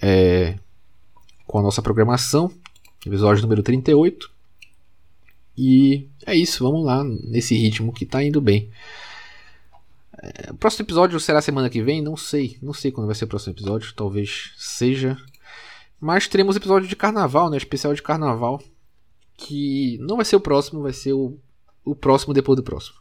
é, 0.00 0.56
com 1.48 1.58
a 1.58 1.62
nossa 1.62 1.82
programação. 1.82 2.48
Episódio 3.04 3.42
número 3.42 3.60
38. 3.60 4.30
E 5.58 6.06
é 6.24 6.36
isso, 6.36 6.62
vamos 6.62 6.84
lá, 6.84 7.02
nesse 7.02 7.56
ritmo 7.56 7.92
que 7.92 8.06
tá 8.06 8.22
indo 8.22 8.40
bem. 8.40 8.70
É, 10.22 10.52
o 10.52 10.54
próximo 10.54 10.84
episódio 10.84 11.18
será 11.18 11.42
semana 11.42 11.68
que 11.68 11.82
vem? 11.82 12.00
Não 12.00 12.16
sei. 12.16 12.56
Não 12.62 12.72
sei 12.72 12.92
quando 12.92 13.06
vai 13.06 13.16
ser 13.16 13.24
o 13.24 13.28
próximo 13.28 13.52
episódio. 13.52 13.92
Talvez 13.94 14.52
seja 14.56 15.18
mas 16.02 16.26
teremos 16.26 16.56
episódio 16.56 16.88
de 16.88 16.96
carnaval, 16.96 17.48
né? 17.48 17.56
Especial 17.56 17.94
de 17.94 18.02
carnaval. 18.02 18.60
Que 19.36 19.96
não 20.00 20.16
vai 20.16 20.24
ser 20.24 20.34
o 20.34 20.40
próximo, 20.40 20.82
vai 20.82 20.92
ser 20.92 21.12
o, 21.12 21.38
o 21.84 21.94
próximo 21.94 22.34
depois 22.34 22.56
do 22.56 22.62
próximo. 22.64 22.96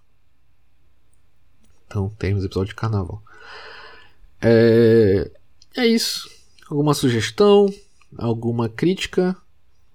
Então 1.88 2.10
teremos 2.20 2.46
episódio 2.46 2.70
de 2.70 2.76
carnaval. 2.76 3.24
É, 4.40 5.32
é 5.76 5.88
isso. 5.88 6.30
Alguma 6.70 6.94
sugestão? 6.94 7.74
Alguma 8.16 8.70
crítica? 8.70 9.36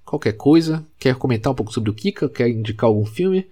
Qualquer 0.05 0.33
coisa? 0.33 0.85
Quer 0.99 1.15
comentar 1.15 1.53
um 1.53 1.57
pouco 1.57 1.73
sobre 1.73 1.91
o 1.91 1.95
Kika? 1.95 2.29
Quer 2.29 2.49
indicar 2.49 2.89
algum 2.89 3.07
filme? 3.07 3.49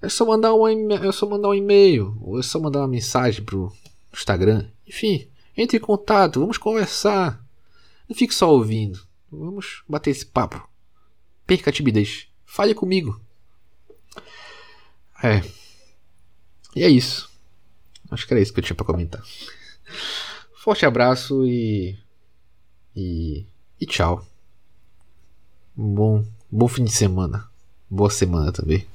É 0.00 0.08
só 0.08 0.24
mandar 0.24 0.54
um, 0.54 0.92
é 0.92 1.10
só 1.10 1.28
mandar 1.28 1.48
um 1.48 1.54
e-mail. 1.54 2.16
Ou 2.20 2.38
é 2.38 2.42
só 2.44 2.60
mandar 2.60 2.78
uma 2.78 2.88
mensagem 2.88 3.44
pro 3.44 3.72
Instagram. 4.14 4.68
Enfim, 4.86 5.26
entre 5.56 5.76
em 5.76 5.80
contato, 5.80 6.38
vamos 6.38 6.56
conversar. 6.56 7.44
Não 8.08 8.16
fique 8.16 8.34
só 8.34 8.50
ouvindo. 8.50 9.06
Vamos 9.30 9.82
bater 9.88 10.10
esse 10.10 10.26
papo. 10.26 10.68
Perca 11.46 11.70
a 11.70 11.72
timidez. 11.72 12.28
Fale 12.44 12.74
comigo. 12.74 13.20
É. 15.22 15.42
E 16.74 16.82
é 16.82 16.88
isso. 16.88 17.30
Acho 18.10 18.26
que 18.26 18.34
era 18.34 18.40
isso 18.40 18.52
que 18.52 18.60
eu 18.60 18.64
tinha 18.64 18.76
para 18.76 18.86
comentar. 18.86 19.22
Forte 20.56 20.86
abraço 20.86 21.46
e. 21.46 21.98
E. 22.94 23.46
E 23.80 23.86
tchau. 23.86 24.26
Bom, 25.74 26.24
bom 26.50 26.68
fim 26.68 26.84
de 26.84 26.92
semana. 26.92 27.48
Boa 27.90 28.10
semana 28.10 28.52
também. 28.52 28.86